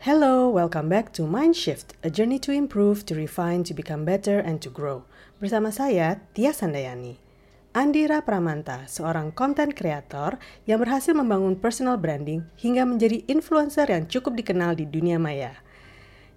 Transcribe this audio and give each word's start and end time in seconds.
Hello, 0.00 0.48
welcome 0.48 0.88
back 0.88 1.12
to 1.12 1.28
Mindshift, 1.28 1.92
a 2.00 2.08
journey 2.08 2.40
to 2.40 2.56
improve, 2.56 3.04
to 3.04 3.12
refine, 3.12 3.60
to 3.68 3.76
become 3.76 4.08
better, 4.08 4.40
and 4.40 4.56
to 4.64 4.72
grow. 4.72 5.04
Bersama 5.36 5.68
saya, 5.68 6.24
Tia 6.32 6.56
Sandayani. 6.56 7.20
Andira 7.76 8.24
Pramanta, 8.24 8.88
seorang 8.88 9.28
content 9.36 9.76
creator 9.76 10.40
yang 10.64 10.80
berhasil 10.80 11.12
membangun 11.12 11.52
personal 11.52 12.00
branding 12.00 12.48
hingga 12.56 12.88
menjadi 12.88 13.28
influencer 13.28 13.92
yang 13.92 14.08
cukup 14.08 14.40
dikenal 14.40 14.72
di 14.72 14.88
dunia 14.88 15.20
maya. 15.20 15.60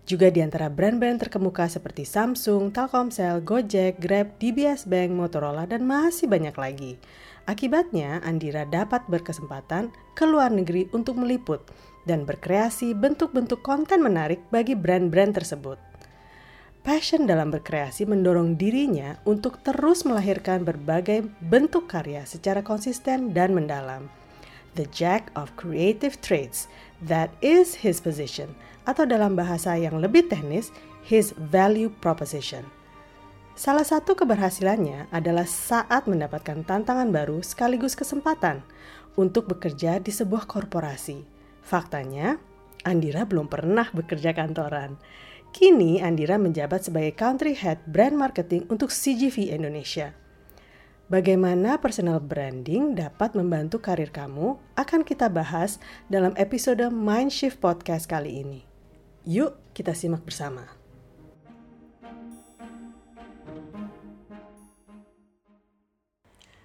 Juga 0.04 0.28
di 0.28 0.44
antara 0.44 0.68
brand-brand 0.68 1.24
terkemuka 1.24 1.64
seperti 1.72 2.04
Samsung, 2.04 2.76
Telkomsel, 2.76 3.40
Gojek, 3.48 3.96
Grab, 3.96 4.36
DBS 4.44 4.84
Bank, 4.84 5.16
Motorola, 5.16 5.64
dan 5.64 5.88
masih 5.88 6.28
banyak 6.28 6.60
lagi. 6.60 7.00
Akibatnya, 7.44 8.24
Andira 8.24 8.64
dapat 8.64 9.04
berkesempatan 9.12 9.92
ke 10.16 10.24
luar 10.24 10.48
negeri 10.48 10.88
untuk 10.96 11.20
meliput 11.20 11.60
dan 12.08 12.24
berkreasi 12.24 12.96
bentuk-bentuk 12.96 13.60
konten 13.60 14.00
menarik 14.00 14.40
bagi 14.48 14.80
brand-brand 14.80 15.36
tersebut. 15.36 15.76
Passion 16.84 17.28
dalam 17.28 17.52
berkreasi 17.52 18.04
mendorong 18.08 18.56
dirinya 18.60 19.20
untuk 19.24 19.60
terus 19.64 20.04
melahirkan 20.04 20.68
berbagai 20.68 21.28
bentuk 21.44 21.88
karya 21.88 22.28
secara 22.28 22.60
konsisten 22.60 23.32
dan 23.36 23.56
mendalam. 23.56 24.08
The 24.76 24.88
jack 24.92 25.32
of 25.36 25.56
creative 25.60 26.20
traits, 26.20 26.72
that 27.04 27.32
is 27.44 27.76
his 27.76 28.00
position, 28.00 28.56
atau 28.84 29.04
dalam 29.04 29.36
bahasa 29.36 29.76
yang 29.80 30.00
lebih 30.00 30.28
teknis, 30.28 30.76
his 31.08 31.32
value 31.52 31.92
proposition. 32.04 32.83
Salah 33.54 33.86
satu 33.86 34.18
keberhasilannya 34.18 35.14
adalah 35.14 35.46
saat 35.46 36.10
mendapatkan 36.10 36.66
tantangan 36.66 37.14
baru 37.14 37.46
sekaligus 37.46 37.94
kesempatan 37.94 38.66
untuk 39.14 39.46
bekerja 39.46 40.02
di 40.02 40.10
sebuah 40.10 40.50
korporasi 40.50 41.34
Faktanya, 41.64 42.36
Andira 42.84 43.24
belum 43.24 43.48
pernah 43.48 43.88
bekerja 43.96 44.36
kantoran. 44.36 45.00
Kini 45.56 46.04
Andira 46.04 46.36
menjabat 46.36 46.92
sebagai 46.92 47.16
Country 47.16 47.56
Head 47.56 47.88
Brand 47.88 48.20
Marketing 48.20 48.68
untuk 48.68 48.92
CGV 48.92 49.56
Indonesia. 49.56 50.12
Bagaimana 51.08 51.80
personal 51.80 52.20
branding 52.20 53.00
dapat 53.00 53.38
membantu 53.40 53.80
karir 53.80 54.12
kamu 54.12 54.60
akan 54.76 55.02
kita 55.08 55.32
bahas 55.32 55.80
dalam 56.12 56.36
episode 56.36 56.84
Mindshift 56.92 57.64
Podcast 57.64 58.12
kali 58.12 58.44
ini. 58.44 58.60
Yuk 59.24 59.56
kita 59.72 59.96
simak 59.96 60.28
bersama. 60.28 60.83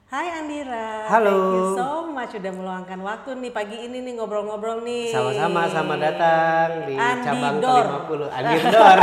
Hai 0.09 0.41
Andira. 0.41 1.05
Halo. 1.05 1.37
Thank 1.37 1.53
you 1.53 1.65
so 1.77 1.89
much 2.09 2.33
udah 2.33 2.53
meluangkan 2.57 2.97
waktu 3.05 3.45
nih 3.45 3.53
pagi 3.53 3.77
ini 3.77 4.01
nih 4.01 4.17
ngobrol-ngobrol 4.17 4.81
nih. 4.81 5.13
Sama-sama, 5.13 5.69
sama 5.69 6.01
datang 6.01 6.89
di 6.89 6.97
Andi 6.97 7.25
cabang 7.29 7.57
Dor. 7.61 7.85
ke-50. 7.85 8.21
Andi 8.33 8.59
Dor. 8.73 8.99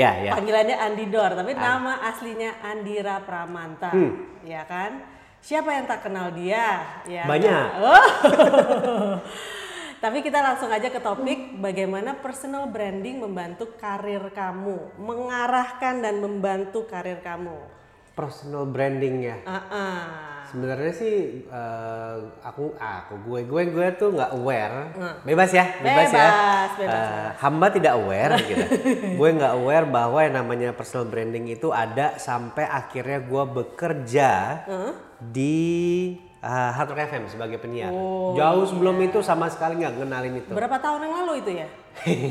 ya, 0.00 0.10
ya. 0.24 0.32
Panggilannya 0.32 0.76
Andi 0.80 1.04
Dor, 1.12 1.36
tapi 1.36 1.52
nama 1.52 2.00
aslinya 2.00 2.64
Andira 2.64 3.20
Pramanta. 3.28 3.92
Hmm. 3.92 4.40
Ya 4.40 4.64
kan? 4.64 5.04
Siapa 5.44 5.68
yang 5.68 5.84
tak 5.84 6.08
kenal 6.08 6.32
dia? 6.32 7.04
Ya 7.04 7.28
Banyak. 7.28 7.52
kan? 7.76 7.80
Oh. 7.84 9.20
Tapi 10.00 10.24
kita 10.24 10.40
langsung 10.40 10.72
aja 10.72 10.88
ke 10.88 10.98
topik 10.98 11.60
bagaimana 11.60 12.16
personal 12.24 12.72
branding 12.72 13.20
membantu 13.20 13.76
karir 13.76 14.32
kamu, 14.32 14.96
mengarahkan 14.96 16.00
dan 16.00 16.24
membantu 16.24 16.88
karir 16.88 17.20
kamu. 17.20 17.81
Personal 18.12 18.68
branding 18.68 19.24
ya. 19.24 19.36
Ah-ah. 19.48 20.00
Sebenarnya 20.52 20.92
sih 20.92 21.48
eh, 21.48 22.16
aku 22.44 22.76
aku 22.76 23.14
gue 23.24 23.40
gue 23.48 23.62
gue 23.72 23.86
tuh 23.96 24.12
nggak 24.12 24.36
aware. 24.36 24.92
Bebas 25.24 25.48
ya, 25.48 25.64
bebas, 25.80 26.12
ya. 26.12 26.28
Bebas, 26.28 26.70
bebas, 26.76 27.06
Eh, 27.08 27.28
hamba 27.40 27.66
tidak 27.72 27.92
aware 27.96 28.36
gitu. 28.44 28.64
gue 29.18 29.28
nggak 29.32 29.54
aware 29.56 29.86
bahwa 29.88 30.18
yang 30.20 30.36
namanya 30.44 30.76
personal 30.76 31.08
branding 31.08 31.48
itu 31.48 31.72
ada 31.72 32.20
sampai 32.20 32.68
akhirnya 32.68 33.24
gue 33.24 33.44
bekerja 33.48 34.30
di 35.16 35.64
eh, 36.42 36.70
Hard 36.74 36.90
Rock 36.90 37.00
FM 37.06 37.24
sebagai 37.30 37.58
penyiar. 37.62 37.94
Oh, 37.94 38.34
Jauh 38.34 38.66
sebelum 38.66 38.98
iya. 38.98 39.08
itu 39.08 39.18
sama 39.22 39.46
sekali 39.46 39.78
nggak 39.78 40.02
kenalin 40.02 40.34
itu. 40.42 40.50
Berapa 40.50 40.76
tahun 40.82 41.06
yang 41.06 41.14
lalu 41.22 41.32
itu 41.40 41.50
ya? 41.62 41.66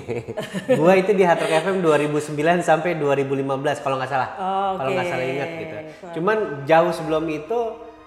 gua 0.79 0.93
itu 0.99 1.11
di 1.15 1.23
Hard 1.23 1.41
Rock 1.47 1.53
FM 1.63 1.77
2009 1.79 2.61
sampai 2.61 2.99
2015 2.99 3.83
kalau 3.83 3.95
nggak 3.95 4.11
salah. 4.11 4.29
Kalau 4.75 4.89
nggak 4.91 5.07
salah 5.07 5.25
ingat 5.25 5.49
gitu. 5.55 5.75
Cuman 6.19 6.67
jauh 6.67 6.91
sebelum 6.91 7.23
itu 7.31 7.59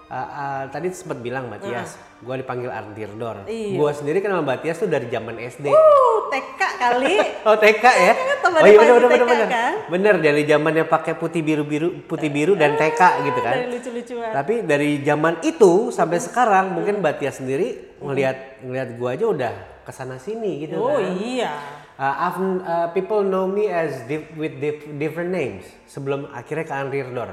uh, 0.09 0.15
uh, 0.15 0.61
tadi 0.69 0.93
sempat 0.93 1.19
bilang 1.21 1.49
Mbak 1.49 1.59
Tias, 1.65 1.97
gua 2.25 2.35
dipanggil 2.35 2.67
Ardirdor. 2.67 3.45
Iya. 3.45 3.77
Gua 3.77 3.93
sendiri 3.93 4.17
kenal 4.17 4.41
Mbak 4.41 4.57
Tias 4.59 4.77
tuh 4.77 4.89
dari 4.89 5.05
zaman 5.07 5.37
SD. 5.37 5.69
Uh, 5.69 6.25
TK 6.27 6.59
kali. 6.75 7.15
Oh 7.47 7.53
TK 7.53 7.85
ya? 7.85 8.13
teman 8.41 8.59
Oh 8.59 8.65
iya 8.65 8.77
bener 8.77 8.93
bener 8.95 9.05
bener 9.07 9.27
bener. 9.29 9.47
kan? 9.47 9.73
Bener 9.87 10.15
dari 10.17 10.41
zamannya 10.43 10.83
pakai 10.83 11.13
putih 11.13 11.39
biru 11.39 11.61
biru 11.61 12.01
putih 12.03 12.27
biru 12.27 12.57
dan 12.57 12.73
TK 12.73 13.01
gitu 13.23 13.39
kan. 13.39 13.53
Dari 13.55 13.69
lucu-lucuan. 13.69 14.31
Tapi 14.33 14.53
dari 14.65 14.89
zaman 14.99 15.37
itu 15.39 15.93
sampai 15.93 16.17
sekarang 16.17 16.73
mungkin 16.73 16.99
Mbak 16.99 17.15
Tias 17.15 17.37
sendiri 17.37 17.97
ngelihat 18.01 18.65
ngelihat 18.65 18.89
gua 18.97 19.13
aja 19.13 19.25
udah 19.25 19.53
ke 19.85 19.91
sana 19.93 20.17
sini 20.17 20.65
gitu 20.65 20.81
Oh 20.81 20.97
kan. 20.97 21.13
iya. 21.15 21.53
Uh, 21.95 22.11
I've, 22.27 22.41
uh, 22.59 22.87
people 22.91 23.23
know 23.23 23.45
me 23.45 23.71
as 23.71 24.03
dif- 24.03 24.33
with 24.35 24.59
dif- 24.59 24.89
different 24.97 25.31
names 25.31 25.63
sebelum 25.85 26.27
akhirnya 26.27 26.65
ke 26.65 26.75
Andirdor, 26.75 27.31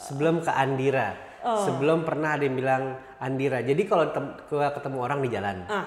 sebelum 0.00 0.40
ke 0.40 0.48
Andira, 0.48 1.12
sebelum 1.40 2.02
pernah 2.02 2.34
ada 2.34 2.42
yang 2.42 2.54
bilang 2.54 2.82
Andira. 3.18 3.58
Jadi 3.60 3.82
kalau 3.82 4.10
gua 4.46 4.70
ketemu 4.70 4.98
orang 4.98 5.18
di 5.18 5.28
jalan, 5.28 5.56
Ah. 5.64 5.86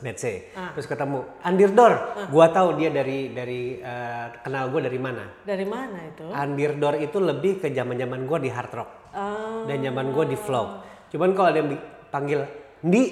let's 0.00 0.18
say, 0.18 0.48
terus 0.74 0.84
ketemu 0.84 1.22
Andirdor, 1.40 1.92
gua 2.28 2.46
tahu 2.48 2.74
dia 2.74 2.88
dari 2.88 3.30
dari 3.30 3.78
uh, 3.78 4.34
kenal 4.40 4.66
gua 4.68 4.82
dari 4.82 4.98
mana. 4.98 5.24
Dari 5.42 5.62
mana 5.62 5.98
itu? 6.04 6.26
Andirdor 6.26 6.98
itu 6.98 7.18
lebih 7.18 7.58
ke 7.58 7.70
zaman-zaman 7.70 8.24
gua 8.24 8.38
di 8.38 8.48
hard 8.48 8.72
rock 8.72 8.90
Ah. 9.12 9.62
dan 9.64 9.78
zaman 9.78 10.10
gua 10.10 10.24
di 10.24 10.34
vlog. 10.34 10.68
Cuman 11.08 11.30
kalau 11.32 11.48
ada 11.48 11.58
yang 11.58 11.70
panggil 12.08 12.40
Ndi, 12.82 13.02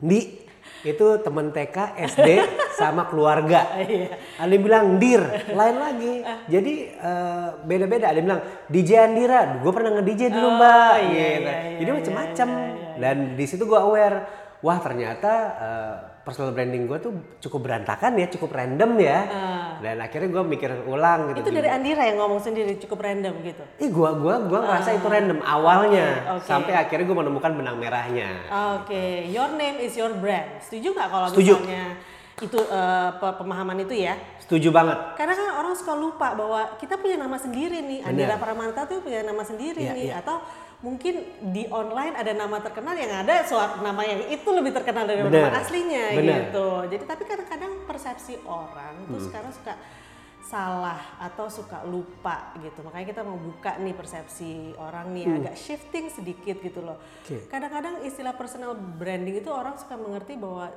Ndi 0.00 0.20
itu 0.80 1.06
temen 1.18 1.50
TK, 1.50 1.76
SD 2.06 2.28
sama 2.72 3.06
keluarga. 3.06 3.66
Ada 4.38 4.46
yang 4.48 4.62
bilang 4.62 4.84
Dir, 4.96 5.22
lain 5.48 5.76
lagi. 5.76 6.14
Jadi 6.46 6.74
eh, 6.90 7.48
beda-beda. 7.62 8.10
Ada 8.10 8.16
yang 8.16 8.28
bilang 8.28 8.42
DJ 8.66 8.90
Andira, 9.04 9.58
gue 9.58 9.72
pernah 9.72 9.90
nge-DJ 9.98 10.22
dulu 10.30 10.48
mbak. 10.54 10.94
iya, 10.94 11.02
Gitu. 11.02 11.10
iya, 11.10 11.28
iya, 11.34 11.78
Jadi 11.78 11.90
macam-macam. 11.92 12.48
Dan 12.98 13.16
di 13.34 13.44
situ 13.44 13.62
gue 13.62 13.78
aware, 13.78 14.18
wah 14.58 14.78
ternyata 14.78 15.32
eh, 15.56 15.94
personal 16.28 16.52
branding 16.52 16.84
gue 16.84 16.98
tuh 17.00 17.12
cukup 17.40 17.64
berantakan 17.64 18.12
ya, 18.14 18.28
cukup 18.28 18.52
random 18.52 19.00
ya. 19.00 19.18
Dan 19.80 19.96
akhirnya 19.96 20.28
gue 20.28 20.44
mikir 20.44 20.70
ulang 20.84 21.32
gitu. 21.32 21.40
Itu 21.40 21.50
dari 21.50 21.66
Andira 21.66 22.04
yang 22.04 22.20
ngomong 22.20 22.36
sendiri 22.38 22.76
cukup 22.76 23.00
random 23.00 23.32
gitu. 23.40 23.64
Ih 23.78 23.88
gua 23.88 24.12
gua 24.12 24.44
gua 24.44 24.60
ngerasa 24.60 24.92
itu 24.92 25.08
random 25.08 25.40
awalnya 25.40 26.06
Ah, 26.20 26.36
oke, 26.36 26.44
oke. 26.44 26.44
sampai 26.44 26.72
akhirnya 26.76 27.08
gua 27.08 27.24
menemukan 27.24 27.50
benang 27.50 27.80
merahnya. 27.80 28.28
Oke, 28.76 29.24
your 29.26 29.48
name 29.54 29.80
is 29.80 29.96
your 29.96 30.12
brand. 30.12 30.60
Setuju 30.60 30.92
nggak 30.92 31.08
kalau 31.08 31.26
Setuju. 31.32 31.54
misalnya 31.56 31.96
itu 32.38 32.58
pe- 33.14 33.34
pemahaman 33.34 33.78
itu 33.80 33.94
ya? 33.96 34.14
Setuju 34.38 34.68
banget. 34.70 34.98
Karena 35.14 35.34
kan 35.34 35.48
orang 35.58 35.74
suka 35.74 35.92
lupa 35.92 36.32
bahwa 36.32 36.76
kita 36.76 36.94
punya 36.94 37.16
nama 37.16 37.34
sendiri 37.34 37.80
nih. 37.80 38.00
Andira 38.02 38.36
Pramanta 38.36 38.84
tuh 38.84 39.00
punya 39.00 39.22
nama 39.22 39.40
sendiri 39.42 39.80
Iya, 39.80 39.94
nih. 39.96 40.04
iya. 40.10 40.20
Atau 40.20 40.38
mungkin 40.78 41.14
di 41.48 41.66
online 41.68 42.14
ada 42.14 42.30
nama 42.32 42.58
terkenal 42.58 42.94
yang 42.94 43.10
ada 43.18 43.42
suatu 43.42 43.80
nama 43.80 43.98
yang 44.00 44.28
itu 44.28 44.46
lebih 44.48 44.70
terkenal 44.70 45.04
dari 45.04 45.20
Bener, 45.20 45.42
nama 45.44 45.58
aslinya 45.58 46.04
bener. 46.14 46.38
gitu. 46.48 46.68
Jadi 46.86 47.04
tapi 47.04 47.22
kadang-kadang 47.24 47.82
persepsi 47.84 48.38
orang 48.44 48.94
tuh 49.04 49.16
Hmm. 49.16 49.26
sekarang 49.26 49.50
suka 49.50 49.74
salah 50.40 50.96
atau 51.18 51.44
suka 51.46 51.82
lupa 51.84 52.56
gitu. 52.56 52.80
Makanya 52.80 53.06
kita 53.06 53.20
mau 53.20 53.36
buka 53.36 53.76
nih 53.76 53.92
persepsi 53.92 54.52
orang 54.76 55.10
nih 55.10 55.26
agak 55.28 55.54
shifting 55.54 56.08
sedikit 56.08 56.56
gitu 56.58 56.80
loh. 56.80 56.96
Hmm. 57.24 57.42
Kadang-kadang 57.48 58.00
istilah 58.00 58.32
personal 58.32 58.72
branding 58.72 59.34
itu 59.36 59.50
orang 59.50 59.74
suka 59.74 59.92
mengerti 59.94 60.34
bahwa 60.34 60.70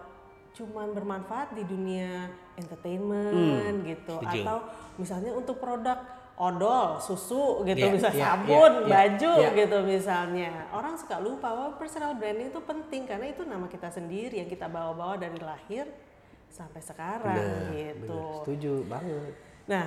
cuman 0.51 0.91
bermanfaat 0.91 1.53
di 1.53 1.63
dunia 1.63 2.27
entertainment 2.59 3.85
gitu 3.85 4.13
Hmm, 4.13 4.25
setuju. 4.25 4.43
atau 4.43 4.57
misalnya 4.97 5.31
untuk 5.31 5.55
produk 5.55 5.95
odol, 6.41 6.97
susu 6.97 7.61
gitu 7.69 7.85
Iya, 7.85 7.93
bisa 7.93 8.09
iya, 8.09 8.33
sabun, 8.33 8.71
iya, 8.81 8.89
baju 8.89 9.33
iya. 9.37 9.49
gitu 9.53 9.77
misalnya. 9.85 10.51
Orang 10.73 10.97
suka 10.97 11.21
lupa 11.21 11.53
bahwa 11.53 11.77
personal 11.77 12.17
branding 12.17 12.49
itu 12.49 12.61
penting 12.65 13.05
karena 13.05 13.29
itu 13.29 13.45
nama 13.45 13.69
kita 13.69 13.93
sendiri 13.93 14.41
yang 14.41 14.49
kita 14.49 14.65
bawa-bawa 14.65 15.21
dari 15.21 15.37
lahir 15.37 15.85
sampai 16.49 16.81
sekarang 16.81 17.37
Bener, 17.37 17.93
gitu. 17.93 18.09
bener. 18.09 18.41
Setuju 18.41 18.73
banget. 18.89 19.33
Nah, 19.69 19.85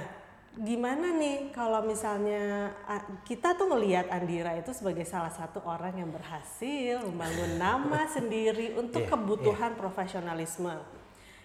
gimana 0.55 1.11
nih 1.19 1.51
kalau 1.51 1.83
misalnya 1.83 2.71
ah, 2.87 3.03
kita 3.27 3.59
tuh 3.59 3.75
ngelihat 3.75 4.07
Andira 4.15 4.55
itu 4.55 4.71
sebagai 4.71 5.03
salah 5.03 5.35
satu 5.35 5.59
orang 5.67 5.99
yang 5.99 6.15
berhasil 6.15 7.03
membangun 7.03 7.59
nama 7.59 8.07
sendiri 8.15 8.79
untuk 8.79 9.03
Iya, 9.03 9.11
kebutuhan 9.11 9.75
profesionalisme 9.75 10.79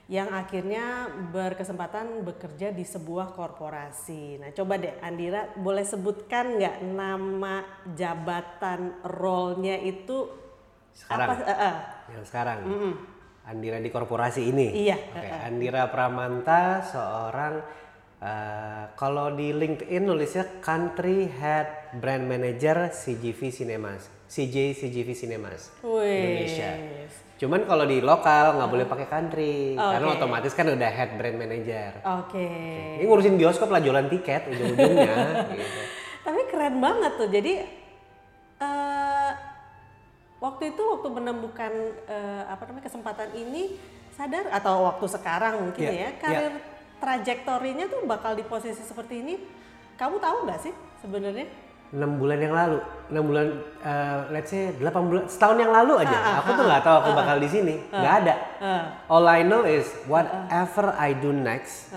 yang 0.10 0.34
akhirnya 0.34 1.06
berkesempatan 1.30 2.26
bekerja 2.26 2.74
di 2.74 2.82
sebuah 2.82 3.30
korporasi. 3.38 4.42
Nah, 4.42 4.50
coba 4.58 4.82
deh 4.82 4.98
Andira 5.06 5.54
boleh 5.54 5.86
sebutkan 5.86 6.58
nggak 6.58 6.82
nama 6.82 7.62
jabatan 7.94 9.06
role-nya 9.06 9.78
itu 9.78 10.26
Sekarang. 10.98 11.30
apa? 11.30 11.34
eh, 11.46 11.54
eh. 11.54 11.76
Yang 12.18 12.26
sekarang. 12.26 12.60
Andira 13.46 13.78
di 13.78 13.94
korporasi 13.94 14.50
ini. 14.50 14.90
Iya. 14.90 14.98
Oke, 15.14 15.30
Andira 15.46 15.86
Pramanta 15.94 16.82
seorang 16.82 17.62
eh, 18.18 18.84
kalau 18.98 19.38
di 19.38 19.54
LinkedIn 19.54 20.10
nulisnya 20.10 20.58
Country 20.58 21.30
Head 21.30 22.02
Brand 22.02 22.26
Manager 22.26 22.90
CGV 22.90 23.54
Cinemas, 23.54 24.10
CJ 24.26 24.74
CGV 24.74 25.10
Cinemas 25.14 25.70
Wih. 25.86 26.02
Indonesia. 26.02 26.72
Cuman 27.40 27.64
kalau 27.64 27.88
di 27.88 28.04
lokal 28.04 28.60
nggak 28.60 28.68
boleh 28.70 28.86
pakai 28.86 29.08
country 29.08 29.80
karena 29.80 30.08
Oke. 30.12 30.16
otomatis 30.20 30.52
kan 30.52 30.68
udah 30.68 30.90
head 30.92 31.16
brand 31.16 31.40
manager. 31.40 32.04
Oke. 32.20 32.52
Ini 33.00 33.08
ngurusin 33.08 33.40
bioskop 33.40 33.72
lah 33.72 33.80
jualan 33.80 34.12
tiket 34.12 34.52
ujung-ujungnya. 34.52 35.16
gitu. 35.56 35.80
Tapi 36.28 36.42
keren 36.52 36.84
banget 36.84 37.12
tuh. 37.16 37.30
Jadi 37.32 37.54
eh 38.60 39.32
waktu 40.44 40.76
itu 40.76 40.84
waktu 40.84 41.08
menemukan 41.08 41.74
eh, 42.12 42.44
apa 42.44 42.68
namanya 42.68 42.92
kesempatan 42.92 43.32
ini 43.32 43.80
sadar 44.12 44.52
atau 44.52 44.84
waktu 44.92 45.08
sekarang 45.08 45.64
mungkin 45.64 45.88
Iya, 45.88 45.96
ya 45.96 46.10
karir 46.20 46.54
trajektorinya 47.00 47.88
tuh 47.88 48.04
bakal 48.04 48.36
di 48.36 48.44
posisi 48.44 48.84
seperti 48.84 49.24
ini. 49.24 49.36
Kamu 49.96 50.20
tahu 50.20 50.44
nggak 50.44 50.60
sih 50.60 50.76
sebenarnya? 51.00 51.48
6 51.90 52.22
bulan 52.22 52.38
yang 52.38 52.54
lalu, 52.54 52.78
6 53.10 53.26
bulan, 53.26 53.48
eh, 53.82 54.18
let's 54.30 54.50
say 54.54 54.70
8 54.78 55.10
bulan, 55.10 55.24
setahun 55.26 55.58
yang 55.58 55.74
lalu 55.74 55.94
aja, 56.06 56.18
Ah, 56.18 56.36
aku 56.42 56.54
tuh 56.54 56.66
nggak 56.70 56.84
tahu 56.86 56.96
aku 57.02 57.10
bakal 57.18 57.36
di 57.42 57.50
sini, 57.50 57.76
nggak 57.90 58.16
ada. 58.26 58.36
Ah. 58.62 58.84
All 59.10 59.26
I 59.26 59.42
know 59.42 59.66
is 59.66 59.90
whatever 60.06 60.94
I 60.94 61.18
do 61.18 61.34
next 61.34 61.90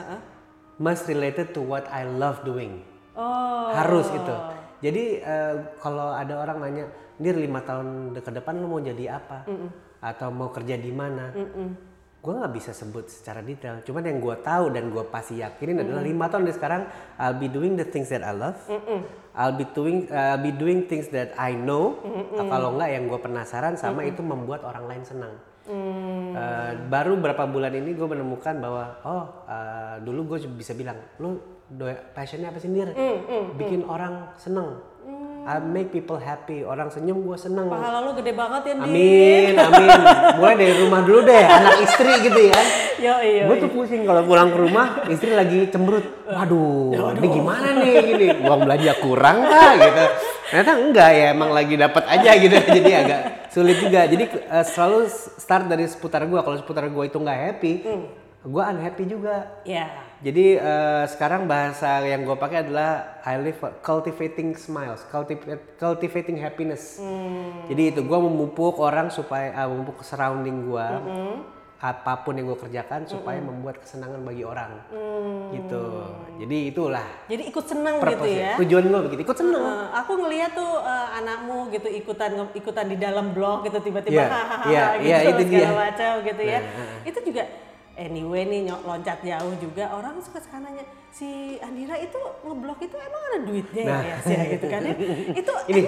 must 0.80 1.04
related 1.06 1.52
to 1.52 1.60
what 1.60 1.84
I 1.92 2.08
love 2.08 2.40
doing. 2.48 2.80
Oh. 3.12 3.68
Harus 3.76 4.08
itu. 4.08 4.34
Jadi 4.82 5.20
eh, 5.20 5.54
kalau 5.78 6.16
ada 6.16 6.40
orang 6.40 6.58
nanya, 6.64 6.84
Dir 7.22 7.38
lima 7.38 7.62
tahun 7.62 8.16
ke 8.18 8.30
depan 8.34 8.58
lu 8.58 8.66
mau 8.66 8.80
jadi 8.82 9.20
apa? 9.20 9.46
Atau 10.02 10.34
mau 10.34 10.50
kerja 10.50 10.74
di 10.74 10.90
mana? 10.90 11.30
Gue 12.22 12.38
nggak 12.38 12.54
bisa 12.54 12.70
sebut 12.70 13.10
secara 13.10 13.42
detail. 13.42 13.82
Cuman 13.82 14.06
yang 14.06 14.22
gue 14.22 14.36
tahu 14.46 14.70
dan 14.70 14.94
gue 14.94 15.02
pasti 15.10 15.42
yakinin 15.42 15.82
adalah 15.82 16.06
lima 16.06 16.30
tahun 16.30 16.46
dari 16.46 16.54
sekarang, 16.54 16.82
I'll 17.18 17.34
be 17.34 17.50
doing 17.50 17.74
the 17.74 17.82
things 17.82 18.06
that 18.14 18.22
I 18.22 18.30
love. 18.30 18.54
I'll 19.34 19.58
be 19.58 19.66
doing, 19.66 20.06
I'll 20.06 20.38
be 20.38 20.54
doing 20.54 20.86
things 20.86 21.10
that 21.10 21.34
I 21.34 21.58
know. 21.58 21.98
Kalau 22.38 22.78
nggak 22.78 22.90
yang 22.94 23.10
gue 23.10 23.18
penasaran 23.18 23.74
sama 23.74 24.06
itu 24.06 24.22
membuat 24.22 24.62
orang 24.62 24.86
lain 24.86 25.02
senang. 25.02 25.34
Eh, 25.62 26.70
baru 26.90 27.18
berapa 27.18 27.46
bulan 27.46 27.70
ini 27.74 27.94
gue 27.94 28.06
menemukan 28.06 28.54
bahwa 28.58 28.84
oh 29.06 29.24
eh, 29.46 29.94
dulu 30.02 30.34
gue 30.34 30.46
bisa 30.58 30.74
bilang 30.78 30.98
lu 31.22 31.38
passionnya 32.14 32.50
apa 32.54 32.58
sih 32.62 32.70
Nir? 32.70 32.94
Bikin 33.58 33.82
orang 33.86 34.30
seneng. 34.38 34.78
I 35.42 35.58
make 35.58 35.90
people 35.90 36.22
happy. 36.22 36.62
Orang 36.62 36.94
senyum 36.94 37.26
gue 37.26 37.34
seneng. 37.34 37.66
Pahala 37.66 37.98
lu 38.06 38.14
gede 38.14 38.30
banget 38.30 38.62
ya, 38.62 38.74
Din. 38.78 38.82
Amin, 38.86 39.52
amin. 39.58 40.00
Mulai 40.38 40.54
dari 40.54 40.74
rumah 40.78 41.00
dulu 41.02 41.20
deh, 41.26 41.42
anak 41.42 41.82
istri 41.82 42.12
gitu 42.22 42.40
ya. 42.46 42.60
Yo, 43.02 43.14
iya. 43.26 43.44
Gue 43.50 43.56
tuh 43.58 43.70
pusing 43.74 44.06
kalau 44.06 44.22
pulang 44.22 44.54
ke 44.54 44.58
rumah, 44.62 45.02
istri 45.10 45.34
lagi 45.34 45.66
cemberut. 45.66 46.06
Waduh, 46.30 47.18
ini 47.18 47.26
gimana 47.26 47.68
nih 47.74 47.94
gini? 48.06 48.26
Uang 48.46 48.70
belanja 48.70 48.92
kurang 49.02 49.42
kah 49.42 49.72
gitu. 49.74 50.04
Ternyata 50.54 50.72
enggak 50.78 51.10
ya, 51.10 51.26
emang 51.34 51.50
lagi 51.50 51.74
dapat 51.74 52.04
aja 52.06 52.30
gitu. 52.38 52.56
Jadi 52.62 52.90
agak 52.94 53.20
sulit 53.50 53.82
juga. 53.82 54.06
Jadi 54.06 54.24
eh, 54.30 54.64
selalu 54.68 55.10
start 55.10 55.66
dari 55.66 55.90
seputar 55.90 56.22
gue. 56.22 56.38
Kalau 56.38 56.54
seputar 56.54 56.86
gue 56.86 57.04
itu 57.10 57.18
nggak 57.18 57.38
happy, 57.50 57.72
gue 58.46 58.62
unhappy 58.62 59.04
juga. 59.10 59.58
Ya. 59.66 60.11
Jadi 60.22 60.54
eh, 60.54 61.04
sekarang 61.10 61.50
bahasa 61.50 61.98
yang 62.06 62.22
gue 62.22 62.38
pakai 62.38 62.62
adalah 62.62 63.18
I 63.26 63.42
live 63.42 63.58
for 63.58 63.74
cultivating 63.82 64.54
smiles, 64.54 65.02
cultivate, 65.10 65.74
cultivating 65.74 66.38
happiness. 66.38 67.02
Jadi 67.66 67.90
itu 67.90 68.00
gue 68.06 68.18
memupuk 68.22 68.78
orang 68.78 69.10
supaya 69.10 69.50
ah, 69.52 69.66
memupuk 69.66 70.06
surrounding 70.06 70.70
gue, 70.70 70.86
apa 71.82 72.22
pun 72.22 72.38
yang 72.38 72.46
gue 72.46 72.54
kerjakan 72.54 73.10
supaya 73.10 73.42
membuat 73.42 73.82
kesenangan 73.82 74.22
bagi 74.22 74.46
orang. 74.46 74.70
Gitu. 75.50 75.84
Jadi 76.38 76.56
itulah 76.70 77.06
Jadi 77.26 77.42
ikut 77.50 77.64
seneng 77.66 77.98
gitu 77.98 78.26
ya. 78.30 78.54
Tujuan 78.62 78.84
gue 78.86 79.00
begitu. 79.10 79.20
Ikut 79.26 79.34
seneng. 79.34 79.58
Eh, 79.58 79.86
aku 79.90 80.12
ngeliat 80.22 80.54
tuh 80.54 80.72
eh, 80.86 81.18
anakmu 81.18 81.66
gitu 81.74 81.90
ikutan 81.90 82.30
ikutan 82.54 82.86
di 82.86 82.94
dalam 82.94 83.34
blog 83.34 83.66
gitu 83.66 83.82
tiba-tiba 83.82 84.22
Iya, 84.22 84.30
hahaha 84.30 84.70
iya, 84.70 85.16
gitu 85.18 85.30
itu 85.34 85.42
segala 85.50 85.66
dia. 85.66 85.82
macam 85.90 86.10
gitu 86.22 86.42
ya. 86.46 86.58
Nah, 86.62 86.98
Itu 87.10 87.18
juga 87.26 87.42
anyway 87.94 88.42
nih 88.42 88.60
nyok- 88.64 88.84
loncat 88.84 89.18
jauh 89.20 89.54
juga 89.56 89.84
orang 89.90 90.18
suka 90.18 90.38
sekarang 90.38 90.64
nanya 90.66 90.84
si 91.10 91.28
Andira 91.58 91.96
itu 91.96 92.16
ngeblok 92.40 92.80
itu 92.80 92.96
emang 92.96 93.22
ada 93.26 93.38
duitnya 93.42 93.84
Nah. 93.84 94.02
ya 94.02 94.16
sih 94.20 94.36
gitu 94.50 94.66
kan 94.66 94.80
ya. 94.82 94.94
Itu 95.34 95.52
ini 95.66 95.82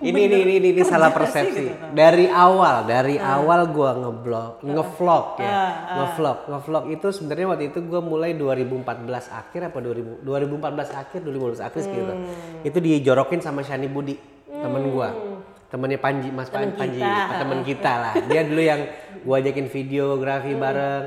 ini 0.00 0.20
ini 0.20 0.36
ini, 0.36 0.52
ini, 0.56 0.68
ini 0.72 0.82
salah 0.84 1.10
sih 1.10 1.16
persepsi 1.16 1.62
gitu. 1.64 1.74
dari 1.90 2.26
awal 2.28 2.82
dari 2.84 3.18
awal 3.18 3.66
gua 3.66 3.90
ngeblog 3.96 4.62
ngevlog 4.62 5.24
ya 5.36 5.50
Ah, 5.50 5.70
ngevlog 5.96 6.38
ngevlog 6.46 6.84
itu 6.88 7.06
sebenarnya 7.08 7.46
waktu 7.48 7.64
itu 7.68 7.82
gua 7.82 7.98
mulai 8.00 8.30
2014 8.32 8.86
akhir 9.28 9.60
apa 9.64 9.78
2000 9.80 10.22
2014 10.22 10.62
akhir 10.92 11.18
2015 11.20 11.58
akhir 11.60 11.82
gitu 11.84 12.12
Hmm. 12.12 12.62
itu 12.62 12.78
dijorokin 12.78 13.38
sama 13.38 13.60
Shani 13.60 13.86
Budi 13.86 14.14
temen 14.48 14.86
gua 14.88 15.27
temennya 15.68 15.96
Panji 15.96 16.28
Mas 16.28 16.48
Temen 16.48 16.72
Panji. 16.72 16.98
kita. 16.98 17.36
temen 17.36 17.60
kita 17.62 17.92
lah. 17.94 18.14
Dia 18.24 18.40
dulu 18.42 18.62
yang 18.62 18.80
gua 19.20 19.36
ajakin 19.38 19.66
videografi 19.66 20.52
Hmm, 20.52 20.60
bareng. 20.60 21.04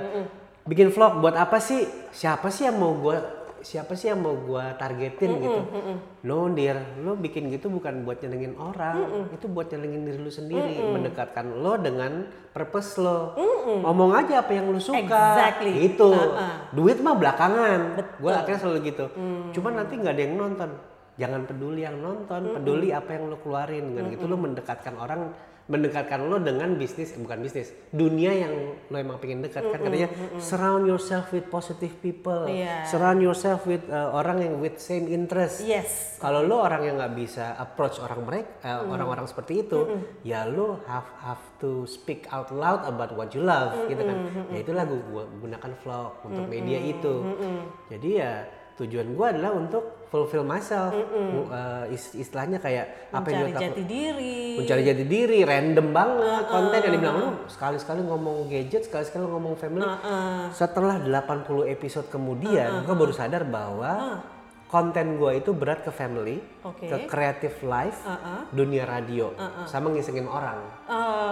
bikin 0.64 0.88
vlog 0.90 1.18
buat 1.18 1.34
apa 1.34 1.58
sih? 1.58 1.82
Siapa 2.12 2.48
sih 2.48 2.66
yang 2.66 2.78
mau 2.78 2.94
gua 2.94 3.18
siapa 3.62 3.94
sih 3.94 4.10
yang 4.10 4.18
mau 4.18 4.34
gua 4.34 4.74
targetin 4.74 5.38
gitu? 5.38 5.62
no 6.22 6.50
dear 6.50 6.98
lo 6.98 7.14
bikin 7.14 7.46
gitu 7.48 7.70
bukan 7.70 8.02
buat 8.02 8.18
nyenengin 8.20 8.54
orang. 8.56 9.30
Itu 9.32 9.46
buat 9.46 9.70
nyenengin 9.70 10.02
diri 10.04 10.18
lu 10.18 10.30
sendiri 10.30 10.82
mendekatkan 10.84 11.46
lo 11.56 11.78
dengan 11.78 12.26
purpose 12.52 12.98
lo. 12.98 13.38
Ngomong 13.82 14.14
aja 14.16 14.42
apa 14.42 14.52
yang 14.52 14.66
lu 14.68 14.78
suka. 14.78 14.98
Exactly. 15.00 15.78
itu 15.88 16.10
Uh-uh. 16.10 16.70
duit 16.70 16.98
mah 17.00 17.14
belakangan. 17.14 17.80
Gue 18.18 18.30
akhirnya 18.32 18.60
selalu 18.60 18.80
gitu. 18.88 19.06
Cuman 19.52 19.74
nanti 19.76 19.94
nggak 19.96 20.14
ada 20.14 20.22
yang 20.22 20.36
nonton 20.36 20.70
jangan 21.22 21.46
peduli 21.46 21.86
yang 21.86 22.02
nonton 22.02 22.58
peduli 22.58 22.90
apa 22.90 23.14
yang 23.14 23.30
lo 23.30 23.38
keluarin 23.38 23.94
kan 23.94 24.10
gitu 24.10 24.26
lo 24.26 24.38
mendekatkan 24.42 24.98
orang 24.98 25.22
mendekatkan 25.70 26.28
lo 26.28 26.36
dengan 26.42 26.76
bisnis 26.76 27.16
eh, 27.16 27.20
bukan 27.22 27.40
bisnis 27.40 27.72
dunia 27.96 28.34
yang 28.34 28.54
lo 28.92 28.96
emang 29.00 29.22
pengen 29.24 29.40
dekat 29.46 29.72
kan? 29.72 29.80
Katanya 29.80 30.10
surround 30.42 30.84
yourself 30.84 31.32
with 31.32 31.48
positive 31.48 31.96
people. 32.04 32.44
Iya. 32.50 32.90
surround 32.92 33.24
yourself 33.24 33.64
with 33.64 33.86
uh, 33.88 34.12
orang 34.12 34.44
yang 34.44 34.60
with 34.60 34.82
same 34.82 35.08
interest. 35.08 35.64
Yes. 35.64 36.20
kalau 36.20 36.44
lo 36.44 36.60
orang 36.60 36.92
yang 36.92 36.96
nggak 37.00 37.16
bisa 37.16 37.56
approach 37.56 38.02
orang 38.04 38.26
mereka 38.26 38.52
eh, 38.68 38.82
orang-orang 38.84 39.26
seperti 39.30 39.64
itu 39.64 39.80
ya 40.28 40.44
lo 40.50 40.82
have 40.90 41.08
have 41.24 41.44
to 41.62 41.88
speak 41.88 42.28
out 42.34 42.52
loud 42.52 42.84
about 42.84 43.16
what 43.16 43.32
you 43.32 43.46
love 43.46 43.72
gitu 43.88 44.02
kan? 44.04 44.18
ya 44.52 44.60
itulah 44.60 44.84
gue 44.90 45.24
gunakan 45.40 45.72
vlog 45.86 46.12
untuk 46.26 46.46
media 46.52 46.80
itu. 46.82 47.16
jadi 47.88 48.10
ya 48.10 48.32
tujuan 48.82 49.14
gue 49.14 49.28
adalah 49.38 49.54
untuk 49.56 50.01
fulfill 50.12 50.44
myself. 50.44 50.92
Mu- 50.92 51.48
eh, 51.48 51.90
is- 51.90 52.12
istilahnya 52.14 52.60
kayak 52.60 53.10
apa 53.10 53.28
yang 53.28 53.48
Mencari 53.48 53.64
jati 53.66 53.82
diri. 53.82 54.38
mencari 54.60 54.82
jati 54.84 55.04
diri 55.06 55.40
random 55.42 55.88
banget 55.90 56.44
konten 56.46 56.80
yang 56.82 56.94
dibilang 56.94 57.18
lu 57.18 57.30
sekali-sekali 57.48 58.04
ngomong 58.04 58.38
gadget 58.46 58.84
sekali-sekali 58.84 59.24
ngomong 59.24 59.56
family. 59.56 59.88
Setelah 60.52 61.00
80 61.00 61.64
episode 61.66 62.12
kemudian 62.12 62.84
gue 62.84 62.92
baru 62.94 63.12
sadar 63.12 63.48
bahwa 63.48 64.20
konten 64.68 65.16
gue 65.16 65.32
itu 65.34 65.52
berat 65.52 65.80
ke 65.80 65.92
family 65.92 66.40
Oke. 66.62 66.88
ke 66.88 66.98
creative 67.06 67.60
life 67.62 68.04
dunia 68.52 68.84
radio 68.84 69.32
sama 69.64 69.92
ngisengin 69.92 70.28
orang. 70.28 70.60
Oh. 70.88 71.31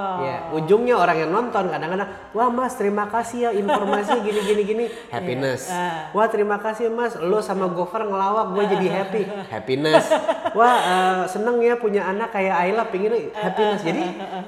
Ya, 0.49 0.57
ujungnya 0.57 0.97
orang 0.97 1.17
yang 1.19 1.29
nonton 1.29 1.69
kadang-kadang, 1.69 2.09
wah 2.33 2.49
mas 2.49 2.73
terima 2.73 3.05
kasih 3.05 3.37
ya 3.39 3.49
informasi 3.53 4.17
gini 4.19 4.41
gini 4.41 4.61
gini, 4.63 4.85
happiness. 5.13 5.69
Wah 6.09 6.25
terima 6.25 6.57
kasih 6.57 6.89
mas, 6.89 7.13
lo 7.15 7.37
sama 7.39 7.69
Gofar 7.69 8.01
ngelawak 8.01 8.49
gue 8.51 8.63
jadi 8.67 8.87
happy, 8.97 9.21
happiness. 9.45 10.09
Wah 10.57 10.75
eh, 10.79 11.21
seneng 11.27 11.61
ya 11.61 11.77
punya 11.77 12.01
anak 12.03 12.33
kayak 12.33 12.55
Ayla 12.57 12.89
pingin 12.89 13.29
happiness. 13.29 13.85
Jadi, 13.85 14.01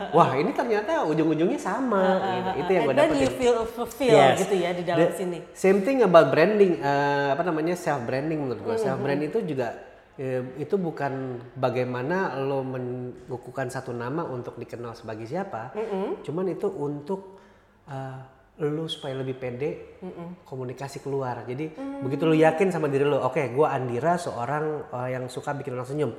wah 0.10 0.34
ini 0.34 0.50
ternyata 0.50 1.05
ujung-ujungnya 1.05 1.62
sama. 1.62 2.17
gitu. 2.17 2.50
Itu 2.58 2.72
yang 2.74 2.84
gue 2.84 2.96
dapetin. 2.98 3.22
you 3.22 3.29
feel 3.31 3.58
fulfilled 3.63 4.17
Yes. 4.17 4.41
gitu 4.41 4.55
ya 4.58 4.74
di 4.74 4.81
dalam 4.81 5.05
The 5.05 5.13
sini. 5.13 5.38
Same 5.53 5.86
thing 5.86 6.01
about 6.01 6.34
branding, 6.34 6.81
eh, 6.81 7.27
apa 7.29 7.46
namanya 7.46 7.77
self 7.77 8.01
branding 8.01 8.41
menurut 8.41 8.65
gue. 8.65 8.75
Self 8.75 8.98
brand 8.98 9.22
itu 9.22 9.38
juga 9.46 9.91
itu 10.60 10.75
bukan 10.77 11.39
bagaimana 11.58 12.36
lo 12.38 12.62
mengukuhkan 12.62 13.72
satu 13.72 13.96
nama 13.96 14.27
untuk 14.27 14.60
dikenal 14.60 14.94
sebagai 14.94 15.25
siapa, 15.25 15.74
cuman 16.22 16.46
itu 16.51 16.68
untuk 16.70 17.41
eh, 17.89 18.20
lo 18.62 18.86
supaya 18.86 19.18
lebih 19.18 19.41
pede 19.41 19.98
komunikasi 20.46 21.01
keluar. 21.01 21.41
Jadi 21.48 21.74
begitu 22.06 22.30
lo 22.30 22.36
yakin 22.38 22.70
sama 22.70 22.86
diri 22.91 23.08
lo, 23.08 23.24
oke, 23.25 23.50
gue 23.50 23.68
Andira 23.68 24.20
seorang 24.22 24.86
eh, 24.94 25.10
yang 25.18 25.25
suka 25.25 25.58
bikin 25.58 25.74
orang 25.74 25.89
senyum. 25.89 26.12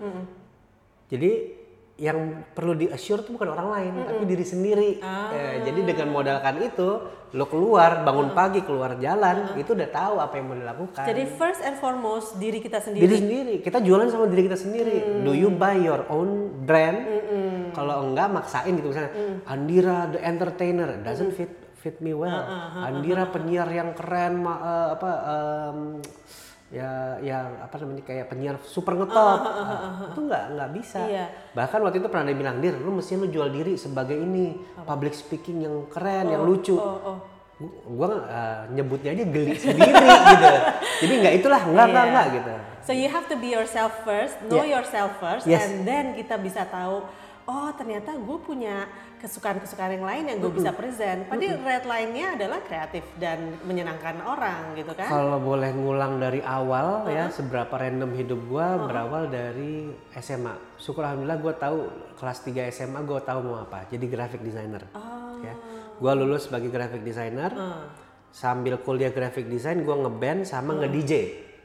Jadi 1.07 1.62
yang 2.03 2.19
perlu 2.51 2.75
di 2.75 2.91
assure 2.91 3.23
itu 3.23 3.31
bukan 3.31 3.47
orang 3.49 3.69
lain, 3.71 3.93
tapi 4.03 4.27
diri 4.27 4.43
sendiri. 4.43 4.91
Eh, 4.99 5.63
jadi 5.63 5.81
dengan 5.87 6.11
modalkan 6.11 6.59
itu, 6.59 6.89
lo 7.33 7.47
keluar, 7.47 8.03
bangun 8.03 8.35
pagi, 8.35 8.59
keluar 8.61 8.99
jalan, 8.99 9.55
itu 9.55 9.71
udah 9.71 9.87
tahu 9.87 10.15
apa 10.19 10.35
yang 10.35 10.51
mau 10.51 10.59
dilakukan. 10.59 11.05
Jadi 11.07 11.23
first 11.33 11.63
and 11.63 11.79
foremost 11.79 12.35
diri 12.37 12.59
kita 12.59 12.83
sendiri. 12.83 13.07
diri 13.07 13.17
sendiri, 13.17 13.55
kita 13.63 13.79
jualan 13.79 14.11
sama 14.11 14.27
diri 14.27 14.43
kita 14.45 14.59
sendiri. 14.59 15.23
Do 15.23 15.31
you 15.31 15.49
buy 15.49 15.79
your 15.79 16.03
own 16.09 16.31
brand? 16.61 17.07
Kalau 17.71 18.03
enggak 18.05 18.29
maksain 18.29 18.75
gitu 18.75 18.91
misalnya, 18.91 19.15
Andira 19.47 20.11
the 20.11 20.21
entertainer 20.21 20.99
doesn't 20.99 21.33
fit 21.33 21.55
fit 21.79 21.99
me 21.99 22.11
well. 22.13 22.31
Andira 22.85 23.27
penyiar 23.27 23.67
yang 23.67 23.91
keren, 23.93 24.39
ma- 24.39 24.59
eh, 24.61 24.89
apa 24.93 25.11
em, 25.71 25.79
ya 26.73 27.21
yang 27.21 27.61
apa 27.61 27.77
namanya 27.77 28.01
kayak 28.03 28.27
penyiar 28.27 28.57
super 28.65 28.97
ngetop. 28.97 29.39
Ah, 29.39 30.09
itu 30.09 30.21
nggak 30.25 30.45
nggak 30.57 30.71
bisa. 30.73 31.05
Iya. 31.05 31.27
Bahkan 31.53 31.79
waktu 31.79 32.01
itu 32.01 32.09
pernah 32.09 32.25
dia 32.25 32.35
bilang, 32.35 32.57
"Dir, 32.59 32.75
lu 32.75 32.97
mesti 32.97 33.13
lu 33.15 33.29
jual 33.29 33.53
diri 33.53 33.77
sebagai 33.77 34.17
ini, 34.17 34.57
public 34.83 35.13
speaking 35.13 35.61
yang 35.61 35.77
keren, 35.87 36.33
yang 36.33 36.43
lucu." 36.43 36.75
Oh, 36.75 36.97
oh. 37.05 37.19
Gu- 37.55 37.77
gua 37.93 38.09
eh, 38.25 38.61
nyebutnya 38.73 39.13
aja 39.13 39.23
geli 39.23 39.53
sendiri 39.55 39.93
gitu. 40.33 40.49
Jadi 40.99 41.15
nggak 41.21 41.35
itulah, 41.37 41.61
nggak 41.63 41.87
nggak 41.87 42.03
Iya. 42.03 42.11
nggak 42.11 42.27
gitu. 42.33 42.53
So 42.83 42.91
you 42.91 43.07
have 43.07 43.29
to 43.29 43.37
be 43.37 43.53
yourself 43.53 43.93
first, 44.03 44.35
know 44.43 44.59
Yeah. 44.59 44.81
yourself 44.81 45.15
first, 45.21 45.45
Yes. 45.45 45.69
and 45.69 45.85
then 45.85 46.17
kita 46.17 46.35
bisa 46.35 46.65
tahu, 46.65 47.05
oh 47.47 47.71
ternyata 47.75 48.15
gue 48.15 48.39
punya 48.43 48.87
kesukaan-kesukaan 49.23 49.99
yang 49.99 50.07
lain 50.07 50.25
yang 50.31 50.39
gue 50.43 50.53
bisa 50.55 50.71
present. 50.75 51.31
Padahal 51.31 51.63
red 51.63 51.87
line-nya 51.87 52.27
adalah 52.35 52.59
kreatif 52.67 53.07
dan 53.23 53.55
menyenangkan 53.63 54.19
orang 54.23 54.75
gitu 54.75 54.91
kan? 54.99 55.07
Kalau 55.07 55.39
boleh 55.39 55.71
ngulang 55.71 56.19
dari 56.19 56.43
awal 56.43 57.07
ya, 57.07 57.31
seberapa 57.31 57.71
random 57.71 58.11
hidup 58.19 58.41
gua 58.51 58.83
berawal 58.83 59.31
dari 59.31 59.95
SMA. 60.19 60.79
Syukur 60.79 61.07
alhamdulillah 61.07 61.39
gua 61.39 61.55
tahu 61.55 61.79
kelas 62.19 62.39
3 62.43 62.67
SMA 62.75 63.01
gua 63.07 63.23
tahu 63.23 63.47
mau 63.47 63.63
apa. 63.63 63.87
Jadi 63.87 64.07
graphic 64.11 64.43
designer. 64.43 64.83
Ya. 65.43 65.55
Gua 66.03 66.19
lulus 66.19 66.51
sebagai 66.51 66.71
graphic 66.71 67.07
designer. 67.07 67.55
Sambil 68.33 68.81
kuliah 68.83 69.13
graphic 69.15 69.47
design 69.47 69.87
gua 69.87 70.03
ngeband 70.03 70.49
sama 70.49 70.75
nge-DJ. 70.83 71.13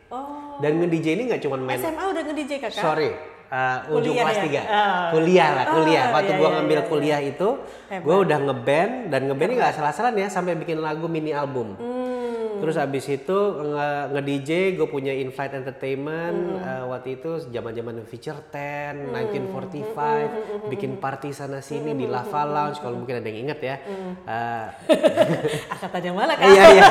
Oh, 0.08 0.62
Dan 0.64 0.80
nge-DJ 0.80 1.20
ini 1.20 1.24
nggak 1.32 1.42
cuma 1.44 1.60
main 1.60 1.80
SMA 1.80 2.00
udah 2.00 2.24
nge-DJ 2.28 2.52
kakak? 2.64 2.80
Sorry, 2.80 3.12
uh, 3.50 3.96
ujung 3.96 4.14
Kuliah 4.14 4.24
kelas 4.24 4.38
ya? 4.38 4.44
3. 4.44 4.48
Oh. 4.48 5.06
Kuliah 5.14 5.50
lah, 5.50 5.66
kuliah. 5.72 6.04
Oh, 6.04 6.14
Waktu 6.14 6.30
iya, 6.30 6.38
gua 6.38 6.48
iya, 6.48 6.56
ngambil 6.56 6.80
iya, 6.80 6.86
kuliah 6.86 7.20
itu, 7.22 7.50
Hebat. 7.88 8.04
gua 8.04 8.16
udah 8.22 8.38
ngeband 8.42 8.94
dan 9.08 9.22
ngeband 9.26 9.50
ini 9.50 9.58
nggak 9.58 9.74
salah-salah 9.74 10.12
ya 10.12 10.28
sampai 10.28 10.54
bikin 10.54 10.78
lagu 10.78 11.06
mini 11.06 11.32
album. 11.32 11.76
Hmm. 11.76 12.16
Terus 12.58 12.74
abis 12.74 13.06
itu 13.06 13.38
nge- 13.62 14.06
nge-DJ, 14.12 14.50
gue 14.74 14.90
punya 14.90 15.14
In-Flight 15.14 15.54
Entertainment. 15.54 16.58
Hmm. 16.58 16.66
uh, 16.66 16.84
waktu 16.90 17.22
itu 17.22 17.38
zaman-zaman 17.48 18.02
Feature 18.04 18.42
10, 18.44 19.14
1945, 19.14 19.94
Hmm, 19.94 20.66
bikin 20.66 20.98
party 20.98 21.30
sana 21.30 21.62
sini 21.62 21.94
di 21.94 22.10
Lava 22.10 22.42
Lounge. 22.44 22.82
Kalau 22.82 22.98
mungkin 22.98 23.22
ada 23.22 23.30
yang 23.30 23.46
inget 23.46 23.60
ya. 23.62 23.76
Hmm. 23.78 24.14
Uh, 24.26 24.66
Angkatan 25.78 26.02
yang 26.02 26.18
mana 26.18 26.34
Eh, 26.34 26.38
kak? 26.40 26.50
Iya 26.50 26.66
iya. 26.74 26.86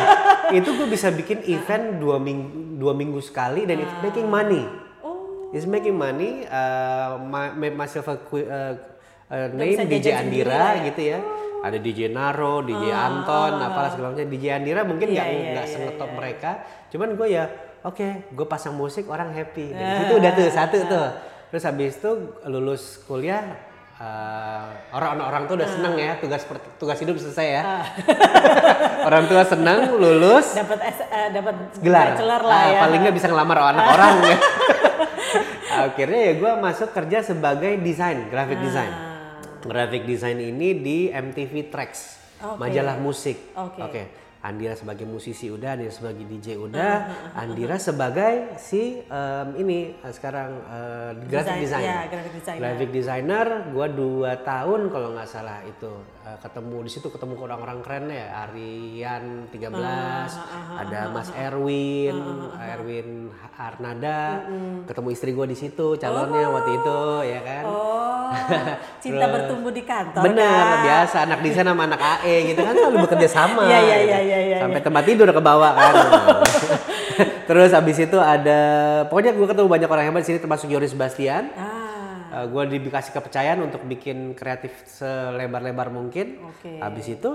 Itu 0.55 0.71
gue 0.73 0.87
bisa 0.87 1.11
bikin 1.11 1.43
event 1.45 1.99
dua 1.99 2.17
minggu 2.17 2.47
dua 2.79 2.95
minggu 2.95 3.19
sekali 3.19 3.67
dan 3.67 3.83
it's 3.83 3.97
making 3.99 4.31
money. 4.31 4.86
Oh, 5.47 5.55
It's 5.55 5.67
making 5.67 5.95
money. 5.95 6.43
Uh, 6.47 7.23
my, 7.23 7.55
myself 7.71 8.09
a 8.09 8.17
uh, 8.19 8.75
uh, 9.31 9.47
name 9.55 9.79
DJ 9.87 10.19
sendiri 10.19 10.51
Andira 10.51 10.67
ya. 10.75 10.85
gitu 10.91 11.03
ya. 11.15 11.19
Ada 11.63 11.79
DJ 11.83 12.15
Naro, 12.15 12.63
DJ 12.63 12.95
Anton, 12.95 13.59
apalah 13.59 13.91
segala 13.91 14.15
macam. 14.15 14.27
DJ 14.27 14.45
Andira 14.55 14.83
mungkin 14.87 15.07
Iya, 15.11 15.23
nggak 15.23 15.29
iya, 15.31 15.51
nggak 15.55 15.67
iya, 15.67 15.73
sengetop 15.73 16.11
iya. 16.11 16.17
mereka. 16.19 16.51
Cuman 16.93 17.09
gue 17.15 17.29
ya 17.31 17.45
oke, 17.83 18.09
gue 18.31 18.47
pasang 18.47 18.75
musik 18.75 19.07
orang 19.11 19.35
happy. 19.35 19.71
Dan 19.71 20.07
itu 20.07 20.15
udah 20.19 20.31
tuh 20.35 20.47
satu 20.51 20.77
tuh. 20.87 21.07
Terus 21.51 21.63
habis 21.63 21.95
itu 21.99 22.11
lulus 22.47 22.83
kuliah 23.07 23.43
uh, 23.99 24.67
orang-orang 24.93 25.47
tuh 25.47 25.55
udah 25.59 25.69
seneng 25.71 25.95
ya 25.95 26.13
tugas 26.19 26.43
tugas 26.77 26.99
hidup 27.01 27.17
selesai 27.19 27.47
ya. 27.51 27.63
orang 29.09 29.25
tua 29.27 29.43
seneng 29.47 29.95
lulus 29.97 30.55
dapat 30.55 30.79
eh, 30.91 31.29
dapat 31.31 31.55
gelar, 31.83 32.43
lah 32.43 32.51
Ah, 32.51 32.67
ya. 32.67 32.81
paling 32.87 33.01
nggak 33.07 33.17
bisa 33.17 33.27
ngelamar 33.31 33.59
anak 33.75 33.85
orang 33.91 34.15
ya. 34.23 34.39
akhirnya 35.83 36.21
ya 36.23 36.33
gue 36.35 36.53
masuk 36.57 36.89
kerja 36.91 37.19
sebagai 37.23 37.73
desain 37.79 38.27
graphic 38.27 38.59
design 38.59 38.93
Ah. 38.93 39.37
graphic 39.61 40.03
design 40.03 40.39
ini 40.39 40.69
di 40.77 40.99
MTV 41.07 41.69
Tracks 41.69 42.17
Oke. 42.39 42.59
majalah 42.59 42.97
musik 42.97 43.53
Oke. 43.53 44.03
Andira 44.39 44.73
sebagai 44.73 45.03
musisi 45.03 45.51
udah, 45.51 45.75
Andira 45.75 45.91
sebagai 45.91 46.23
DJ 46.23 46.55
Ah, 46.55 46.59
udah, 46.61 46.95
Andira 47.35 47.77
sebagai 47.77 48.55
si 48.57 49.03
em, 49.03 49.49
ini 49.59 49.91
sekarang 50.07 50.51
eh, 50.63 51.11
graphic 51.27 51.59
Design, 51.59 51.61
design. 51.61 51.83
ya, 51.83 51.99
graphic 52.07 52.33
designer. 52.33 52.61
Graphic 52.63 52.91
designer, 52.93 53.47
gua 53.69 53.87
dua 53.91 54.33
tahun 54.39 54.81
kalau 54.87 55.09
nggak 55.13 55.27
salah 55.27 55.59
itu 55.63 55.91
eh, 56.27 56.39
ketemu 56.43 56.77
di 56.83 56.91
situ 56.91 57.07
ketemu 57.07 57.39
orang-orang 57.39 57.79
keren 57.81 58.05
ya, 58.11 58.27
Arian 58.45 59.47
13, 59.47 59.71
Ah, 59.79 60.83
ada 60.83 61.01
Mas 61.09 61.31
Erwin, 61.33 62.17
Erwin 62.59 63.31
Arnada, 63.57 64.45
ketemu 64.85 65.09
istri 65.09 65.31
gua 65.33 65.47
di 65.47 65.57
situ 65.57 65.97
calonnya 65.97 66.51
waktu 66.51 66.77
itu 66.77 66.99
ya 67.25 67.41
kan. 67.41 67.65
Oh, 67.65 68.29
cinta 69.03 69.25
Terus- 69.25 69.33
bertumbuh 69.33 69.73
di 69.73 69.83
kantor. 69.83 70.23
Bener, 70.27 70.45
Kak. 70.45 70.79
biasa 70.85 71.17
anak 71.25 71.39
desain 71.41 71.65
sama 71.65 71.83
anak 71.87 72.01
AE 72.21 72.53
gitu 72.53 72.61
kan 72.61 72.75
selalu 72.75 72.97
bekerja 73.07 73.29
sama. 73.31 73.63
Iya, 73.65 73.79
iya, 73.81 73.97
gitu. 73.97 74.11
iya, 74.11 74.19
iya, 74.21 74.39
iya, 74.45 74.57
Sampai 74.61 74.81
tempat 74.85 75.03
tidur 75.09 75.29
ke 75.31 75.41
bawah 75.41 75.73
kan. 75.73 75.95
Terus 77.49 77.71
abis 77.73 77.97
itu 78.03 78.19
ada, 78.19 78.61
pokoknya 79.07 79.33
gue 79.33 79.47
ketemu 79.47 79.69
banyak 79.71 79.89
orang 79.89 80.05
hebat 80.11 80.21
di 80.21 80.35
sini 80.35 80.39
termasuk 80.43 80.67
Yoris 80.69 80.93
Bastian. 80.93 81.49
Ah, 81.55 81.76
gue 82.45 82.63
dikasih 82.77 83.17
kepercayaan 83.17 83.65
untuk 83.65 83.81
bikin 83.89 84.37
kreatif 84.37 84.85
selebar-lebar 84.85 85.89
mungkin. 85.89 86.45
Oke. 86.45 86.77
Habis 86.77 87.17
itu 87.17 87.33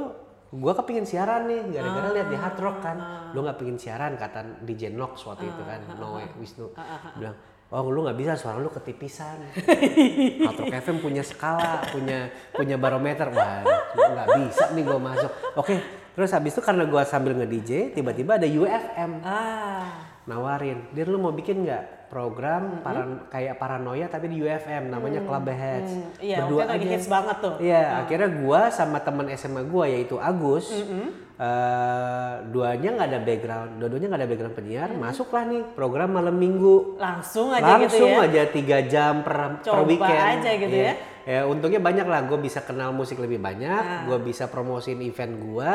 gue 0.52 0.74
kepingin 0.76 1.08
siaran 1.08 1.48
nih, 1.48 1.64
gara-gara 1.72 2.08
lihat 2.12 2.28
di 2.28 2.38
Hard 2.38 2.58
Rock 2.60 2.78
kan. 2.84 2.98
Ah. 3.00 3.32
Lu 3.32 3.42
nggak 3.42 3.58
pingin 3.58 3.80
siaran 3.80 4.20
kata 4.20 4.62
DJ 4.68 4.92
Nox 4.92 5.24
waktu 5.24 5.48
itu 5.48 5.62
kan, 5.64 5.80
Noe 5.96 6.28
Wisnu 6.36 6.76
Ah, 6.76 7.16
bilang, 7.16 7.36
oh 7.72 7.88
lu 7.88 8.04
nggak 8.04 8.18
bisa 8.20 8.36
suara 8.36 8.60
lu 8.60 8.68
ketipisan. 8.68 9.48
Hard 10.46 10.58
Rock 10.60 10.76
FM 10.76 11.00
punya 11.00 11.24
skala, 11.24 11.88
punya 11.88 12.28
punya 12.52 12.76
barometer, 12.76 13.32
wah 13.32 13.64
nggak 13.96 14.28
bisa 14.44 14.76
nih 14.76 14.84
gue 14.84 15.00
masuk. 15.00 15.32
Oke, 15.56 15.80
terus 16.20 16.36
habis 16.36 16.52
itu 16.52 16.60
karena 16.60 16.84
gue 16.84 17.02
sambil 17.08 17.32
nge 17.40 17.48
DJ, 17.48 17.72
tiba-tiba 17.96 18.36
ada 18.36 18.46
UFM 18.46 19.24
ah, 19.24 20.11
nawarin, 20.24 20.86
dir 20.90 21.06
lu 21.06 21.18
mau 21.18 21.32
bikin 21.32 21.64
nggak 21.64 21.84
program 22.08 22.84
paran- 22.84 23.24
kayak 23.28 23.56
paranoia 23.56 24.06
tapi 24.06 24.28
di 24.28 24.38
UFM 24.38 24.88
namanya 24.88 25.22
Club 25.22 25.48
Heads. 25.48 25.92
Hmm, 25.92 26.12
iya, 26.20 26.38
itu 26.42 26.56
lagi 26.58 26.86
hits 26.86 27.08
banget 27.08 27.38
tuh. 27.40 27.54
Iya, 27.58 27.84
akhirnya 28.02 28.30
gua 28.38 28.62
sama 28.70 29.00
teman 29.00 29.32
SMA 29.32 29.64
gua 29.64 29.86
yaitu 29.86 30.18
Agus, 30.18 30.68
eh, 30.70 32.34
duanya 32.46 32.90
nggak 32.92 33.08
ada 33.08 33.20
background, 33.20 33.72
dua-duanya 33.78 34.08
nggak 34.08 34.20
ada 34.20 34.30
background 34.30 34.54
penyiar, 34.54 34.90
masuklah 34.94 35.44
nih 35.44 35.64
program 35.72 36.12
malam 36.12 36.36
minggu. 36.36 37.00
langsung 37.00 37.50
aja 37.50 37.80
gitu 37.80 37.98
Langsung 37.98 38.12
ya. 38.14 38.26
aja 38.28 38.42
tiga 38.48 38.78
jam 38.84 39.14
per, 39.22 39.34
per 39.58 39.64
Coba 39.64 39.82
weekend. 39.84 40.22
aja 40.38 40.52
gitu 40.54 40.76
Iya. 40.76 40.86
ya. 40.86 40.96
Ya 41.22 41.46
untungnya 41.46 41.78
banyak 41.78 42.04
lah, 42.04 42.26
gue 42.26 42.36
bisa 42.36 42.60
kenal 42.60 42.90
musik 42.90 43.16
lebih 43.16 43.38
banyak, 43.38 44.10
gue 44.10 44.18
bisa 44.20 44.46
promosiin 44.46 44.98
event 45.02 45.38
gue, 45.38 45.72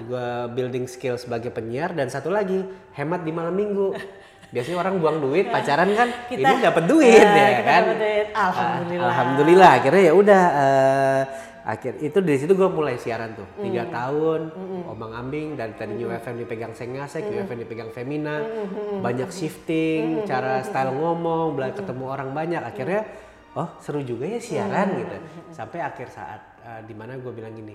gue 0.00 0.26
building 0.50 0.86
skill 0.86 1.18
sebagai 1.18 1.50
penyiar 1.50 1.90
dan 1.90 2.06
satu 2.06 2.30
lagi 2.30 2.62
hemat 2.92 3.20
di 3.20 3.30
malam 3.30 3.52
minggu. 3.52 3.90
Biasanya 4.48 4.78
orang 4.78 5.02
buang 5.02 5.18
duit 5.18 5.50
pacaran 5.50 5.90
kan, 5.90 6.08
Kita- 6.30 6.46
ini 6.46 6.62
dapat 6.62 6.84
duit 6.86 7.10
Ya, 7.18 7.34
ya 7.34 7.48
kita 7.58 7.66
kan. 7.66 7.82
duit. 7.90 8.26
Alhamdulillah. 8.30 9.02
Ah, 9.02 9.10
Alhamdulillah. 9.10 9.70
akhirnya 9.74 10.02
ya 10.04 10.12
udah 10.14 10.42
eh, 10.54 11.22
akhir 11.64 11.92
itu 11.98 12.18
dari 12.22 12.38
situ 12.38 12.52
gue 12.54 12.68
mulai 12.68 12.94
siaran 12.94 13.34
tuh. 13.34 13.48
Tiga 13.58 13.90
tahun 13.90 14.54
omang 14.86 15.10
ambing 15.16 15.58
dari 15.58 15.74
tadi 15.74 15.98
New 15.98 16.06
FM 16.06 16.38
dipegang 16.38 16.70
Sengasek, 16.70 17.26
New 17.26 17.42
FM 17.42 17.66
dipegang 17.66 17.90
Femina, 17.90 18.38
banyak 19.02 19.26
shifting, 19.28 20.22
cara 20.22 20.62
style 20.62 20.94
ngomong, 20.94 21.58
bela 21.58 21.74
ketemu 21.74 22.04
orang 22.06 22.30
banyak. 22.30 22.62
Akhirnya 22.62 23.02
oh 23.54 23.68
seru 23.78 24.00
juga 24.00 24.26
ya 24.26 24.38
siaran 24.38 24.88
gitu 24.94 25.16
sampai 25.50 25.78
akhir 25.80 26.08
saat 26.08 26.40
eh, 26.60 26.80
di 26.82 26.92
mana 26.92 27.16
gue 27.16 27.30
bilang 27.30 27.52
gini 27.52 27.74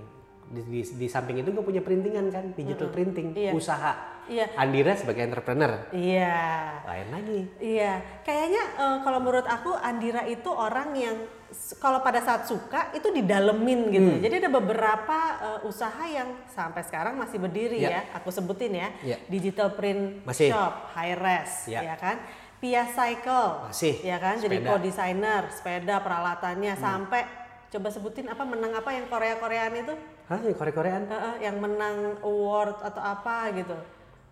di, 0.50 0.62
di, 0.64 0.82
di 0.82 1.08
samping 1.08 1.40
itu 1.40 1.50
gue 1.50 1.62
punya 1.62 1.80
printingan 1.80 2.26
kan 2.30 2.46
digital 2.54 2.90
printing 2.90 3.34
Iya. 3.34 3.54
usaha 3.54 3.94
Iya. 4.26 4.46
Andira 4.56 4.94
sebagai 4.94 5.24
entrepreneur 5.24 5.90
Iya. 5.90 6.38
lain 6.84 7.08
lagi 7.10 7.40
Iya, 7.60 7.94
kayaknya 8.22 8.64
eh, 8.76 8.98
kalau 9.02 9.20
menurut 9.20 9.46
aku 9.46 9.74
Andira 9.74 10.22
itu 10.24 10.50
orang 10.50 10.94
yang 10.94 11.18
kalau 11.76 11.98
pada 12.00 12.22
saat 12.22 12.46
suka 12.46 12.94
itu 12.94 13.10
didalemin 13.10 13.90
gitu. 13.90 14.06
Hmm. 14.12 14.22
Jadi 14.22 14.36
ada 14.38 14.50
beberapa 14.52 15.18
eh, 15.40 15.60
usaha 15.66 16.04
yang 16.06 16.30
sampai 16.46 16.86
sekarang 16.86 17.18
masih 17.18 17.38
berdiri 17.38 17.82
Ya. 17.82 17.90
ya. 17.90 18.02
Aku 18.18 18.30
sebutin 18.30 18.70
ya. 18.76 18.90
Ya. 19.02 19.18
Digital 19.26 19.74
print 19.74 20.22
Masih. 20.22 20.54
shop, 20.54 20.94
high 20.94 21.18
res, 21.18 21.66
Ya. 21.66 21.82
ya 21.84 21.96
kan? 21.98 22.22
Pia 22.60 22.84
Cycle, 22.86 23.50
Masih. 23.66 23.96
ya 24.02 24.18
kan? 24.18 24.36
Jadi 24.36 24.60
Sepeda. 24.60 24.70
co-designer, 24.70 25.42
sepeda, 25.50 25.96
peralatannya 25.98 26.74
Hmm. 26.74 26.82
sampai 26.82 27.24
coba 27.70 27.88
sebutin 27.88 28.28
apa 28.28 28.44
menang 28.44 28.74
apa 28.74 28.92
yang 28.92 29.08
Korea-Koreaan 29.08 29.74
itu? 29.78 29.94
Hah, 30.26 30.40
yang 30.40 30.54
Korea-Koreaan? 30.54 31.04
Eh, 31.04 31.16
eh, 31.16 31.36
yang 31.42 31.56
menang 31.58 31.96
award 32.20 32.84
atau 32.84 33.00
apa 33.00 33.48
gitu. 33.54 33.78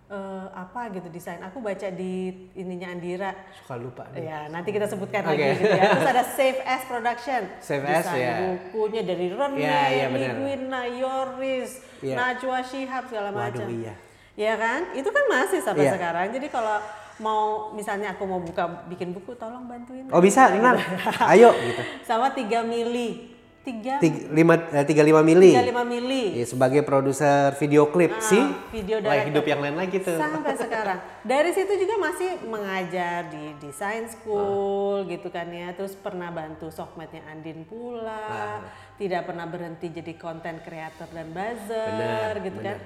Eh, 0.08 0.48
apa 0.54 0.88
gitu 0.90 1.08
desain. 1.08 1.40
Aku 1.42 1.60
baca 1.60 1.88
di 1.90 2.32
ininya 2.54 2.88
Andira. 2.90 3.32
Suka 3.54 3.76
lupa. 3.76 4.08
nih. 4.12 4.24
Ya, 4.24 4.48
nanti 4.48 4.72
kita 4.72 4.88
sebutkan 4.88 5.20
Oke. 5.22 5.32
lagi 5.34 5.44
gitu 5.58 5.68
ya. 5.70 5.84
Terus 5.94 6.08
ada 6.10 6.24
Save 6.26 6.60
S 6.64 6.82
Production. 6.84 7.42
Save 7.60 7.84
S, 7.86 7.96
Desain 8.06 8.20
ya. 8.22 8.36
bukunya 8.40 9.02
dari 9.04 9.28
Rene, 9.30 9.56
Ya, 9.58 9.80
ya, 9.90 10.06
benar. 10.08 10.32
Ligwina, 10.34 10.82
Yoris, 10.88 11.72
Ya. 12.00 12.16
Najwa 12.16 12.60
Shihab 12.62 13.04
segala 13.06 13.32
macam. 13.32 13.64
Waduh, 13.64 13.72
iya. 13.74 13.96
Ya 14.36 14.54
kan? 14.54 14.92
Itu 14.94 15.10
kan 15.10 15.24
masih 15.28 15.60
sampai 15.60 15.86
Iya. 15.86 15.96
sekarang. 15.96 16.28
Jadi 16.30 16.48
kalau 16.48 16.78
mau 17.18 17.74
misalnya 17.74 18.14
aku 18.14 18.24
mau 18.30 18.38
buka 18.38 18.86
bikin 18.90 19.14
buku 19.14 19.34
tolong 19.38 19.66
bantuin. 19.66 20.06
Oh 20.14 20.22
bisa, 20.22 20.54
tenang. 20.54 20.78
Ayo 21.34 21.50
gitu. 21.54 21.82
Sama 22.06 22.30
3 22.34 22.62
mili. 22.66 23.34
tiga 23.68 24.00
Tiga, 24.00 24.32
lima, 24.32 24.56
eh, 24.72 24.86
35 24.88 25.28
mili. 25.28 25.52
35 25.52 25.84
mili. 25.84 26.40
Iya, 26.40 26.48
sebagai 26.48 26.88
produser 26.88 27.52
video 27.60 27.92
klip 27.92 28.16
sih. 28.24 28.40
video 28.72 29.04
director. 29.04 29.28
hidup 29.28 29.44
yang 29.44 29.60
lain 29.60 29.76
lagi 29.76 30.00
tuh. 30.00 30.16
Sampai 30.16 30.56
sekarang. 30.64 31.04
Dari 31.28 31.52
situ 31.52 31.76
juga 31.76 32.00
masih 32.00 32.48
mengajar 32.48 33.28
di 33.28 33.60
design 33.60 34.08
school 34.08 35.04
gitu 35.12 35.28
kan 35.28 35.52
ya. 35.52 35.76
Terus 35.76 36.00
pernah 36.00 36.32
bantu 36.32 36.72
sokmetnya 36.72 37.28
Andin 37.28 37.68
pula. 37.68 38.64
Tidak 38.96 39.28
pernah 39.28 39.44
berhenti 39.44 39.92
jadi 39.92 40.16
content 40.16 40.64
creator 40.64 41.12
dan 41.12 41.28
buzzer 41.36 41.92
Benar, 41.92 42.34
gitu 42.40 42.60
kan. 42.64 42.78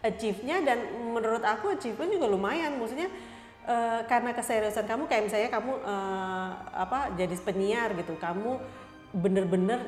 Achieve-nya 0.00 0.64
dan 0.64 0.78
menurut 1.12 1.44
aku 1.44 1.76
achieve-nya 1.76 2.16
juga 2.16 2.32
lumayan. 2.32 2.80
Maksudnya 2.80 3.12
eh, 3.70 4.00
karena 4.04 4.30
keseriusan 4.32 4.84
kamu 4.84 5.06
kayak 5.06 5.22
misalnya 5.24 5.48
kamu 5.48 5.72
eh, 5.80 6.48
apa 6.74 6.98
jadi 7.14 7.34
penyiar 7.38 7.94
gitu. 7.94 8.18
Kamu 8.18 8.50
bener-bener 9.12 9.80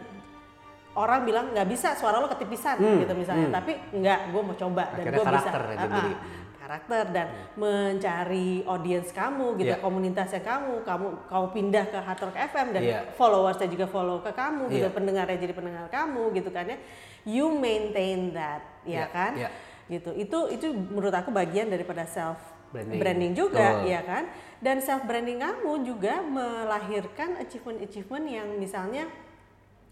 orang 0.92 1.24
bilang 1.24 1.46
nggak 1.50 1.64
bisa 1.66 1.96
suara 1.96 2.20
lo 2.20 2.28
ketipisan 2.28 2.76
gitu 2.76 3.12
misalnya 3.12 3.48
tapi 3.50 3.72
nggak 3.90 4.28
gue 4.28 4.42
mau 4.44 4.52
coba 4.52 4.92
dan 4.92 5.04
Hmm. 5.08 5.14
Gue 5.14 5.24
bisa 5.24 5.48
karakter 5.48 5.62
jadi. 5.72 6.02
ah, 6.04 6.16
karakter 6.62 7.04
dan 7.10 7.26
mencari 7.56 8.60
audiens 8.62 9.08
kamu 9.08 9.56
gitu 9.56 9.72
Iya. 9.72 9.80
komunitasnya 9.80 10.40
kamu 10.40 10.84
kamu 10.84 11.06
kau 11.26 11.48
pindah 11.48 11.84
ke 11.86 11.96
Hard 11.96 12.20
Rock 12.20 12.36
FM 12.36 12.66
dan 12.70 12.82
Iya. 12.84 13.00
followersnya 13.12 13.68
juga 13.68 13.86
follow 13.86 14.20
ke 14.20 14.30
kamu 14.30 14.68
gitu 14.68 14.84
Iya. 14.84 14.92
pendengarnya 14.92 15.38
jadi 15.38 15.54
pendengar 15.56 15.88
kamu 15.88 16.22
gitu 16.34 16.52
kan 16.52 16.68
ya 16.68 16.76
you 17.24 17.48
maintain 17.50 18.28
that 18.30 18.60
ya 18.84 18.92
Iya, 18.92 19.04
kan 19.08 19.32
iya. 19.34 19.48
gitu 19.88 20.12
itu 20.12 20.38
itu 20.50 20.66
menurut 20.70 21.14
aku 21.14 21.32
bagian 21.32 21.66
daripada 21.66 22.04
self 22.04 22.36
Branding. 22.72 22.98
branding, 22.98 23.32
juga 23.36 23.66
Betul. 23.78 23.92
ya 23.92 24.00
kan? 24.02 24.24
Dan 24.58 24.80
self 24.80 25.04
branding 25.04 25.38
kamu 25.38 25.72
juga 25.84 26.24
melahirkan 26.24 27.36
achievement 27.36 27.78
achievement 27.78 28.24
yang 28.24 28.48
misalnya 28.56 29.04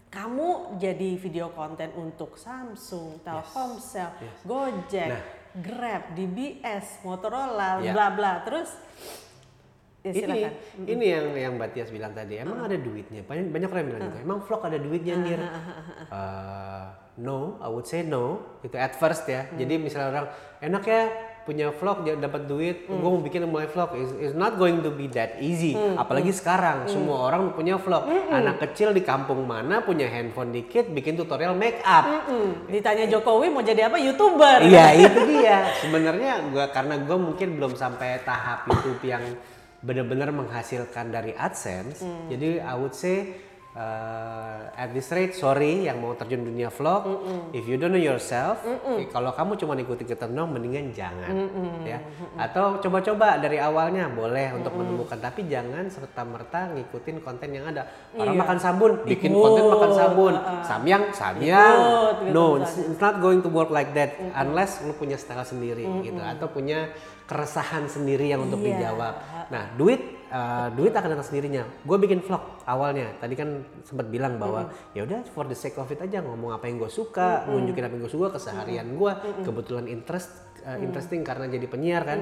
kamu 0.09 0.75
jadi 0.75 1.09
video 1.15 1.53
konten 1.53 1.87
untuk 1.95 2.35
Samsung, 2.35 3.21
Telkomsel, 3.21 4.11
Gojek, 4.43 5.07
Nah. 5.07 5.23
Grab, 5.51 6.15
DBS, 6.15 7.03
Motorola, 7.03 7.79
Ya. 7.79 7.91
bla 7.91 8.07
bla. 8.09 8.39
Terus 8.41 8.71
ya 10.01 10.09
ini 10.09 10.17
silakan. 10.17 10.51
ini 10.87 11.05
yang 11.05 11.25
yang 11.35 11.51
Mbak 11.55 11.69
Tias 11.71 11.89
bilang 11.91 12.11
tadi 12.11 12.39
emang 12.39 12.59
ada 12.59 12.73
duitnya? 12.73 13.21
Banyak 13.21 13.51
banyak 13.51 13.69
orang 13.69 13.85
bilang 13.85 14.01
gitu. 14.09 14.17
Emang 14.19 14.39
vlog 14.41 14.61
ada 14.63 14.75
duitnya 14.75 15.15
Nir? 15.15 15.39
Eh, 16.09 16.85
no 17.19 17.59
I 17.59 17.67
would 17.67 17.85
say 17.85 18.01
no. 18.01 18.57
Itu 18.63 18.75
at 18.75 18.95
first 18.95 19.27
ya. 19.27 19.47
Jadi 19.51 19.75
misalnya 19.77 20.07
orang 20.09 20.27
enak 20.59 20.83
ya 20.83 21.01
punya 21.41 21.73
vlog 21.73 22.05
dia 22.05 22.13
dapat 22.13 22.45
duit 22.45 22.85
gue 22.85 22.93
mau 22.93 23.17
bikin 23.17 23.43
mulai 23.43 23.65
vlog. 23.65 23.97
Is 23.97 24.11
is 24.21 24.33
not 24.33 24.55
going 24.55 24.79
to 24.79 24.89
be 24.89 25.09
that 25.09 25.37
easy. 25.37 25.73
Apalagi 25.73 26.29
sekarang 26.29 26.85
semua 26.85 27.25
orang 27.25 27.51
punya 27.51 27.75
vlog. 27.75 28.05
Anak 28.29 28.61
kecil 28.61 28.91
di 28.91 29.01
kampung 29.01 29.43
mana 29.43 29.81
punya 29.81 30.05
handphone 30.05 30.51
dikit 30.51 30.87
bikin 30.87 31.15
tutorial 31.15 31.53
make 31.53 31.81
up 31.81 32.03
Mm, 32.21 32.69
Ditanya 32.69 33.05
Jokowi 33.07 33.49
mau 33.49 33.59
jadi 33.59 33.87
apa? 33.87 33.97
YouTuber. 33.97 34.63
Iya 34.63 34.85
itu 35.03 35.19
dia. 35.27 35.69
Sebenarnya 35.77 36.45
gua 36.47 36.69
karena 36.69 37.01
gua 37.01 37.17
mungkin 37.17 37.57
belum 37.57 37.73
sampai 37.73 38.21
tahap 38.21 38.69
YouTube 38.69 39.01
yang 39.01 39.23
benar-benar 39.79 40.29
menghasilkan 40.29 41.09
dari 41.09 41.33
AdSense. 41.33 42.05
Jadi 42.29 42.61
I 42.61 42.73
would 42.75 42.93
say 42.93 43.33
uh, 43.73 44.67
at 44.73 44.91
this 44.91 45.07
rate 45.11 45.31
sorry 45.31 45.87
yang 45.87 45.99
mau 45.99 46.13
terjun 46.13 46.43
dunia 46.43 46.67
vlog. 46.67 47.23
If 47.51 47.63
you 47.65 47.75
don't 47.75 47.91
know 47.91 48.01
yourself, 48.01 48.63
eh, 48.65 49.07
kalau 49.07 49.31
kamu 49.31 49.55
cuma 49.57 49.73
ikuti 49.75 50.03
ketentuan 50.03 50.51
mendingan 50.51 50.91
jangan 50.91 51.33
ya. 51.83 51.99
Atau 52.37 52.79
coba-coba 52.79 53.39
dari 53.39 53.57
awalnya 53.57 54.07
boleh 54.07 54.55
untuk 54.55 54.75
menemukan 54.75 55.17
tapi 55.17 55.47
jangan 55.47 55.87
serta 55.87 56.21
merta 56.23 56.71
ngikutin 56.71 57.15
konten 57.21 57.49
yang 57.51 57.67
ada. 57.67 57.87
Orang 58.15 58.35
Iya. 58.35 58.41
makan 58.43 58.57
sabun, 58.59 58.91
bikin 59.03 59.31
Ikut, 59.31 59.41
konten 59.41 59.63
makan 59.67 59.91
sabun. 59.91 60.33
Samyang, 60.63 61.03
samyang. 61.11 61.77
Ikut, 61.79 62.15
gitu 62.27 62.33
no, 62.35 62.45
it's 62.59 62.75
it's 62.77 63.01
not 63.01 63.19
going 63.19 63.39
to 63.39 63.49
work 63.49 63.71
like 63.71 63.91
that 63.95 64.15
unless 64.35 64.83
lu 64.83 64.93
punya 64.93 65.15
style 65.15 65.43
sendiri 65.43 65.83
gitu 66.01 66.19
atau 66.19 66.47
punya 66.47 66.91
keresahan 67.27 67.87
sendiri 67.87 68.27
yang 68.27 68.43
untuk 68.43 68.59
Iya. 68.59 68.67
dijawab. 68.75 69.13
Nah, 69.47 69.63
duit 69.75 70.20
uh, 70.31 70.67
duit 70.73 70.95
akan 70.95 71.09
datang 71.13 71.27
sendirinya. 71.27 71.63
Gue 71.83 71.99
bikin 71.99 72.23
vlog 72.23 72.63
awalnya. 72.63 73.13
Tadi 73.19 73.35
kan 73.35 73.61
sempat 73.83 74.07
bilang 74.07 74.39
bahwa 74.39 74.71
ya 74.95 75.03
udah 75.03 75.27
for 75.29 75.45
the 75.45 75.57
sake 75.57 75.75
of 75.77 75.91
it 75.91 75.99
aja 75.99 76.23
ngomong 76.23 76.55
apa 76.55 76.71
yang 76.71 76.79
gue 76.79 76.89
suka, 76.89 77.45
nunjukin 77.51 77.83
apa 77.85 77.93
yang 77.93 78.03
gue 78.07 78.13
suka, 78.13 78.27
keseharian 78.33 78.87
gue, 78.95 79.11
kebetulan 79.43 79.85
interest 79.91 80.31
uh, 80.63 80.79
interesting 80.79 81.21
karena 81.21 81.51
jadi 81.51 81.67
penyiar 81.67 82.03
kan. 82.07 82.19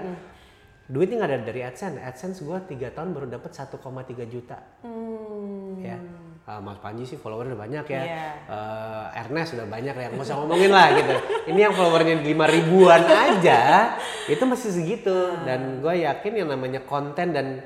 Duitnya 0.90 1.22
nggak 1.22 1.30
ada 1.30 1.40
dari 1.46 1.62
AdSense. 1.62 2.02
AdSense 2.02 2.42
gue 2.42 2.58
tiga 2.66 2.90
tahun 2.90 3.14
baru 3.14 3.30
dapat 3.30 3.54
1,3 3.54 3.78
juta. 4.26 4.58
Hmm. 4.82 5.78
Ya, 5.78 6.02
Uh, 6.50 6.58
Mas 6.66 6.82
Panji 6.82 7.06
sih 7.06 7.14
followernya 7.14 7.54
udah 7.54 7.62
banyak 7.62 7.86
ya. 7.94 8.02
Iya. 8.10 8.28
Uh, 8.50 9.06
Ernest 9.22 9.54
udah 9.54 9.70
banyak 9.70 9.94
ya, 9.94 10.08
nggak 10.10 10.26
usah 10.26 10.38
ngomongin 10.42 10.74
lah 10.74 10.88
gitu. 10.98 11.14
Ini 11.54 11.60
yang 11.70 11.74
followernya 11.78 12.26
lima 12.26 12.50
ribuan 12.50 13.06
aja, 13.06 13.94
itu 14.26 14.44
masih 14.50 14.74
segitu. 14.74 15.14
Dan 15.46 15.78
gue 15.78 16.10
yakin 16.10 16.34
yang 16.34 16.50
namanya 16.50 16.82
konten 16.90 17.38
dan 17.38 17.62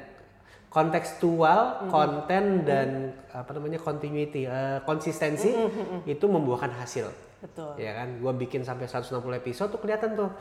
kontekstual, 0.74 1.86
konten 1.88 2.66
dan 2.66 3.14
apa 3.30 3.54
namanya 3.54 3.78
continuity, 3.78 4.50
uh, 4.50 4.82
konsistensi 4.84 5.54
itu 6.04 6.26
membuahkan 6.26 6.74
hasil. 6.82 7.14
Betul. 7.44 7.76
Ya 7.76 7.92
kan, 7.92 8.24
gue 8.24 8.34
bikin 8.40 8.64
sampai 8.64 8.88
160 8.88 9.20
episode 9.36 9.68
tuh 9.68 9.84
kelihatan 9.84 10.16
tuh, 10.16 10.32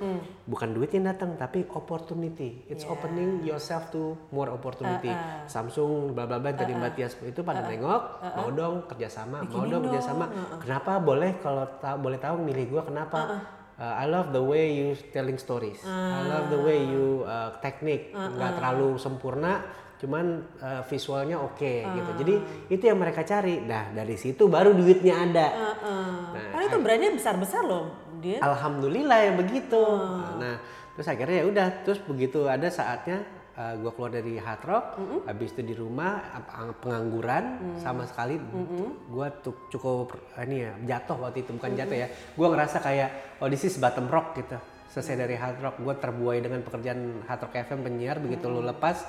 bukan 0.47 0.71
duit 0.71 0.95
yang 0.95 1.11
datang 1.11 1.35
tapi 1.35 1.66
opportunity. 1.75 2.62
It's 2.71 2.87
Yeah. 2.87 2.95
opening 2.95 3.42
yourself 3.42 3.90
to 3.90 4.14
more 4.31 4.47
opportunity. 4.47 5.11
Samsung, 5.51 6.14
bla 6.14 6.31
bla 6.31 6.38
bla 6.38 6.55
dari 6.55 6.71
Mbak 6.73 6.92
Tias 6.95 7.18
itu 7.27 7.42
pada 7.42 7.66
nengok, 7.66 8.03
mau 8.23 8.49
dong 8.55 8.87
kerjasama, 8.87 9.42
mau 9.42 9.66
dong 9.66 9.83
kerjasama. 9.90 10.31
Kenapa 10.62 11.03
boleh 11.03 11.42
kalau 11.42 11.66
tahu 11.83 11.97
boleh 12.07 12.18
tahu 12.23 12.38
milih 12.38 12.64
gue 12.71 12.83
kenapa? 12.87 13.18
Uh, 13.18 13.40
I 13.80 14.06
love 14.06 14.30
the 14.30 14.42
way 14.42 14.72
you 14.72 14.94
telling 15.11 15.40
stories. 15.40 15.80
I 15.87 16.28
love 16.28 16.52
the 16.52 16.61
way 16.61 16.82
you 16.85 17.24
uh, 17.24 17.56
teknik 17.64 18.12
nggak 18.12 18.61
terlalu 18.61 19.00
sempurna, 19.00 19.64
cuman 19.98 20.44
uh, 20.61 20.82
visualnya 20.87 21.40
oke 21.40 21.72
gitu. 21.82 22.11
Jadi 22.22 22.35
itu 22.70 22.85
yang 22.85 22.98
mereka 23.00 23.26
cari. 23.26 23.58
Nah 23.62 23.90
dari 23.90 24.14
situ 24.14 24.46
baru 24.46 24.70
duitnya 24.76 25.14
ada. 25.26 25.46
Nah, 26.32 26.46
Karena 26.54 26.64
itu 26.68 26.78
brandnya 26.78 27.11
besar-besar 27.16 27.62
loh 27.66 27.90
dia. 28.22 28.38
Alhamdulillah 28.38 29.18
ya 29.18 29.32
begitu. 29.35 29.82
Nah, 30.38 30.62
terus 30.94 31.11
akhirnya 31.11 31.42
ya 31.42 31.46
udah, 31.50 31.66
terus 31.82 31.98
begitu 32.06 32.46
ada 32.46 32.70
saatnya 32.70 33.26
gue 33.52 33.90
keluar 33.92 34.08
dari 34.08 34.40
hard 34.40 34.62
rock, 34.64 34.86
habis 35.28 35.52
itu 35.52 35.60
di 35.60 35.74
rumah 35.76 36.24
pengangguran 36.80 37.76
sama 37.84 38.08
sekali, 38.08 38.40
gue 39.08 39.28
tuh 39.44 39.68
cukup 39.68 40.16
ini 40.40 40.64
ya 40.64 40.72
jatuh 40.96 41.20
waktu 41.20 41.44
itu 41.44 41.52
bukan 41.60 41.76
jatuh 41.76 41.96
ya, 42.00 42.08
gue 42.08 42.46
ngerasa 42.48 42.80
kayak 42.80 43.40
oh 43.44 43.52
this 43.52 43.68
is 43.68 43.76
bottom 43.76 44.08
rock 44.08 44.32
gitu. 44.40 44.56
Selesai 44.92 45.24
dari 45.24 45.36
hard 45.36 45.60
rock, 45.60 45.76
gue 45.80 45.94
terbuai 45.96 46.40
dengan 46.44 46.60
pekerjaan 46.64 47.24
hard 47.24 47.40
rock 47.48 47.56
FM 47.56 47.80
penyiar, 47.84 48.20
begitu 48.20 48.48
lu 48.48 48.64
lepas 48.64 49.04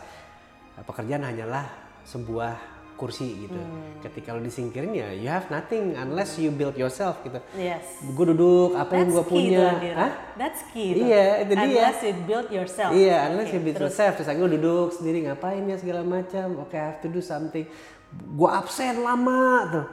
pekerjaan 0.83 1.23
hanyalah 1.23 1.67
sebuah 2.03 2.55
kursi 3.03 3.43
gitu. 3.43 3.59
Ketika 3.99 4.31
lo 4.31 4.39
disingkirin 4.39 4.95
ya 4.95 5.11
you 5.11 5.27
have 5.27 5.51
nothing 5.51 5.91
unless 5.99 6.39
you 6.39 6.47
build 6.55 6.79
yourself 6.79 7.19
gitu. 7.27 7.43
Yes. 7.59 7.83
Gue 7.99 8.31
duduk 8.31 8.79
apa 8.79 8.95
yang 8.95 9.11
That's 9.11 9.15
gue 9.19 9.25
key 9.27 9.35
punya. 9.51 9.67
Hah? 9.91 10.11
That's 10.39 10.61
key. 10.71 10.89
Iya, 11.03 11.25
itu 11.43 11.53
dia. 11.59 11.67
Unless 11.67 11.99
you 11.99 12.13
build 12.23 12.47
yourself. 12.47 12.91
Iya, 12.95 13.17
unless 13.27 13.47
Oke, 13.51 13.55
you 13.55 13.61
build 13.61 13.75
terus. 13.75 13.91
yourself. 13.91 14.13
Terus 14.15 14.31
gue 14.31 14.49
duduk 14.55 14.87
sendiri 14.95 15.17
ngapain 15.27 15.63
ya 15.67 15.75
segala 15.75 16.01
macam. 16.07 16.47
Oke, 16.63 16.79
I 16.79 16.83
have 16.95 17.03
to 17.03 17.11
do 17.11 17.19
something. 17.19 17.67
Gue 18.13 18.49
absen 18.49 19.03
lama 19.03 19.39
tuh. 19.67 19.85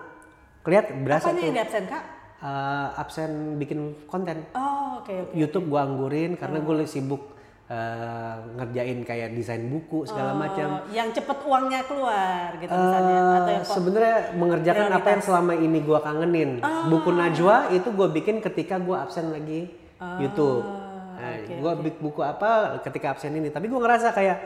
Kelihat 0.63 0.95
berasa 1.03 1.35
Apanya 1.35 1.41
tuh. 1.41 1.47
yang 1.51 1.57
di 1.59 1.63
absen 1.67 1.85
kak? 1.91 2.05
eh, 2.41 2.89
absen 2.97 3.31
bikin 3.61 4.07
konten. 4.07 4.47
Oh 4.57 5.03
oke 5.03 5.13
oke. 5.13 5.33
YouTube 5.37 5.69
gue 5.69 5.81
anggurin 5.81 6.31
karena 6.41 6.61
gue 6.61 6.75
sibuk 6.89 7.40
eh, 7.71 8.35
ngerjain 8.59 8.99
kayak 9.01 9.31
desain 9.31 9.63
buku 9.65 10.03
segala 10.03 10.35
macam. 10.35 10.83
Oh, 10.83 10.91
yang 10.91 11.09
cepet 11.09 11.39
uangnya 11.41 11.87
keluar 11.87 12.51
gitu 12.59 12.67
misalnya 12.69 13.15
atau 13.15 13.31
Eh, 13.41 13.55
yang 13.55 13.63
kok- 13.63 13.75
sebenarnya 13.79 14.17
mengerjakan 14.35 14.89
apa 14.91 15.09
yang 15.09 15.23
selama 15.23 15.53
ini 15.55 15.79
gua 15.81 15.99
kangenin. 16.01 16.51
Buku 16.87 17.11
Najwa 17.11 17.71
itu 17.71 17.89
gue 17.89 18.09
bikin 18.13 18.43
ketika 18.43 18.77
gua 18.77 19.07
absen 19.07 19.31
lagi 19.31 19.71
YouTube. 20.19 20.67
Nah, 21.15 21.31
gua 21.61 21.73
bik 21.77 22.01
buku 22.01 22.21
apa 22.21 22.81
ketika 22.83 23.15
absen 23.15 23.33
ini. 23.33 23.49
Tapi 23.49 23.69
gua 23.69 23.87
ngerasa 23.87 24.11
kayak 24.11 24.39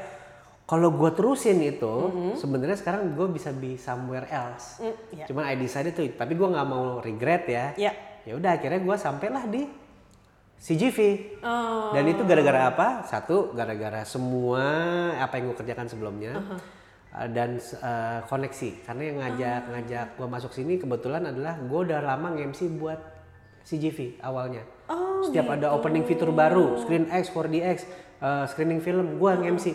kalau 0.64 0.88
gua 0.90 1.08
terusin 1.08 1.60
itu, 1.60 1.94
sebenarnya 2.34 2.74
sekarang 2.74 3.12
gue 3.12 3.28
bisa 3.30 3.52
be 3.52 3.76
somewhere 3.76 4.24
else. 4.26 4.80
Mm, 4.80 4.96
iya. 5.12 5.24
Cuman 5.24 5.44
I 5.44 5.56
decided 5.56 5.92
tuh, 5.92 6.08
tapi 6.10 6.34
gua 6.34 6.48
nggak 6.50 6.66
mau 6.66 6.84
regret 6.98 7.44
ya. 7.46 7.66
Iya. 7.74 7.92
Ya 8.24 8.32
udah 8.34 8.50
akhirnya 8.52 8.80
gua 8.80 8.96
sampailah 8.96 9.44
di 9.46 9.64
CGV. 10.64 10.98
Oh. 11.44 11.92
Dan 11.92 12.08
itu 12.08 12.24
gara-gara 12.24 12.72
apa? 12.72 12.88
Satu, 13.04 13.52
gara-gara 13.52 14.00
semua 14.08 14.64
apa 15.20 15.36
yang 15.36 15.52
gue 15.52 15.58
kerjakan 15.60 15.92
sebelumnya. 15.92 16.40
Uh, 17.14 17.28
dan 17.30 17.60
uh, 17.78 18.24
koneksi 18.26 18.82
karena 18.82 19.02
yang 19.06 19.16
ngajak 19.22 19.60
Ah. 19.62 19.70
ngajak 19.70 20.06
gue 20.18 20.26
masuk 20.26 20.50
sini 20.50 20.82
kebetulan 20.82 21.22
adalah 21.22 21.54
gue 21.62 21.80
udah 21.86 22.02
lama 22.02 22.34
nge-MC 22.34 22.74
buat 22.74 22.98
CGV 23.62 24.18
awalnya 24.18 24.66
Oh, 24.90 25.22
setiap 25.22 25.46
ada 25.54 25.70
opening 25.78 26.02
fitur 26.02 26.34
baru 26.34 26.74
Screen 26.82 27.06
X 27.06 27.30
4DX 27.30 27.86
uh, 28.24 28.44
screening 28.48 28.80
film 28.80 29.20
gue 29.20 29.30
nge-MC 29.36 29.66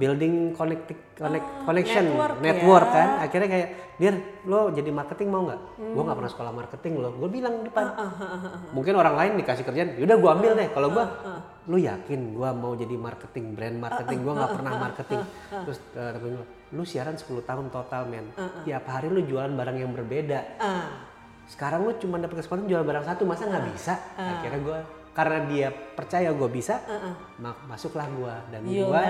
building 0.00 0.56
connect, 0.56 0.88
connect 1.14 1.46
connection 1.68 2.04
network 2.08 2.36
network 2.40 2.88
ya. 2.88 2.96
kan. 2.96 3.08
Akhirnya 3.28 3.48
kayak 3.52 3.68
dir 3.96 4.14
lo 4.44 4.72
jadi 4.72 4.90
marketing 4.92 5.28
mau 5.28 5.44
nggak? 5.44 5.60
Gue 5.92 6.02
nggak 6.04 6.16
pernah 6.16 6.32
sekolah 6.32 6.52
marketing 6.52 6.92
lo 6.96 7.08
gue 7.12 7.28
bilang 7.28 7.54
depan. 7.60 7.84
Mungkin 8.72 8.94
orang 8.96 9.14
lain 9.14 9.30
dikasih 9.40 9.64
kerjaan 9.64 10.00
yaudah 10.00 10.16
gue 10.16 10.30
ambil 10.32 10.50
deh. 10.56 10.68
Kalau 10.72 10.88
gue 10.90 11.04
lu 11.66 11.76
yakin 11.82 12.20
gue 12.32 12.50
mau 12.54 12.72
jadi 12.72 12.94
marketing 12.96 13.44
brand 13.52 13.76
marketing? 13.76 14.18
Gue 14.24 14.32
nggak 14.32 14.52
pernah 14.56 14.72
marketing. 14.80 15.20
terus 15.68 15.78
uh, 15.94 16.10
temen 16.16 16.40
gua, 16.40 16.46
lu 16.72 16.82
siaran 16.82 17.14
10 17.14 17.28
tahun 17.44 17.66
total 17.68 18.08
men. 18.08 18.26
Tiap 18.64 18.84
hari 18.88 19.12
lu 19.12 19.20
jualan 19.22 19.52
barang 19.52 19.76
yang 19.76 19.92
berbeda. 19.92 20.40
Ah. 20.58 20.88
sekarang 21.46 21.86
lu 21.86 21.94
cuma 22.02 22.18
dapet 22.18 22.42
kesempatan 22.42 22.66
jual 22.66 22.82
barang 22.82 23.06
satu 23.06 23.22
masa 23.22 23.46
nggak 23.46 23.70
bisa? 23.70 23.94
Akhirnya 24.18 24.58
gue 24.58 24.78
karena 25.14 25.38
dia 25.46 25.68
percaya 25.70 26.28
gue 26.28 26.48
bisa 26.50 26.82
ma- 26.82 27.25
masuklah 27.38 28.08
gue 28.08 28.34
dan 28.48 28.60
gue 28.64 29.00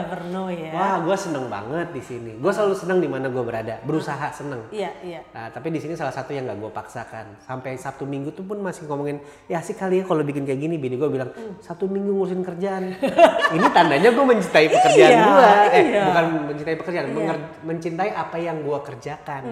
ya. 0.52 0.70
wah 0.70 0.96
gue 0.98 1.16
seneng 1.16 1.46
banget 1.46 1.88
di 1.88 2.00
sini 2.00 2.32
gue 2.34 2.50
selalu 2.50 2.74
seneng 2.74 2.98
di 2.98 3.06
mana 3.06 3.26
gue 3.26 3.38
berada 3.40 3.78
berusaha 3.80 4.28
seneng 4.28 4.58
Iya, 4.68 4.90
iya. 5.00 5.20
Nah, 5.30 5.46
tapi 5.48 5.68
di 5.68 5.78
sini 5.78 5.94
salah 5.94 6.10
satu 6.10 6.30
yang 6.30 6.44
nggak 6.44 6.58
gue 6.58 6.70
paksakan. 6.70 7.38
Sampai 7.40 7.76
Sabtu 7.76 8.02
Minggu 8.04 8.30
tuh 8.30 8.42
pun 8.42 8.58
masih 8.58 8.84
ngomongin, 8.84 9.20
ya 9.46 9.58
sih 9.58 9.72
kali 9.72 10.00
ya 10.00 10.04
kalau 10.04 10.20
bikin 10.20 10.42
kayak 10.42 10.58
gini. 10.58 10.74
Bini 10.76 10.96
gue 10.96 11.06
bilang, 11.06 11.28
Hmm. 11.28 11.54
Sabtu 11.58 11.86
Minggu 11.86 12.10
ngurusin 12.10 12.42
kerjaan. 12.42 12.92
Ini 13.48 13.66
tandanya 13.70 14.08
gue 14.08 14.24
mencintai 14.26 14.66
pekerjaan 14.66 15.12
Iya, 15.12 15.22
gue. 15.22 15.50
Eh, 15.70 15.84
iya. 15.86 16.02
bukan 16.04 16.24
mencintai 16.48 16.76
pekerjaan, 16.76 17.06
menger- 17.10 17.44
mencintai 17.62 18.10
apa 18.12 18.36
yang 18.36 18.56
gue 18.60 18.78
kerjakan. 18.80 19.42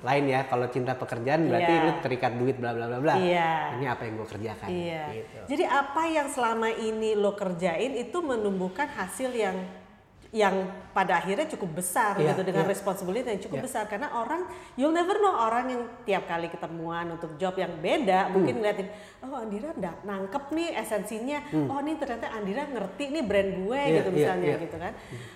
Lain 0.00 0.24
ya, 0.26 0.40
kalau 0.44 0.66
cinta 0.66 0.92
pekerjaan 0.94 1.40
berarti 1.44 1.68
Hmm. 1.68 1.78
Iya. 1.78 1.86
lu 1.86 2.00
terikat 2.00 2.32
duit 2.34 2.56
bla 2.56 2.70
bla 2.70 2.86
bla 2.86 2.98
bla. 2.98 3.14
Iya. 3.14 3.76
Ini 3.76 3.84
apa 3.88 4.02
yang 4.02 4.14
gue 4.16 4.28
kerjakan. 4.28 4.68
Iya. 4.68 5.02
Gitu. 5.12 5.38
Jadi 5.48 5.64
apa 5.64 6.02
yang 6.06 6.28
selama 6.28 6.68
ini 6.70 7.12
lo 7.14 7.34
kerjain 7.34 7.92
itu 7.94 8.18
menumbuhkan 8.22 8.88
hasil 8.88 9.30
yang 9.30 9.56
yang 10.32 10.64
pada 10.96 11.20
akhirnya 11.20 11.44
cukup 11.44 11.76
besar 11.76 12.16
Iya, 12.16 12.32
gitu 12.32 12.40
dengan 12.42 12.64
iya. 12.64 12.72
responsibility 12.72 13.28
yang 13.28 13.42
cukup 13.42 13.58
Iya. 13.60 13.66
besar 13.68 13.84
karena 13.84 14.08
orang 14.14 14.48
you'll 14.74 14.88
never 14.90 15.20
know 15.20 15.28
orang 15.28 15.68
yang 15.68 15.82
tiap 16.08 16.24
kali 16.24 16.48
ketemuan 16.48 17.04
untuk 17.10 17.36
job 17.36 17.52
yang 17.52 17.68
beda 17.76 18.24
Hmm. 18.24 18.40
mungkin 18.40 18.54
ngeliatin 18.56 18.88
oh 19.20 19.36
Andira 19.36 19.76
nggak 19.76 19.96
nangkep 20.02 20.44
nih 20.50 20.68
esensinya 20.74 21.36
oh 21.68 21.84
nih 21.84 22.00
ternyata 22.00 22.32
Andira 22.32 22.64
ngerti 22.64 23.12
nih 23.12 23.22
brand 23.22 23.50
gue 23.52 23.76
Hmm. 23.76 23.84
Iya, 23.84 23.96
gitu 23.98 24.08
iya, 24.08 24.16
misalnya 24.16 24.48
iya. 24.48 24.64
gitu 24.64 24.76
kan 24.78 24.92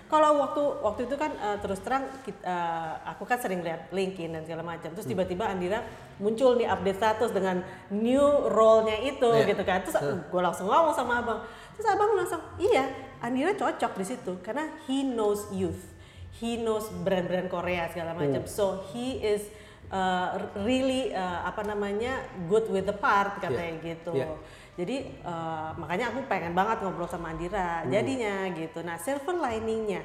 kalau 0.06 0.30
waktu 0.38 0.62
waktu 0.80 1.00
itu 1.04 1.16
kan 1.18 1.32
eh, 1.36 1.56
terus 1.60 1.80
terang 1.80 2.04
kit- 2.24 2.40
eh, 2.42 2.92
aku 3.06 3.22
kan 3.22 3.36
sering 3.36 3.60
lihat 3.60 3.92
LinkedIn 3.92 4.32
dan 4.32 4.48
segala 4.48 4.64
macam 4.64 4.88
Hmm. 4.88 4.96
terus 4.96 5.04
tiba-tiba 5.04 5.44
Andira 5.44 5.84
muncul 6.16 6.56
nih 6.56 6.72
update 6.72 6.96
status 6.96 7.30
dengan 7.30 7.60
new 7.92 8.24
role-nya 8.48 8.96
itu 9.04 9.28
Iya. 9.30 9.44
gitu 9.46 9.60
kan 9.60 9.84
terus 9.84 10.00
gue 10.24 10.40
langsung 10.40 10.64
ngomong 10.64 10.96
sama 10.96 11.20
abang 11.20 11.44
terus 11.76 11.86
abang 11.86 12.16
langsung 12.16 12.40
iya 12.56 12.88
Andira 13.16 13.52
cocok 13.52 13.92
di 13.94 14.04
situ 14.06 14.32
karena 14.40 14.64
he 14.84 15.04
knows 15.04 15.46
youth 15.50 15.92
he 16.36 16.56
knows 16.56 16.88
brand-brand 17.00 17.48
Korea 17.48 17.88
segala 17.88 18.12
macam 18.12 18.40
Hmm. 18.40 18.48
so 18.48 18.64
he 18.90 19.20
is 19.20 19.44
uh, 19.88 20.36
really 20.60 21.12
uh, 21.12 21.44
apa 21.44 21.62
namanya 21.62 22.20
good 22.44 22.68
with 22.68 22.84
the 22.84 22.92
part 22.92 23.36
katanya 23.38 23.76
gitu 23.78 24.12
Iya. 24.12 24.28
jadi 24.74 24.96
uh, 25.22 25.70
makanya 25.76 26.10
aku 26.10 26.24
pengen 26.26 26.52
banget 26.52 26.80
ngobrol 26.80 27.06
sama 27.06 27.30
Andira 27.30 27.84
Hmm. 27.84 27.88
jadinya 27.88 28.48
gitu 28.52 28.80
nah 28.80 28.96
silver 28.96 29.36
liningnya 29.36 30.04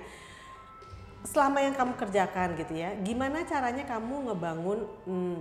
selama 1.21 1.61
yang 1.61 1.75
kamu 1.77 1.93
kerjakan 1.95 2.57
gitu 2.57 2.73
ya 2.73 2.97
gimana 2.97 3.45
caranya 3.45 3.85
kamu 3.85 4.31
ngebangun 4.31 4.79
hmm, 5.05 5.37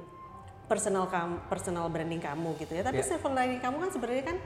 personal 0.66 1.08
kamu 1.08 1.40
personal 1.48 1.88
branding 1.88 2.20
kamu 2.20 2.52
gitu 2.58 2.76
ya 2.76 2.82
tapi 2.82 3.00
Iya. 3.00 3.08
silver 3.08 3.32
lining 3.32 3.58
kamu 3.58 3.76
kan 3.80 3.90
sebenarnya 3.90 4.24
kan 4.26 4.36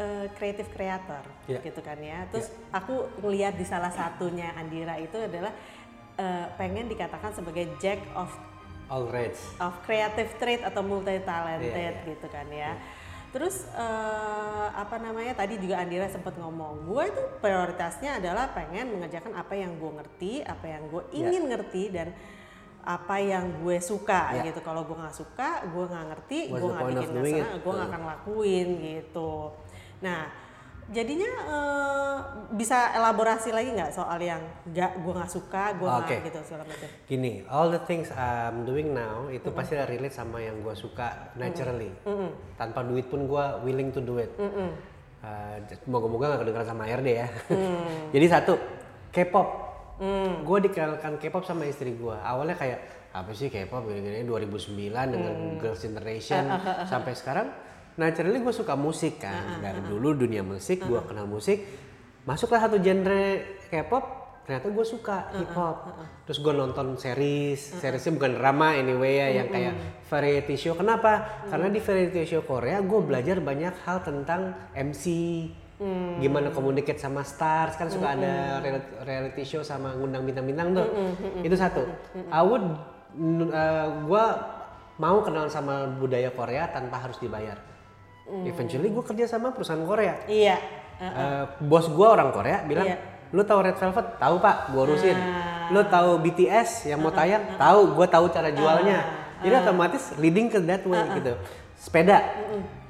eh, 0.00 0.26
creative 0.34 0.72
creator 0.72 1.20
Iya. 1.44 1.60
gitu 1.60 1.80
kan 1.80 2.00
ya 2.00 2.24
terus 2.28 2.48
aku 2.70 2.94
ngelihat 3.20 3.54
di 3.54 3.62
salah 3.62 3.92
satunya 3.92 4.48
Andira 4.56 4.96
itu 4.96 5.20
adalah 5.20 5.52
eh, 6.16 6.46
pengen 6.56 6.88
dikatakan 6.88 7.30
sebagai 7.30 7.68
jack 7.78 8.00
of 8.14 8.32
All 8.88 9.06
right. 9.06 9.36
of 9.60 9.76
creative 9.84 10.34
trait 10.36 10.60
atau 10.60 10.82
multi 10.82 11.20
talented 11.22 11.70
Iya, 11.70 11.92
iya. 11.94 12.08
gitu 12.10 12.26
kan 12.26 12.48
ya. 12.50 12.74
Terus 13.30 13.62
eh, 13.70 14.66
apa 14.74 14.98
namanya 14.98 15.38
tadi 15.38 15.54
juga 15.54 15.78
Andira 15.78 16.10
sempat 16.10 16.34
ngomong, 16.34 16.82
gue 16.82 17.02
itu 17.06 17.22
prioritasnya 17.38 18.18
adalah 18.18 18.50
pengen 18.50 18.90
mengerjakan 18.90 19.38
apa 19.38 19.54
yang 19.54 19.78
gue 19.78 19.90
ngerti, 19.94 20.32
apa 20.42 20.66
yang 20.66 20.82
gue 20.90 21.02
ingin 21.14 21.46
ngerti 21.46 21.94
dan 21.94 22.10
apa 22.82 23.22
yang 23.22 23.62
gue 23.62 23.78
suka 23.78 24.34
Ya. 24.34 24.50
gitu. 24.50 24.58
Kalau 24.58 24.82
gue 24.82 24.98
nggak 24.98 25.14
suka, 25.14 25.62
gue 25.70 25.84
nggak 25.86 26.06
ngerti, 26.10 26.38
gue 26.50 26.58
nggak 26.58 26.88
bikin 26.90 27.08
masalah, 27.14 27.50
gue 27.62 27.72
nggak 27.78 27.88
akan 27.94 28.02
lakuin 28.10 28.68
gitu. 28.82 29.32
Nah 30.00 30.28
jadinya 30.90 31.30
eh, 31.46 32.18
bisa 32.50 32.90
elaborasi 32.98 33.54
lagi 33.54 33.70
nggak 33.78 33.94
soal 33.94 34.18
yang 34.18 34.42
nggak 34.66 34.98
gue 34.98 35.12
nggak 35.14 35.30
suka, 35.30 35.78
gue 35.78 35.86
nggak 35.86 36.10
Oke. 36.10 36.16
gitu 36.26 36.38
segala 36.42 36.64
macam. 36.66 36.88
Gini, 37.06 37.32
all 37.46 37.70
the 37.70 37.82
things 37.86 38.10
I'm 38.10 38.66
doing 38.66 38.90
now 38.90 39.30
itu 39.30 39.54
pasti 39.54 39.78
ada 39.78 39.86
relate 39.86 40.14
sama 40.14 40.42
yang 40.42 40.58
gue 40.60 40.74
suka 40.74 41.30
naturally. 41.38 41.94
Tanpa 42.58 42.82
duit 42.82 43.06
pun 43.06 43.30
gue 43.30 43.44
willing 43.62 43.94
to 43.94 44.02
do 44.02 44.18
it. 44.18 44.34
Uh, 45.20 45.60
Moga-moga 45.84 46.32
gak 46.32 46.48
kedengeran 46.48 46.68
sama 46.72 46.88
RD 46.88 47.08
ya. 47.12 47.28
Jadi 48.16 48.26
satu, 48.26 48.56
K-pop. 49.12 49.48
Gue 50.42 50.58
dikenalkan 50.64 51.20
K-pop 51.20 51.44
sama 51.44 51.68
istri 51.68 51.92
gue. 51.92 52.16
Awalnya 52.16 52.56
kayak 52.56 52.80
apa 53.12 53.30
sih 53.36 53.52
K-pop 53.52 53.84
gini-gini 53.84 54.24
2009 54.24 54.80
dengan 55.12 55.34
Girls' 55.60 55.84
Generation 55.84 56.50
sampai 56.88 57.12
sekarang. 57.14 57.69
Naturally 58.00 58.40
gue 58.40 58.54
suka 58.56 58.72
musik 58.74 59.20
kan. 59.20 59.60
Dari 59.60 59.84
dulu 59.84 60.16
dunia 60.16 60.40
musik 60.40 60.80
gue 60.80 61.00
kenal 61.04 61.28
musik. 61.28 61.60
Masuklah 62.24 62.64
satu 62.64 62.80
genre 62.80 63.24
K-pop 63.68 64.04
ternyata 64.40 64.66
gue 64.66 64.82
suka 64.82 65.30
hip 65.36 65.52
hop 65.54 65.94
terus 66.26 66.42
gue 66.42 66.50
nonton 66.50 66.98
series 66.98 67.60
seriesnya 67.78 68.18
bukan 68.18 68.34
drama 68.34 68.74
anyway 68.74 69.22
ya 69.22 69.28
yang 69.38 69.48
kayak 69.48 69.74
variety 70.08 70.56
show. 70.56 70.74
Kenapa? 70.74 71.22
Karena 71.46 71.68
di 71.68 71.78
variety 71.78 72.26
show 72.26 72.42
Korea 72.42 72.82
gue 72.82 72.98
belajar 72.98 73.38
banyak 73.38 73.84
hal 73.84 74.00
tentang 74.02 74.56
MC 74.74 75.04
gimana 76.18 76.50
communicate 76.50 76.98
sama 76.98 77.22
stars 77.22 77.72
kan 77.72 77.88
suka 77.88 78.12
ada 78.12 78.58
real- 78.58 78.84
reality 79.00 79.46
show 79.46 79.62
sama 79.62 79.94
ngundang 79.94 80.26
bintang-bintang 80.26 80.74
tuh. 80.74 80.88
Itu 81.40 81.54
satu. 81.54 81.86
I 82.28 82.42
would 82.42 82.64
gue 84.02 84.24
mau 84.98 85.16
kenalan 85.22 85.48
sama 85.48 85.88
budaya 85.94 86.28
Korea 86.30 86.68
tanpa 86.68 86.98
harus 86.98 87.16
dibayar 87.16 87.56
eventually 88.44 88.88
gue 88.88 89.04
kerja 89.04 89.26
sama 89.26 89.50
perusahaan 89.50 89.82
Korea 89.82 90.14
Iya. 90.26 90.56
Eh, 91.00 91.44
bos 91.64 91.88
gua 91.88 92.12
orang 92.12 92.28
Korea 92.28 92.60
bilang, 92.68 92.84
Iya. 92.84 93.00
lu 93.32 93.40
tahu 93.40 93.64
Red 93.64 93.80
Velvet? 93.80 94.20
Tahu 94.20 94.36
pak, 94.36 94.68
gua 94.68 94.84
urusin. 94.84 95.16
Lu 95.72 95.80
tahu 95.88 96.20
BTS 96.20 96.92
yang 96.92 97.00
mau 97.00 97.08
tayang? 97.08 97.56
Tahu, 97.56 97.96
gua 97.96 98.04
tahu 98.04 98.28
cara 98.28 98.52
jualnya. 98.52 99.00
Jadi 99.40 99.54
otomatis 99.64 100.12
leading 100.20 100.52
ke 100.52 100.60
that 100.60 100.84
way 100.84 101.00
gitu. 101.16 101.32
Sepeda. 101.72 102.20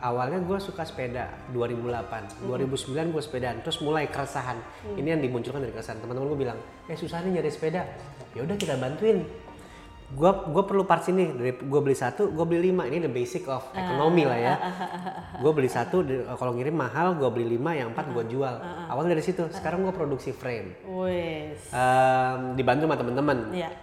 Awalnya 0.03 0.43
gua 0.43 0.59
suka 0.59 0.83
sepeda 0.83 1.31
2008, 1.55 2.35
2009 2.43 3.15
gua 3.15 3.23
sepedaan, 3.23 3.63
terus 3.63 3.79
mulai 3.79 4.11
keresahan. 4.11 4.59
Ini 4.99 5.15
yang 5.15 5.23
dimunculkan 5.23 5.63
dari 5.63 5.71
keresahan 5.71 6.03
teman-teman 6.03 6.35
gua 6.35 6.39
bilang, 6.51 6.59
eh 6.91 6.99
susah 6.99 7.23
nih 7.23 7.39
nyari 7.39 7.51
sepeda. 7.55 7.87
Ya 8.35 8.43
udah 8.43 8.59
kita 8.59 8.75
bantuin. 8.75 9.23
Gua 10.11 10.43
gua 10.51 10.67
perlu 10.67 10.83
parts 10.83 11.07
ini 11.09 11.31
dari 11.31 11.55
gua 11.65 11.81
beli 11.81 11.95
satu, 11.95 12.35
gua 12.35 12.43
beli 12.43 12.71
lima. 12.71 12.87
Ini 12.87 12.99
the 12.99 13.13
basic 13.13 13.47
of 13.47 13.63
ekonomi 13.73 14.27
lah 14.27 14.39
ya. 14.39 14.55
Gue 15.41 15.53
beli 15.57 15.71
satu, 15.73 16.05
kalau 16.37 16.53
ngirim 16.53 16.77
mahal, 16.77 17.17
gue 17.17 17.25
beli 17.33 17.57
lima, 17.57 17.73
yang 17.73 17.97
empat 17.97 18.13
gue 18.13 18.25
jual. 18.29 18.55
Awalnya 18.93 19.17
dari 19.17 19.25
situ. 19.25 19.49
Sekarang 19.49 19.81
gue 19.81 19.95
produksi 19.95 20.37
frame. 20.37 20.77
Em, 21.73 22.41
dibantu 22.55 22.85
sama 22.85 22.97
teman-teman. 23.01 23.39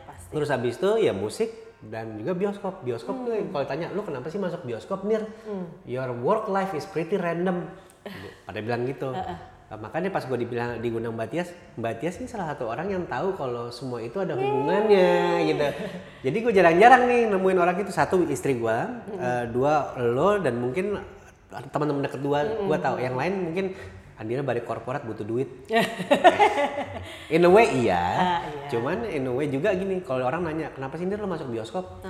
Pasti. 0.06 0.32
Terus 0.38 0.50
habis 0.54 0.78
itu 0.78 0.90
ya 1.02 1.14
musik 1.18 1.50
dan 1.82 2.14
juga 2.14 2.38
bioskop. 2.38 2.86
Bioskop 2.86 3.26
tuh 3.26 3.34
kalau 3.50 3.66
tanya, 3.66 3.90
lu 3.90 4.06
kenapa 4.06 4.30
sih 4.30 4.38
masuk 4.38 4.62
bioskop 4.64 5.02
Nir? 5.02 5.26
Your 5.90 6.14
work 6.14 6.46
life 6.48 6.78
is 6.78 6.86
pretty 6.86 7.18
random. 7.18 7.66
Pada 8.48 8.62
bilang 8.62 8.86
gitu. 8.86 9.10
Nah, 9.68 9.76
makanya 9.76 10.08
pas 10.08 10.24
gue 10.24 10.38
dibilang 10.40 10.80
digundang 10.80 11.12
Mbak 11.12 11.28
Tias, 11.28 11.52
Mbak 11.76 11.94
Tias 12.00 12.16
ini 12.24 12.28
salah 12.32 12.56
satu 12.56 12.72
orang 12.72 12.88
yang 12.88 13.04
tahu 13.04 13.36
kalau 13.36 13.68
semua 13.68 14.00
itu 14.00 14.16
ada 14.16 14.32
hubungannya 14.32 15.44
gitu. 15.44 15.68
Jadi 16.24 16.38
gue 16.40 16.54
jarang-jarang 16.56 17.04
nih 17.04 17.22
nemuin 17.28 17.60
orang 17.60 17.76
itu 17.84 17.92
satu 17.92 18.24
istri 18.32 18.56
gue, 18.56 18.78
eh, 19.20 19.44
dua 19.52 19.92
lo 20.00 20.40
dan 20.40 20.56
mungkin 20.56 20.96
teman-teman 21.52 22.00
deket 22.08 22.24
dua 22.24 22.48
gue 22.48 22.78
tahu. 22.80 22.96
Yang 22.96 23.16
lain 23.20 23.34
mungkin 23.44 23.66
Andira 24.18 24.42
balik 24.42 24.66
korporat 24.66 25.06
butuh 25.06 25.22
duit. 25.22 25.46
in 27.36 27.46
a 27.46 27.50
way 27.52 27.70
iya. 27.86 28.02
Ah, 28.02 28.40
iya. 28.50 28.66
Cuman 28.74 29.06
in 29.06 29.30
a 29.30 29.32
way 29.36 29.46
juga 29.46 29.70
gini, 29.78 30.02
kalau 30.02 30.26
orang 30.26 30.42
nanya 30.42 30.74
kenapa 30.74 30.98
sih 30.98 31.06
Nir 31.06 31.22
lo 31.22 31.30
masuk 31.30 31.54
bioskop? 31.54 32.02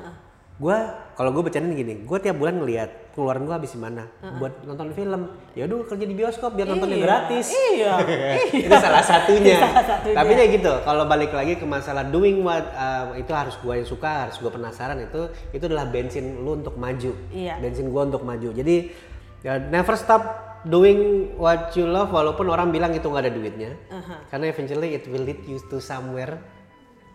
Gua 0.58 1.08
kalau 1.18 1.34
gue 1.34 1.50
bercanda 1.50 1.74
gini, 1.74 2.06
gue 2.06 2.18
tiap 2.22 2.38
bulan 2.38 2.62
ngelihat 2.62 3.14
pengeluaran 3.18 3.50
gue 3.50 3.56
habis 3.58 3.74
di 3.74 3.82
mana 3.82 4.06
buat 4.38 4.62
nonton 4.70 4.94
film. 4.94 5.34
Ya 5.58 5.66
udah 5.66 5.90
kerja 5.90 6.06
di 6.06 6.14
bioskop 6.14 6.54
biar 6.54 6.70
nontonnya 6.70 7.02
Iya, 7.02 7.06
gratis. 7.10 7.46
Iya. 7.50 7.94
itu 8.70 8.76
salah 8.78 9.02
satunya. 9.02 9.58
Salah 9.58 9.82
satunya. 9.82 10.18
Tapi 10.22 10.32
ya 10.38 10.46
gitu, 10.54 10.74
kalau 10.86 11.10
balik 11.10 11.34
lagi 11.34 11.58
ke 11.58 11.66
masalah 11.66 12.06
doing 12.06 12.46
what 12.46 12.70
uh, 12.78 13.18
itu 13.18 13.34
harus 13.34 13.58
gue 13.58 13.74
yang 13.74 13.90
suka, 13.90 14.30
harus 14.30 14.38
gue 14.38 14.52
penasaran 14.54 15.02
itu 15.02 15.26
itu 15.58 15.64
adalah 15.66 15.90
bensin 15.90 16.46
lu 16.46 16.62
untuk 16.62 16.78
maju. 16.78 17.10
Iya. 17.34 17.58
Bensin 17.58 17.90
gue 17.90 18.02
untuk 18.14 18.22
maju. 18.22 18.50
Jadi 18.54 18.94
ya 19.42 19.58
never 19.58 19.98
stop 19.98 20.22
doing 20.70 21.34
what 21.42 21.74
you 21.74 21.90
love 21.90 22.14
walaupun 22.14 22.46
orang 22.54 22.70
bilang 22.70 22.94
itu 22.94 23.10
nggak 23.10 23.26
ada 23.26 23.34
duitnya. 23.34 23.72
Aha. 23.90 24.30
Karena 24.30 24.54
eventually 24.54 24.94
it 24.94 25.10
will 25.10 25.26
lead 25.26 25.42
you 25.50 25.58
to 25.74 25.82
somewhere. 25.82 26.38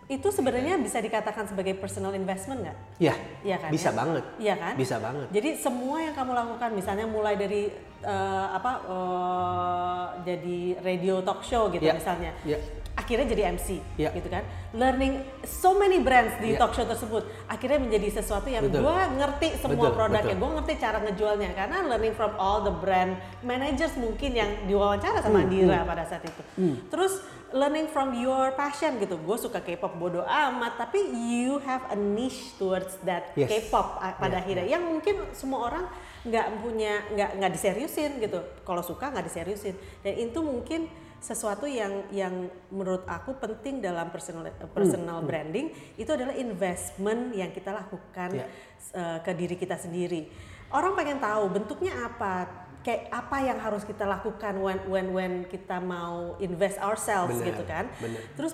Itu 0.05 0.29
sebenarnya 0.29 0.75
bisa 0.77 0.99
dikatakan 0.99 1.47
sebagai 1.47 1.73
personal 1.73 2.11
investment 2.11 2.59
nggak? 2.61 2.77
Ya, 2.99 3.15
Iya 3.41 3.57
kan, 3.57 3.69
bisa 3.71 3.89
ya? 3.89 3.95
banget. 3.95 4.23
Iya 4.35 4.55
kan? 4.59 4.73
Bisa 4.75 4.95
banget. 4.99 5.27
Jadi 5.31 5.49
semua 5.55 5.97
yang 5.99 6.11
kamu 6.11 6.31
lakukan, 6.33 6.69
misalnya 6.71 7.05
mulai 7.05 7.35
dari 7.35 7.71
eh, 8.03 8.47
apa 8.51 8.83
eh, 8.83 10.03
jadi 10.27 10.59
radio 10.83 11.23
talk 11.23 11.39
show 11.39 11.71
gitu 11.71 11.79
Ya. 11.81 11.95
misalnya, 11.95 12.35
Ya. 12.43 12.59
akhirnya 12.93 13.31
jadi 13.31 13.55
MC, 13.55 13.79
Ya. 13.95 14.11
gitu 14.11 14.27
kan? 14.27 14.43
Learning 14.75 15.23
so 15.41 15.71
many 15.73 16.03
brands 16.03 16.35
di 16.37 16.51
Ya. 16.51 16.59
talk 16.59 16.75
show 16.75 16.83
tersebut, 16.83 17.23
akhirnya 17.47 17.79
menjadi 17.79 18.19
sesuatu 18.19 18.51
yang 18.51 18.67
gue 18.67 18.95
ngerti 19.15 19.55
semua 19.55 19.87
Betul, 19.87 19.95
produknya, 19.95 20.35
betul. 20.35 20.41
gue 20.43 20.49
ngerti 20.51 20.73
cara 20.77 20.97
ngejualnya, 20.99 21.49
karena 21.55 21.77
learning 21.87 22.11
from 22.11 22.35
all 22.35 22.59
the 22.59 22.75
brand 22.75 23.15
managers 23.39 23.95
mungkin 23.95 24.35
yang 24.35 24.51
diwawancara 24.67 25.23
sama 25.23 25.39
Hmm, 25.39 25.47
Andira 25.47 25.79
pada 25.87 26.03
saat 26.03 26.27
itu. 26.27 26.43
Terus 26.91 27.23
learning 27.53 27.85
from 27.87 28.17
your 28.17 28.49
passion 28.57 28.97
gitu, 28.97 29.15
gue 29.15 29.37
suka 29.37 29.61
K-pop 29.61 29.93
bodo 29.95 30.25
amat, 30.25 30.75
tapi 30.75 30.99
you 31.13 31.61
have 31.61 31.85
a 31.93 31.97
niche 31.97 32.57
towards 32.57 32.97
that 33.05 33.29
Yes. 33.37 33.47
K-pop 33.47 34.01
pada 34.01 34.37
Yeah, 34.37 34.41
akhirnya, 34.41 34.65
yang 34.65 34.83
mungkin 34.83 35.21
semua 35.37 35.69
orang 35.69 35.85
nggak 36.25 36.47
punya, 36.59 37.05
nggak 37.13 37.29
nggak 37.37 37.51
diseriusin 37.53 38.17
gitu. 38.17 38.41
Kalau 38.65 38.81
suka 38.81 39.13
nggak 39.13 39.29
diseriusin, 39.29 39.77
dan 40.01 40.13
itu 40.17 40.39
mungkin 40.41 40.89
sesuatu 41.23 41.63
yang 41.63 42.03
yang 42.11 42.51
menurut 42.67 43.07
aku 43.07 43.39
penting 43.39 43.79
dalam 43.79 44.11
personal 44.11 44.43
personal 44.75 45.23
branding 45.23 45.71
itu 45.95 46.11
adalah 46.11 46.35
investment 46.35 47.31
yang 47.31 47.47
kita 47.55 47.71
lakukan 47.71 48.43
Ya. 48.43 48.45
eh, 48.91 49.17
ke 49.23 49.31
diri 49.31 49.55
kita 49.55 49.79
sendiri. 49.79 50.27
Orang 50.73 50.97
pengen 50.97 51.21
tahu 51.21 51.53
bentuknya 51.53 51.93
apa, 52.01 52.62
kayak 52.83 53.07
apa 53.09 53.37
yang 53.39 53.57
harus 53.63 53.87
kita 53.87 54.03
lakukan 54.03 54.59
when 54.59 54.79
when 54.91 55.07
when 55.15 55.33
kita 55.47 55.79
mau 55.79 56.35
invest 56.43 56.77
ourselves 56.83 57.39
Benar, 57.39 57.47
gitu 57.49 57.63
kan. 57.63 57.85
benar. 57.97 58.21
Terus 58.35 58.51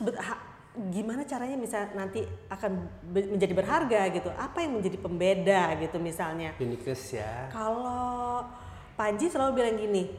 gimana 0.94 1.26
caranya 1.26 1.58
bisa 1.58 1.90
nanti 1.98 2.24
akan 2.48 2.88
menjadi 3.10 3.54
berharga 3.58 4.02
gitu? 4.14 4.30
Apa 4.38 4.64
yang 4.64 4.80
menjadi 4.80 4.98
pembeda 5.02 5.76
gitu 5.82 5.98
misalnya? 5.98 6.54
Uniqueness 6.62 7.18
ya. 7.18 7.50
Kalau 7.50 8.46
Panji 8.94 9.32
selalu 9.32 9.52
bilang 9.64 9.76
gini, 9.80 10.12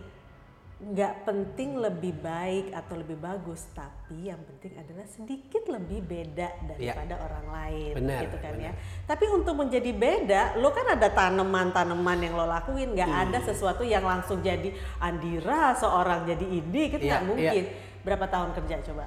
nggak 0.81 1.15
penting 1.23 1.77
lebih 1.77 2.17
baik 2.17 2.73
atau 2.73 2.97
lebih 2.97 3.15
bagus, 3.15 3.69
tapi 3.71 4.27
yang 4.27 4.41
penting 4.41 4.73
adalah 4.75 5.05
sedikit 5.05 5.69
lebih 5.69 6.01
beda 6.01 6.49
daripada 6.67 7.21
orang 7.21 7.47
lain, 7.51 7.93
Benar, 7.95 8.21
gitu 8.25 8.37
kan 8.39 8.53
benar. 8.55 8.67
ya. 8.67 8.73
Tapi 9.05 9.25
untuk 9.29 9.55
menjadi 9.55 9.93
beda, 9.93 10.43
lo 10.57 10.73
kan 10.73 10.89
ada 10.89 11.05
tanaman-tanaman 11.07 12.19
yang 12.19 12.33
lo 12.33 12.49
lakuin, 12.49 12.97
nggak 12.97 13.07
Hmm. 13.07 13.23
ada 13.23 13.39
sesuatu 13.39 13.85
yang 13.85 14.01
langsung 14.01 14.41
jadi 14.41 14.73
Andira 14.99 15.73
seorang 15.75 16.25
jadi 16.25 16.47
ini, 16.49 16.83
gitu 16.89 17.03
Iya, 17.03 17.13
nggak 17.13 17.25
mungkin. 17.27 17.63
Berapa 18.01 18.25
tahun 18.27 18.51
kerja 18.57 18.77
coba? 18.83 19.05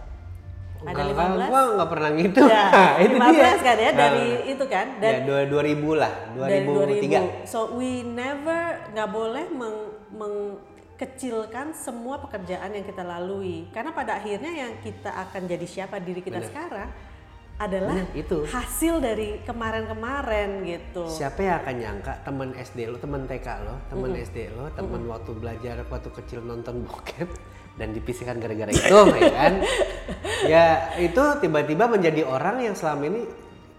Ada 0.84 0.94
Enggak, 1.00 1.08
15? 1.10 1.50
Gua 1.50 1.62
nggak 1.74 1.90
pernah 1.90 2.10
ngitung. 2.12 2.50
Ya, 2.50 2.66
Nah, 2.70 2.92
itu 3.02 3.16
15 3.16 3.34
dia. 3.34 3.66
kan 3.66 3.78
ya 3.80 3.92
dari 3.96 4.28
Nah, 4.30 4.46
itu 4.46 4.66
kan 4.68 4.86
ya, 4.92 5.02
dan 5.02 5.14
dua- 5.26 5.48
2000 5.48 5.90
lah, 5.96 6.14
dari 6.38 6.60
2003. 6.62 7.20
2000. 7.42 7.50
So 7.50 7.74
we 7.74 7.90
never 8.04 8.62
nggak 8.92 9.10
boleh 9.10 9.46
meng, 9.50 9.76
mengkecilkan 10.94 11.74
semua 11.74 12.22
pekerjaan 12.22 12.70
yang 12.70 12.86
kita 12.86 13.02
lalui 13.02 13.66
karena 13.74 13.92
pada 13.98 14.22
akhirnya 14.22 14.54
yang 14.54 14.78
kita 14.80 15.10
akan 15.10 15.50
jadi 15.50 15.66
siapa 15.66 15.98
diri 15.98 16.22
kita 16.22 16.38
Benar. 16.38 16.50
sekarang 16.54 16.90
adalah 17.58 17.98
Benar, 17.98 18.14
itu. 18.18 18.38
hasil 18.50 18.94
dari 19.02 19.42
kemarin-kemarin 19.46 20.66
gitu. 20.66 21.06
Siapa 21.10 21.42
yang 21.42 21.56
akan 21.62 21.76
nyangka 21.82 22.14
teman 22.26 22.50
SD 22.54 22.80
lo, 22.90 22.98
teman 22.98 23.30
TK 23.30 23.48
lo, 23.62 23.76
teman 23.90 24.10
SD 24.14 24.38
lo, 24.54 24.66
teman 24.74 25.02
waktu 25.06 25.32
belajar 25.38 25.76
waktu 25.86 26.10
kecil 26.14 26.40
nonton 26.46 26.86
bokep 26.86 27.30
dan 27.78 27.94
dipisahkan 27.94 28.38
gara-gara 28.38 28.70
itu, 28.74 29.00
ya 29.18 29.32
kan? 29.34 29.54
Ya 30.44 30.92
itu 31.00 31.24
tiba-tiba 31.40 31.88
menjadi 31.88 32.28
orang 32.28 32.60
yang 32.60 32.76
selama 32.76 33.08
ini 33.08 33.24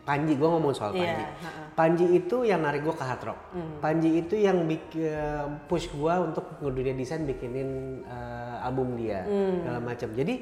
Panji, 0.05 0.37
gue 0.37 0.45
ngomong 0.45 0.71
soal 0.71 0.93
Iya, 0.93 1.01
Panji. 1.01 1.25
ha-ha. 1.41 1.63
Panji 1.75 2.07
itu 2.13 2.37
yang 2.45 2.61
narik 2.61 2.85
gue 2.85 2.93
ke 2.93 3.01
hard 3.01 3.23
rock. 3.25 3.41
Panji 3.81 4.21
itu 4.21 4.37
yang 4.37 4.63
bikin 4.63 5.17
push 5.65 5.89
gue 5.91 6.15
untuk 6.21 6.61
ngedunia 6.61 6.93
desain 6.93 7.25
bikinin 7.25 7.71
eh, 8.05 8.57
album 8.61 8.95
dia 8.95 9.25
segala 9.25 9.81
macam. 9.81 10.13
Jadi 10.13 10.35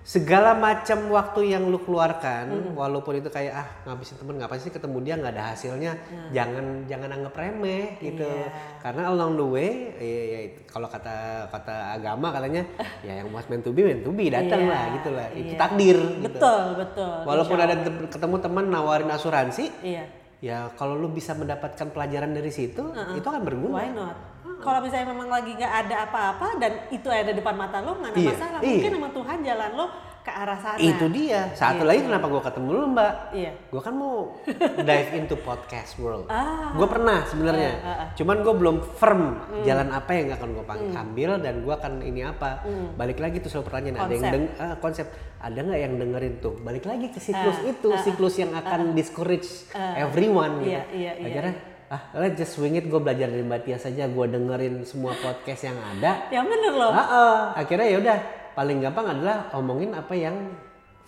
segala 0.00 0.56
macam 0.56 1.12
waktu 1.12 1.52
yang 1.52 1.68
lu 1.68 1.76
keluarkan, 1.78 2.72
walaupun 2.72 3.20
itu 3.20 3.28
kayak 3.28 3.52
ah 3.52 3.68
ngabisin 3.84 4.16
temen 4.16 4.40
ngapain 4.40 4.58
sih 4.58 4.72
ketemu 4.72 4.96
dia 5.04 5.14
nggak 5.14 5.32
ada 5.36 5.44
hasilnya, 5.52 5.92
jangan 6.32 6.88
jangan 6.88 7.10
anggap 7.12 7.34
remeh 7.36 8.00
gitu. 8.00 8.24
Iya. 8.24 8.48
Karena 8.80 9.12
along 9.12 9.36
the 9.36 9.46
way, 9.46 9.70
ya, 10.00 10.20
ya, 10.24 10.38
kalau 10.66 10.88
kata 10.88 11.16
kata 11.52 12.00
agama 12.00 12.32
katanya 12.32 12.64
ya 13.06 13.20
yang 13.20 13.28
was 13.28 13.44
meant 13.46 13.60
to 13.60 13.70
be 13.70 13.84
meant 13.84 14.00
to 14.00 14.10
be 14.10 14.32
datang 14.32 14.64
Iya, 14.64 14.72
lah 14.72 14.84
gitu 14.96 15.10
lah. 15.12 15.28
Itu 15.36 15.52
iya. 15.52 15.60
takdir. 15.60 15.98
gitu. 16.00 16.24
Betul, 16.32 16.62
betul. 16.80 17.14
Walaupun 17.28 17.56
Insya 17.60 17.68
ada 17.68 17.76
te- 17.84 18.08
ketemu 18.08 18.36
teman 18.40 18.64
nawarin 18.66 19.10
asuransi, 19.12 19.64
Iya. 19.84 20.04
ya 20.40 20.58
kalau 20.74 20.96
lu 20.96 21.12
bisa 21.12 21.36
mendapatkan 21.36 21.92
pelajaran 21.92 22.32
dari 22.32 22.48
situ, 22.48 22.82
itu 23.14 23.26
akan 23.28 23.42
berguna. 23.44 23.76
Why 23.76 23.92
not? 23.92 24.16
Kalau 24.40 24.78
misalnya 24.78 25.08
memang 25.08 25.28
lagi 25.28 25.52
nggak 25.52 25.74
ada 25.82 25.96
apa-apa 26.04 26.46
dan 26.56 26.72
itu 26.88 27.06
ada 27.06 27.30
depan 27.30 27.54
mata 27.54 27.78
lo 27.78 27.94
nggak 27.94 28.10
ada 28.10 28.18
Iya, 28.18 28.30
masalah. 28.30 28.60
iya. 28.60 28.68
Mungkin 28.74 28.92
sama 28.92 29.08
Tuhan 29.10 29.38
jalan 29.42 29.70
lo 29.72 29.86
ke 30.20 30.28
arah 30.30 30.58
sana. 30.58 30.76
Itu 30.78 31.06
dia. 31.08 31.48
Satu 31.50 31.80
Gitu. 31.80 31.88
lagi 31.88 32.00
kenapa 32.02 32.26
gua 32.26 32.42
ketemu 32.42 32.68
lu, 32.70 32.84
Mbak? 32.90 33.12
Iya. 33.32 33.52
Gua 33.66 33.80
kan 33.80 33.94
mau 33.94 34.36
dive 34.84 35.10
into 35.14 35.36
podcast 35.38 35.96
world. 35.96 36.28
Ah. 36.28 36.72
Gua 36.72 36.84
pernah 36.86 37.24
sebenarnya. 37.24 37.72
Ah, 37.74 37.88
ah, 37.88 37.96
ah. 37.98 38.08
Cuman 38.12 38.36
gua 38.40 38.52
belum 38.52 38.76
firm 38.94 39.22
Hmm. 39.40 39.64
jalan 39.64 39.88
apa 39.88 40.10
yang 40.12 40.28
akan 40.30 40.48
gua 40.52 40.64
pang- 40.66 40.92
ambil 40.94 41.30
dan 41.38 41.54
gua 41.60 41.74
akan 41.74 41.92
ini 42.02 42.20
apa. 42.22 42.60
Balik 42.94 43.16
lagi 43.16 43.40
tuh 43.40 43.48
selalu 43.48 43.64
pertanyaan 43.66 43.96
ada 43.96 44.04
yang 44.04 44.12
Hmm. 44.12 44.20
Konsep. 44.20 44.32
deng- 44.36 44.54
ah, 44.60 44.74
konsep 44.76 45.06
ada 45.40 45.58
nggak 45.58 45.80
yang 45.80 45.94
dengerin 45.96 46.34
tuh? 46.38 46.54
Balik 46.58 46.84
lagi 46.84 47.06
ke 47.08 47.16
siklus 47.18 47.56
Ah, 47.58 47.64
itu, 47.66 47.88
siklus 47.98 48.34
yang 48.36 48.52
akan 48.52 48.92
discourage 48.92 49.48
everyone 49.96 50.60
gitu. 50.60 50.68
Iya, 50.70 50.82
iya, 50.90 51.12
iya, 51.16 51.26
Akhirnya 51.26 51.54
ah 51.90 52.02
let's 52.14 52.38
just 52.38 52.54
swing 52.54 52.78
it 52.78 52.86
gue 52.86 53.00
belajar 53.02 53.26
dari 53.26 53.42
Mbak 53.42 53.60
Tia 53.66 53.78
saja 53.82 54.06
gue 54.06 54.26
dengerin 54.30 54.86
semua 54.86 55.10
podcast 55.18 55.66
yang 55.66 55.74
ada 55.74 56.30
Yang 56.30 56.46
bener 56.46 56.72
loh. 56.78 56.92
Ah, 56.94 57.02
ah. 57.02 57.38
akhirnya 57.58 57.86
ya 57.90 57.98
udah 57.98 58.18
paling 58.54 58.78
gampang 58.78 59.06
adalah 59.10 59.50
omongin 59.58 59.90
apa 59.98 60.14
yang 60.14 60.54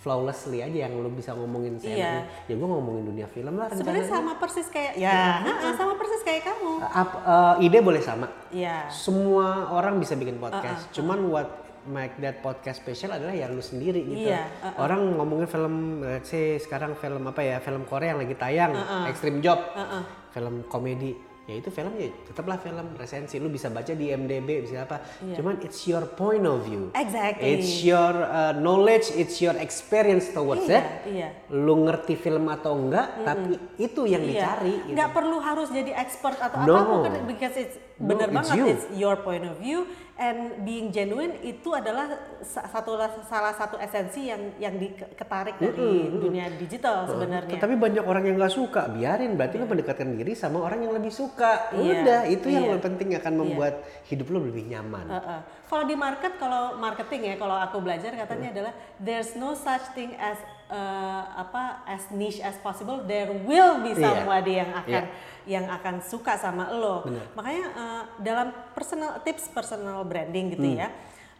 flawlessly 0.02 0.58
aja 0.58 0.90
yang 0.90 0.98
lu 0.98 1.06
bisa 1.14 1.30
ngomongin 1.38 1.78
seenaknya. 1.78 2.26
Ya 2.50 2.54
gue 2.58 2.66
ngomongin 2.66 3.06
dunia 3.06 3.30
film 3.30 3.54
lah. 3.54 3.70
Sebenarnya 3.70 4.10
sama 4.10 4.34
persis 4.34 4.66
kayak 4.66 4.98
ya, 4.98 5.38
ha-ha, 5.46 5.70
sama 5.78 5.94
persis 5.94 6.26
kayak 6.26 6.42
kamu. 6.50 6.72
Ap- 6.82 7.22
eh, 7.22 7.64
ide 7.70 7.78
boleh 7.78 8.02
sama. 8.02 8.26
Iya. 8.50 8.90
Semua 8.90 9.70
orang 9.70 10.02
bisa 10.02 10.18
bikin 10.18 10.42
podcast. 10.42 10.90
Uh-uh, 10.90 10.94
Cuman 10.98 11.18
what 11.30 11.48
make 11.86 12.18
that 12.18 12.42
podcast 12.42 12.82
special 12.82 13.14
adalah 13.14 13.30
ya 13.30 13.46
lu 13.46 13.62
sendiri 13.62 14.02
gitu. 14.02 14.26
Iya, 14.26 14.50
uh-uh. 14.66 14.82
Orang 14.82 15.18
ngomongin 15.18 15.46
film, 15.46 16.02
let's 16.02 16.30
say 16.30 16.58
sekarang 16.58 16.98
film 16.98 17.22
apa 17.26 17.42
ya, 17.42 17.62
film 17.62 17.86
Korea 17.86 18.14
yang 18.14 18.26
lagi 18.26 18.34
tayang, 18.34 18.74
Extreme 19.06 19.38
Job, 19.38 19.58
Uh-uh. 19.70 20.21
Film 20.32 20.64
komedi. 20.66 21.12
Ya 21.42 21.58
itu 21.58 21.74
film 21.74 21.90
ya 21.98 22.06
tetaplah 22.22 22.54
film 22.54 22.94
resensi. 22.94 23.34
Lu 23.36 23.50
bisa 23.50 23.66
baca 23.66 23.90
di 23.90 24.08
MDB, 24.08 24.62
bisa 24.62 24.86
apa. 24.86 25.02
Iya. 25.18 25.42
Cuman 25.42 25.58
it's 25.58 25.82
your 25.84 26.06
point 26.06 26.46
of 26.46 26.62
view. 26.62 26.94
Exactly. 26.94 27.58
It's 27.58 27.82
your 27.82 28.14
uh, 28.14 28.54
knowledge, 28.54 29.10
it's 29.12 29.42
your 29.42 29.58
experience 29.58 30.30
towards 30.30 30.70
Iya, 30.70 30.78
it. 30.78 30.84
iya. 31.10 31.28
Lu 31.50 31.82
ngerti 31.82 32.14
film 32.14 32.46
atau 32.46 32.78
enggak, 32.78 33.26
tapi 33.26 33.58
itu 33.74 34.06
yang 34.06 34.22
Iya. 34.22 34.30
dicari. 34.30 34.74
gitu. 34.86 34.94
Nggak 34.94 35.10
perlu 35.10 35.36
harus 35.42 35.68
jadi 35.68 35.90
expert 35.98 36.38
atau 36.38 36.62
No. 36.62 36.78
apa 36.78 36.84
pun 36.86 37.00
kan 37.10 37.22
because 37.26 37.54
it's 37.58 37.74
No, 38.00 38.14
bener 38.14 38.28
it's 38.32 38.36
banget 38.36 38.56
you. 38.56 38.64
it's 38.72 38.86
your 38.96 39.16
point 39.20 39.44
of 39.44 39.56
view 39.60 39.84
and 40.16 40.62
being 40.62 40.92
genuine 40.92 41.34
itu 41.42 41.72
adalah 41.72 42.14
sa- 42.44 42.64
satu 42.68 42.94
salah 43.26 43.52
satu 43.56 43.76
esensi 43.80 44.28
yang 44.28 44.54
yang 44.60 44.74
diketarik 44.76 45.56
dari 45.56 46.12
dunia 46.12 46.52
digital 46.56 47.08
sebenarnya. 47.08 47.58
Tapi 47.58 47.74
banyak 47.74 48.04
orang 48.04 48.24
yang 48.28 48.36
nggak 48.38 48.54
suka, 48.54 48.92
biarin. 48.92 49.34
Berarti 49.34 49.56
lu 49.56 49.66
mendekatkan 49.66 50.08
diri 50.14 50.32
sama 50.36 50.62
orang 50.62 50.84
yang 50.84 50.92
lebih 50.94 51.10
suka. 51.10 51.72
Iya, 51.74 52.04
Udah, 52.04 52.20
itu 52.28 52.46
yang 52.52 52.64
iya. 52.70 52.78
penting 52.78 53.08
akan 53.18 53.34
membuat 53.34 53.82
hidup 54.08 54.26
lu 54.30 54.38
lebih 54.52 54.68
nyaman. 54.68 55.06
Uh-uh. 55.08 55.40
Kalau 55.72 55.84
di 55.88 55.96
market, 55.96 56.36
kalau 56.36 56.76
marketing 56.76 57.32
ya, 57.32 57.34
kalau 57.40 57.56
aku 57.56 57.80
belajar 57.80 58.12
katanya 58.12 58.52
adalah 58.52 58.72
there's 59.00 59.32
no 59.34 59.56
such 59.56 59.82
thing 59.96 60.12
as 60.20 60.36
uh, 60.72 61.22
apa 61.36 61.84
as 61.84 62.08
niche 62.10 62.40
as 62.40 62.56
possible. 62.58 63.04
There 63.04 63.28
will 63.44 63.84
be 63.84 63.92
Iya. 63.92 64.00
somebody 64.02 64.56
yang 64.56 64.72
akan 64.72 65.04
Iya. 65.04 65.12
yang 65.44 65.66
akan 65.68 66.00
suka 66.00 66.34
sama 66.34 66.72
lo. 66.72 67.04
Bener. 67.04 67.28
Makanya 67.36 67.64
uh, 67.76 68.02
dalam 68.18 68.48
personal 68.72 69.20
tips 69.20 69.52
personal 69.52 70.00
branding 70.02 70.56
gitu 70.56 70.64
Hmm. 70.64 70.80
ya. 70.80 70.88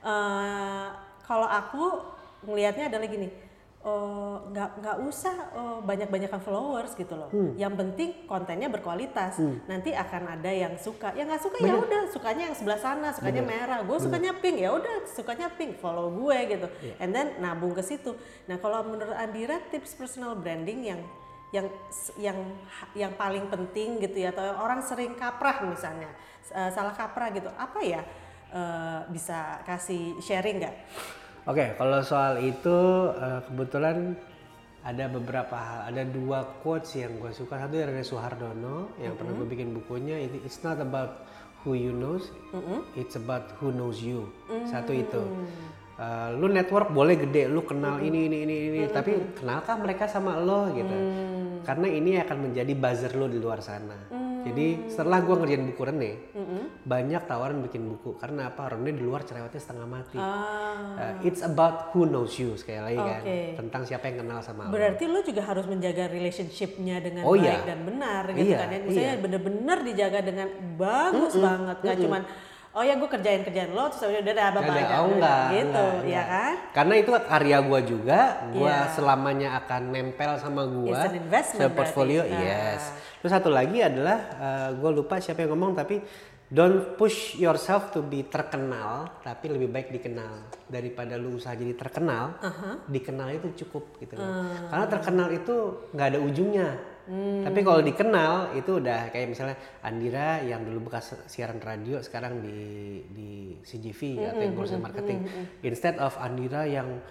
uh, 0.05 0.87
kalau 1.23 1.47
aku 1.47 1.85
ngelihatnya 2.45 2.92
adalah 2.92 3.07
gini. 3.07 3.31
Uh, 3.83 4.37
nggak 4.51 4.71
nggak 4.79 4.97
usah 5.07 5.37
uh, 5.55 5.79
banyak-banyakan 5.83 6.40
followers 6.42 6.95
gitu 6.95 7.14
loh. 7.14 7.29
Hmm. 7.31 7.55
Yang 7.59 7.75
penting 7.79 8.11
kontennya 8.31 8.71
berkualitas. 8.71 9.38
Nanti 9.66 9.92
akan 9.92 10.38
ada 10.38 10.51
yang 10.51 10.75
suka. 10.79 11.14
Yang 11.14 11.27
nggak 11.35 11.42
suka 11.42 11.57
ya 11.62 11.75
udah 11.77 12.03
sukanya 12.11 12.42
yang 12.51 12.57
sebelah 12.57 12.81
sana, 12.81 13.09
sukanya 13.11 13.42
merah. 13.42 13.79
Gue 13.83 13.99
sukanya 13.99 14.33
pink 14.38 14.57
ya 14.62 14.71
udah 14.73 15.07
sukanya 15.11 15.51
pink. 15.53 15.83
Follow 15.83 16.11
gue 16.14 16.38
gitu. 16.49 16.66
Iya. 16.83 16.95
And 17.03 17.11
then 17.11 17.42
nabung 17.42 17.75
ke 17.75 17.83
situ. 17.83 18.14
Nah 18.47 18.57
kalau 18.62 18.87
menurut 18.87 19.14
Andira 19.18 19.59
tips 19.71 19.99
personal 19.99 20.38
branding 20.38 20.87
yang 20.87 21.01
yang 21.53 21.68
yang 22.16 22.38
yang 22.97 23.12
paling 23.12 23.45
penting 23.53 24.01
gitu 24.01 24.25
ya 24.25 24.33
atau 24.33 24.57
orang 24.57 24.81
sering 24.81 25.12
kaprah 25.12 25.61
misalnya 25.68 26.09
uh, 26.49 26.73
salah 26.73 26.97
kaprah 26.97 27.29
gitu 27.29 27.53
apa 27.53 27.77
ya 27.85 28.01
eh, 28.53 29.01
bisa 29.12 29.61
kasih 29.64 30.16
sharing 30.21 30.61
nggak? 30.61 30.77
Oke, 31.43 31.75
kalau 31.75 31.99
soal 32.07 32.39
itu 32.39 32.79
eh, 33.19 33.41
kebetulan 33.51 34.15
ada 34.87 35.11
beberapa 35.11 35.55
hal, 35.59 35.91
ada 35.91 36.03
dua 36.07 36.47
quotes 36.63 36.95
yang 36.95 37.19
gue 37.19 37.35
suka. 37.35 37.59
Satu 37.59 37.75
dari 37.79 38.03
Soehardono 38.07 38.95
yang 39.03 39.19
pernah 39.19 39.35
gue 39.35 39.47
bikin 39.51 39.75
bukunya. 39.75 40.23
Itu 40.23 40.39
it's 40.47 40.63
not 40.63 40.79
about 40.79 41.27
who 41.67 41.75
you 41.75 41.91
knows, 41.91 42.31
it's 42.95 43.19
about 43.19 43.59
who 43.59 43.75
knows 43.75 43.99
you. 43.99 44.31
Satu 44.71 44.95
itu. 44.95 45.23
Eh, 45.99 46.31
lu 46.39 46.47
network 46.47 46.95
boleh 46.95 47.19
gede, 47.19 47.51
lu 47.51 47.67
kenal 47.67 47.99
ini 47.99 48.31
ini 48.31 48.47
ini 48.47 48.55
ini, 48.71 48.81
tapi 48.91 49.35
kenalkah 49.35 49.77
mereka 49.83 50.07
sama 50.07 50.39
lo 50.39 50.71
gitu? 50.71 50.97
Karena 51.67 51.87
ini 51.91 52.19
akan 52.23 52.39
menjadi 52.51 52.73
buzzer 52.75 53.13
lo 53.19 53.27
di 53.27 53.39
luar 53.43 53.59
sana. 53.59 53.99
Jadi 54.43 54.67
setelah 54.87 55.19
gua 55.21 55.37
ngerjain 55.39 55.65
buku 55.65 55.83
Rene, 55.83 56.13
banyak 56.83 57.23
tawaran 57.25 57.63
bikin 57.63 57.87
buku. 57.87 58.15
Karena 58.17 58.49
apa? 58.49 58.69
Rene 58.69 58.91
di 58.91 59.01
luar 59.01 59.23
cerewetnya 59.23 59.59
setengah 59.59 59.87
mati. 59.87 60.19
Ah, 60.19 60.61
Uh, 60.93 61.15
it's 61.25 61.41
about 61.41 61.89
who 61.91 62.05
knows 62.05 62.37
you 62.37 62.53
sekali 62.53 62.77
lagi 62.77 62.99
kan 62.99 63.23
Oke. 63.23 63.39
tentang 63.57 63.83
siapa 63.83 64.05
yang 64.07 64.21
kenal 64.21 64.39
sama 64.41 64.69
lo. 64.69 64.71
berarti 64.71 65.05
lo 65.07 65.21
juga 65.21 65.43
harus 65.43 65.65
menjaga 65.65 66.05
relationship-nya 66.07 67.01
dengan 67.01 67.23
Oh, 67.23 67.33
baik 67.33 67.45
iya. 67.45 67.65
dan 67.65 67.81
benar 67.83 68.23
gitu 68.29 68.45
Iya, 68.45 68.59
kan 68.59 68.69
ya. 68.69 68.79
Misalnya 68.83 69.15
bener-bener 69.19 69.79
dijaga 69.83 70.21
dengan 70.21 70.49
bagus 70.77 71.33
banget, 71.35 71.77
nggak 71.79 71.97
cuman 71.99 72.23
oh 72.73 72.81
ya 72.81 72.97
gue 72.97 73.05
kerjain 73.05 73.45
kerjaan 73.45 73.71
lo 73.77 73.85
terus 73.93 74.01
udah 74.09 74.21
udah 74.25 74.35
bye 74.65 74.81
ada, 74.81 74.97
oh 74.97 75.09
enggak, 75.13 75.45
gitu 75.53 75.85
enggak, 75.85 76.09
ya 76.09 76.23
kan? 76.25 76.55
Karena 76.73 76.95
itu 76.97 77.11
karya 77.13 77.59
gua 77.61 77.81
juga, 77.85 78.21
gua 78.49 78.73
Iya. 78.73 78.93
selamanya 78.97 79.49
akan 79.61 79.83
nempel 79.93 80.31
sama 80.41 80.63
se- 81.69 81.77
portfolio, 81.77 82.21
berarti. 82.25 82.33
Nah. 82.33 82.49
yes. 82.73 82.83
Terus 83.21 83.33
satu 83.33 83.51
lagi 83.53 83.79
adalah 83.79 84.19
uh, 84.35 84.69
gua 84.81 84.91
lupa 84.91 85.21
siapa 85.21 85.45
yang 85.45 85.53
ngomong 85.53 85.77
tapi 85.77 86.01
don't 86.49 86.97
push 86.97 87.37
yourself 87.37 87.89
to 87.89 88.01
be 88.01 88.25
terkenal, 88.25 89.09
tapi 89.21 89.49
lebih 89.49 89.69
baik 89.69 89.89
dikenal 89.91 90.45
daripada 90.65 91.17
lu 91.17 91.37
usaha 91.37 91.53
jadi 91.53 91.73
terkenal. 91.73 92.37
Dikenal 92.89 93.37
itu 93.37 93.65
cukup 93.65 93.97
gitu. 93.99 94.17
loh. 94.17 94.29
Karena 94.69 94.87
terkenal 94.87 95.29
itu 95.29 95.57
nggak 95.93 96.09
ada 96.09 96.19
ujungnya. 96.21 96.69
Tapi 97.11 97.59
kalau 97.67 97.81
dikenal 97.83 98.55
itu 98.55 98.79
udah 98.79 99.11
kayak 99.11 99.35
misalnya 99.35 99.57
Andira 99.83 100.38
yang 100.47 100.62
dulu 100.62 100.87
bekas 100.87 101.19
siaran 101.27 101.59
radio 101.59 101.99
sekarang 101.99 102.38
di 102.38 102.59
di 103.11 103.31
CGV 103.67 104.31
atau 104.31 104.43
yang 104.43 104.55
ngurusin 104.55 104.79
marketing. 104.83 105.27
Instead 105.67 105.99
of 105.99 106.15
Andira 106.23 106.62
yang 106.62 107.03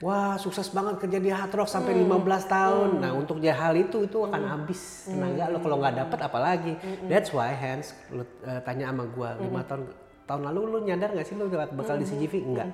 wah 0.00 0.40
sukses 0.40 0.72
banget 0.72 0.96
kerja 0.96 1.18
di 1.20 1.28
Hard 1.28 1.52
Rock 1.52 1.68
sampai 1.68 1.92
15 1.92 2.46
tahun. 2.48 2.88
Nah, 3.04 3.12
untuk 3.12 3.36
jadi 3.36 3.52
hal 3.52 3.76
itu 3.76 4.08
itu 4.08 4.18
akan 4.24 4.42
habis 4.48 5.10
tenaga 5.10 5.52
lo 5.52 5.58
kalau 5.60 5.76
nggak 5.82 5.96
dapet 6.06 6.18
apalagi. 6.24 6.72
That's 7.10 7.34
why 7.34 7.52
Hans 7.52 7.92
lu 8.08 8.24
eh, 8.24 8.60
tanya 8.64 8.88
sama 8.90 9.04
gua 9.10 9.36
lima 9.36 9.60
tahun 9.66 10.09
tahun 10.30 10.46
lalu 10.46 10.60
lu 10.70 10.78
nyadar 10.86 11.10
nggak 11.10 11.26
sih 11.26 11.34
lu 11.34 11.50
bakal 11.50 11.98
di 11.98 12.06
CGV? 12.06 12.34
Enggak. 12.46 12.70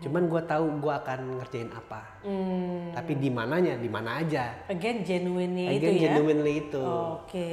Cuman 0.00 0.32
gua 0.32 0.40
tahu 0.40 0.80
gua 0.80 1.04
akan 1.04 1.44
ngerjain 1.44 1.68
apa. 1.68 2.00
Tapi 2.96 3.12
di 3.20 3.28
mananya, 3.28 3.76
di 3.76 3.90
mana 3.92 4.24
aja. 4.24 4.64
Again 4.72 5.04
genuine-nya 5.04 5.76
itu 5.76 5.80
Again 5.84 5.94
ya. 5.94 6.02
genuinely 6.08 6.54
itu. 6.64 6.80
Oke. 6.80 7.52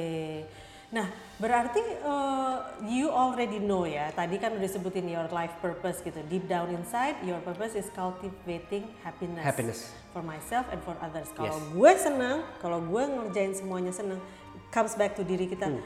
Nah, 0.94 1.10
berarti 1.42 1.82
uh, 2.06 2.62
you 2.86 3.10
already 3.10 3.58
know 3.58 3.82
ya. 3.82 4.14
Tadi 4.14 4.38
kan 4.38 4.54
udah 4.54 4.70
sebutin 4.70 5.10
your 5.10 5.26
life 5.34 5.50
purpose 5.58 5.98
gitu. 5.98 6.22
Deep 6.30 6.46
down 6.46 6.70
inside, 6.70 7.18
your 7.26 7.42
purpose 7.42 7.74
is 7.74 7.90
cultivating 7.90 8.86
happiness. 9.02 9.42
Happiness. 9.42 9.80
For 10.14 10.22
myself 10.22 10.70
and 10.70 10.78
for 10.86 10.94
others. 11.02 11.26
Kalau 11.34 11.50
Yes. 11.50 11.74
gue 11.74 11.92
senang, 11.98 12.46
kalau 12.62 12.78
gue 12.78 13.02
ngerjain 13.10 13.58
semuanya 13.58 13.90
senang, 13.90 14.22
comes 14.70 14.94
back 14.94 15.18
to 15.18 15.26
diri 15.26 15.50
kita. 15.50 15.66
Hmm. 15.66 15.82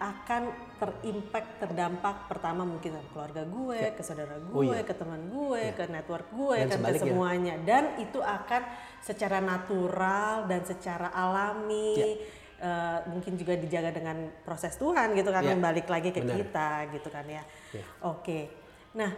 Akan 0.00 0.42
terimpact, 0.80 1.60
terdampak 1.60 2.24
pertama 2.24 2.64
mungkin 2.64 2.96
ke 2.96 3.04
keluarga 3.12 3.44
gue, 3.44 3.92
ke 3.92 4.00
saudara 4.00 4.40
gue, 4.40 4.56
Oh 4.56 4.64
iya. 4.64 4.80
ke 4.80 4.96
teman 4.96 5.28
gue, 5.28 5.76
ke 5.76 5.84
network 5.92 6.24
gue, 6.32 6.56
Dan 6.64 6.68
kan 6.72 6.88
ke 6.88 7.04
semuanya. 7.04 7.54
Dan 7.60 8.00
itu 8.00 8.16
akan 8.16 8.62
secara 9.04 9.44
natural 9.44 10.48
dan 10.48 10.64
secara 10.64 11.12
alami 11.12 12.16
eh, 12.60 12.98
mungkin 13.08 13.36
juga 13.36 13.56
dijaga 13.56 13.92
dengan 13.92 14.20
proses 14.40 14.76
Tuhan 14.76 15.16
gitu 15.16 15.28
kan 15.28 15.40
Ya, 15.40 15.56
balik 15.56 15.88
lagi 15.88 16.12
ke 16.12 16.20
benar. 16.20 16.36
kita 16.40 16.70
gitu 16.92 17.08
kan 17.08 17.24
ya. 17.24 17.44
Ya. 17.72 17.84
Oke. 18.04 18.48
Nah, 18.96 19.12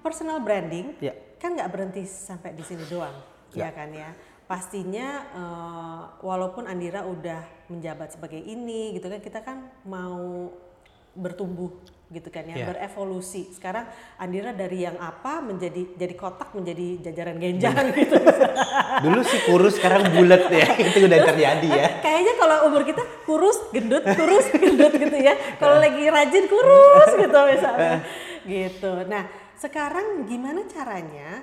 personal 0.00 0.40
branding 0.40 0.96
Ya. 1.00 1.12
kan 1.36 1.52
nggak 1.52 1.68
berhenti 1.68 2.04
sampai 2.04 2.52
di 2.52 2.64
sini 2.64 2.84
doang, 2.88 3.16
ya 3.52 3.68
kan 3.68 3.92
ya. 3.92 4.12
Pastinya 4.44 5.08
eh, 5.32 6.00
walaupun 6.20 6.64
Andira 6.64 7.04
udah 7.04 7.40
menjabat 7.68 8.14
sebagai 8.14 8.38
ini 8.38 8.94
gitu 8.94 9.06
kan 9.08 9.20
kita 9.20 9.40
kan 9.40 9.58
mau 9.88 10.50
bertumbuh 11.14 11.70
gitu 12.10 12.28
kan 12.30 12.44
ya, 12.46 12.62
Ya. 12.62 12.66
berevolusi. 12.68 13.50
Sekarang 13.50 13.88
Andira 14.20 14.54
dari 14.54 14.86
yang 14.86 14.94
apa 15.00 15.40
menjadi 15.40 15.96
jadi 15.96 16.14
kotak 16.14 16.52
menjadi 16.54 17.00
jajaran 17.10 17.40
genjang 17.42 17.90
gitu. 17.96 18.14
Dulu 19.04 19.20
sih 19.24 19.40
kurus, 19.48 19.78
sekarang 19.80 20.14
bulat 20.14 20.46
ya. 20.46 20.68
itu 20.90 20.98
udah 21.06 21.20
terjadi 21.24 21.68
ya. 21.70 21.88
Kayaknya 22.04 22.34
kalau 22.38 22.56
umur 22.70 22.82
kita 22.86 23.02
kurus, 23.26 23.58
gendut, 23.72 24.04
kurus, 24.04 24.46
gendut 24.52 24.92
gitu 24.94 25.16
ya. 25.16 25.34
Kalau 25.58 25.80
lagi 25.80 26.02
rajin 26.06 26.44
kurus 26.46 27.10
gitu 27.18 27.38
misalnya. 27.50 27.96
Gitu. 28.44 28.92
Nah, 29.08 29.22
sekarang 29.58 30.28
gimana 30.28 30.60
caranya 30.68 31.42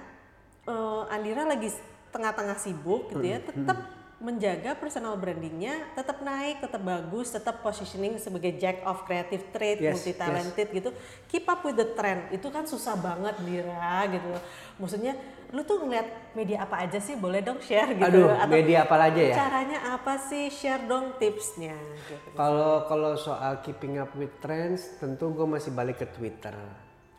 eh, 0.68 1.04
Andira 1.12 1.44
lagi 1.44 1.74
tengah-tengah 2.12 2.60
sibuk 2.60 3.08
gitu 3.12 3.24
ya, 3.24 3.40
tetap 3.40 4.01
menjaga 4.22 4.78
personal 4.78 5.18
brandingnya 5.18 5.82
tetap 5.98 6.22
naik, 6.22 6.62
tetap 6.62 6.78
bagus, 6.86 7.34
tetap 7.34 7.66
positioning 7.66 8.22
sebagai 8.22 8.54
jack 8.62 8.86
of 8.86 9.02
creative 9.10 9.50
trade, 9.50 9.82
Yes, 9.82 9.98
multi 9.98 10.14
talented 10.14 10.68
gitu. 10.70 10.90
Keep 11.26 11.50
up 11.50 11.66
with 11.66 11.76
the 11.82 11.90
trend. 11.98 12.30
Itu 12.30 12.54
kan 12.54 12.70
susah 12.70 12.94
banget 13.02 13.42
Dira 13.42 14.06
gitu. 14.14 14.30
Maksudnya 14.78 15.18
lu 15.50 15.66
tuh 15.66 15.82
ngeliat 15.82 16.38
media 16.38 16.64
apa 16.64 16.86
aja 16.86 17.02
sih? 17.02 17.18
Boleh 17.18 17.42
dong 17.42 17.58
share 17.66 17.98
gitu. 17.98 18.06
Aduh, 18.06 18.30
media 18.46 18.86
apa 18.86 18.96
aja 19.10 19.22
ya? 19.26 19.36
Caranya 19.36 19.80
apa 19.98 20.14
sih? 20.22 20.54
Share 20.54 20.86
dong 20.86 21.18
tipsnya. 21.18 21.76
Gitu. 22.06 22.38
Kalau 22.38 22.86
kalau 22.86 23.18
soal 23.18 23.60
keeping 23.66 23.98
up 23.98 24.14
with 24.14 24.32
trends, 24.38 25.02
tentu 25.02 25.34
gue 25.34 25.50
masih 25.50 25.74
balik 25.74 25.98
ke 25.98 26.08
Twitter. 26.14 26.54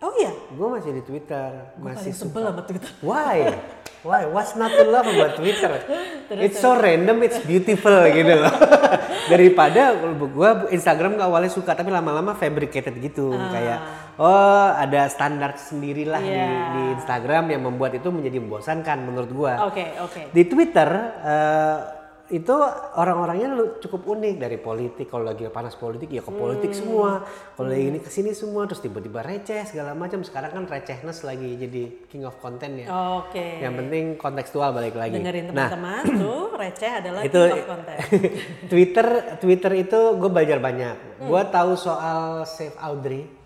Oh 0.03 0.11
iya, 0.19 0.35
Gue 0.51 0.67
masih 0.67 0.99
di 0.99 1.03
Twitter, 1.07 1.51
gue 1.79 1.87
masih 1.95 2.11
sebel 2.11 2.51
sama 2.51 2.67
Twitter. 2.67 2.91
Why? 3.07 3.55
Why? 4.03 4.27
What's 4.27 4.59
not 4.59 4.75
to 4.75 4.83
love 4.83 5.07
about 5.07 5.38
Twitter? 5.38 5.79
it's 6.43 6.59
so 6.59 6.75
random, 6.75 7.23
it's 7.23 7.38
beautiful 7.38 8.03
gitu 8.19 8.35
loh. 8.35 8.51
Daripada 9.33 9.95
kalau 9.95 10.27
gua 10.27 10.67
Instagram 10.75 11.15
gak 11.15 11.31
awalnya 11.31 11.55
suka 11.55 11.79
tapi 11.79 11.95
lama-lama 11.95 12.35
fabricated 12.35 12.99
gitu 12.99 13.31
kayak 13.31 13.79
oh 14.19 14.75
ada 14.75 15.07
standar 15.07 15.55
sendiri 15.55 16.03
lah 16.03 16.19
di, 16.19 16.35
Iya. 16.35 16.51
di 16.75 16.83
Instagram 16.99 17.55
yang 17.55 17.62
membuat 17.62 17.95
itu 17.95 18.11
menjadi 18.11 18.43
membosankan 18.43 19.07
menurut 19.07 19.31
gua. 19.31 19.71
Oke, 19.71 19.95
oke. 20.03 20.35
Di 20.35 20.43
Twitter 20.51 20.91
eh, 21.23 22.02
itu 22.33 22.57
orang-orangnya 22.95 23.53
cukup 23.79 24.09
unik 24.09 24.35
dari 24.37 24.57
politik 24.57 25.05
kalau 25.07 25.29
lagi 25.29 25.45
panas 25.47 25.75
politik 25.75 26.09
ya 26.09 26.18
ke 26.18 26.33
politik 26.33 26.73
Hmm. 26.73 26.81
semua 26.81 27.11
kalau 27.53 27.68
lagi 27.68 27.85
ini 27.87 27.99
ke 27.99 28.09
sini 28.09 28.33
semua 28.33 28.64
terus 28.64 28.81
tiba-tiba 28.81 29.21
receh 29.21 29.62
segala 29.64 29.92
macam 29.92 30.21
sekarang 30.21 30.49
kan 30.51 30.64
recehnes 30.64 31.21
lagi 31.21 31.55
jadi 31.55 31.83
king 32.07 32.25
of 32.25 32.33
content 32.38 32.73
ya 32.75 32.88
Oke. 33.21 33.61
yang 33.61 33.77
penting 33.77 34.16
kontekstual 34.16 34.73
balik 34.73 34.95
lagi 34.95 35.14
Dengerin 35.14 35.53
nah 35.53 35.68
teman-teman 35.68 36.05
tuh 36.16 36.45
receh 36.55 36.92
adalah 36.95 37.21
itu 37.21 37.37
king 37.37 37.53
of 37.55 37.68
content. 37.68 37.99
Twitter 38.73 39.07
Twitter 39.38 39.73
itu 39.77 40.01
gue 40.14 40.31
belajar 40.31 40.57
banyak 40.59 40.97
Hmm. 41.12 41.29
gue 41.29 41.42
tahu 41.49 41.77
soal 41.77 42.42
Save 42.45 42.75
Audrey 42.77 43.41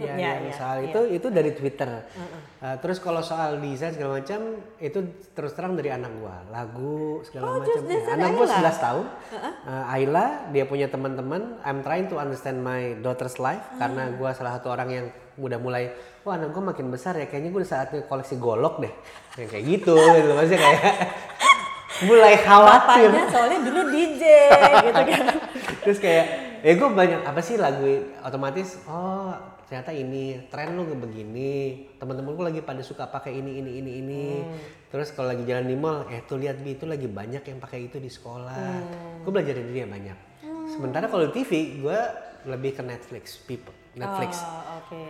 ya, 0.00 0.14
iya, 0.16 0.30
yang 0.40 0.48
iya, 0.48 0.54
soal 0.56 0.76
iya. 0.80 0.88
itu 0.88 1.00
itu 1.20 1.26
dari 1.28 1.50
Twitter. 1.52 1.90
Uh, 2.60 2.76
terus 2.80 2.98
kalau 3.00 3.20
soal 3.20 3.60
desain 3.60 3.92
segala 3.92 4.20
macam 4.20 4.60
itu 4.80 4.98
terus 5.36 5.52
terang 5.52 5.76
dari 5.76 5.92
anak 5.92 6.12
gua, 6.16 6.40
lagu 6.48 7.20
segala 7.24 7.60
macam. 7.60 7.68
just 7.68 7.86
Ya, 7.86 8.16
anak 8.16 8.30
gua 8.36 8.46
Ayla? 8.48 8.70
11 8.72 8.86
tahun. 8.86 9.06
Uh, 9.66 9.94
Ayla 9.94 10.26
dia 10.52 10.64
punya 10.64 10.86
teman-teman. 10.88 11.60
I'm 11.64 11.80
trying 11.84 12.08
to 12.08 12.16
understand 12.16 12.60
my 12.60 12.96
daughter's 13.00 13.36
life 13.36 13.64
karena 13.76 14.12
gua 14.16 14.32
salah 14.32 14.56
satu 14.58 14.72
orang 14.72 14.88
yang 14.88 15.06
udah 15.40 15.56
mulai 15.56 15.94
wah 16.26 16.36
anak 16.36 16.52
gua 16.52 16.74
makin 16.74 16.92
besar 16.92 17.16
ya 17.16 17.28
kayaknya 17.28 17.48
gua 17.52 17.60
udah 17.64 17.70
saatnya 17.70 18.00
koleksi 18.08 18.36
golok 18.36 18.82
deh. 18.84 18.92
Yang 19.40 19.48
kayak 19.56 19.64
gitu 19.64 19.94
gitu 19.96 20.30
maksudnya 20.36 20.60
kayak 20.60 20.82
mulai 22.08 22.34
khawatir. 22.40 23.08
Bapaknya 23.12 23.24
soalnya 23.28 23.58
dulu 23.64 23.80
DJ 23.92 24.22
gitu 24.88 25.02
kan. 25.04 25.24
Terus 25.84 25.98
kayak 26.00 26.26
ya 26.60 26.72
gue 26.76 26.88
banyak 26.92 27.20
apa 27.24 27.40
sih 27.40 27.56
lagu 27.56 27.84
otomatis 28.20 28.76
oh 28.84 29.32
ternyata 29.70 29.94
ini 29.94 30.50
tren 30.50 30.74
lu 30.74 30.82
begini 30.98 31.86
teman-teman 31.94 32.34
gue 32.34 32.44
lagi 32.50 32.60
pada 32.66 32.82
suka 32.82 33.06
pakai 33.06 33.38
ini 33.38 33.62
ini 33.62 33.70
ini 33.78 33.90
ini. 34.02 34.24
Terus 34.90 35.14
kalau 35.14 35.30
lagi 35.30 35.46
jalan 35.46 35.70
di 35.70 35.78
mall 35.78 36.10
eh 36.10 36.26
tuh 36.26 36.42
lihat 36.42 36.58
Bi, 36.58 36.74
itu 36.74 36.90
lagi 36.90 37.06
banyak 37.06 37.46
yang 37.46 37.62
pakai 37.62 37.86
itu 37.86 38.02
di 38.02 38.10
sekolah. 38.10 38.82
Gue 39.22 39.30
belajar 39.30 39.54
dari 39.54 39.70
dia 39.70 39.86
banyak. 39.86 40.18
Sementara 40.74 41.06
kalau 41.06 41.30
di 41.30 41.38
TV 41.38 41.78
gue 41.78 41.98
lebih 42.50 42.74
ke 42.74 42.82
Netflix 42.82 43.38
people 43.46 43.70
Netflix. 43.94 44.42
Oh, 44.42 44.82
oke. 44.82 45.02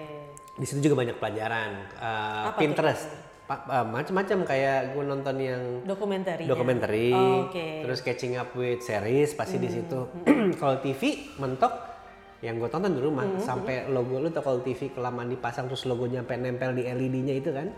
di 0.60 0.68
situ 0.68 0.92
juga 0.92 1.08
banyak 1.08 1.16
pelajaran 1.16 1.88
Uh, 1.96 2.52
Apa? 2.52 2.60
Pinterest 2.60 3.08
uh, 3.50 3.86
macam-macam 3.86 4.38
kayak 4.46 4.94
gue 4.94 5.04
nonton 5.04 5.36
yang 5.40 5.62
Dokumentari. 5.82 6.44
dokumenter 6.46 6.90
Oh, 7.16 7.48
Oke. 7.48 7.58
Hmm, 7.58 7.82
terus 7.88 7.98
catching 8.04 8.38
up 8.38 8.54
with 8.54 8.84
series 8.84 9.34
pasti 9.34 9.58
di 9.58 9.68
situ. 9.72 10.06
Kalau 10.60 10.78
TV 10.78 11.32
mentok 11.40 11.89
yang 12.40 12.56
gue 12.56 12.66
tonton 12.66 12.90
di 12.90 13.00
rumah. 13.00 13.24
Sampai 13.38 13.84
logo 13.86 14.16
lu 14.16 14.28
tau 14.28 14.40
kalau 14.40 14.60
TV 14.60 14.88
kelamaan 14.90 15.28
dipasang 15.28 15.68
terus 15.68 15.84
logonya 15.84 16.24
sampai 16.24 16.40
nempel 16.40 16.72
di 16.72 16.82
LED-nya 16.82 17.34
itu 17.36 17.52
kan. 17.52 17.68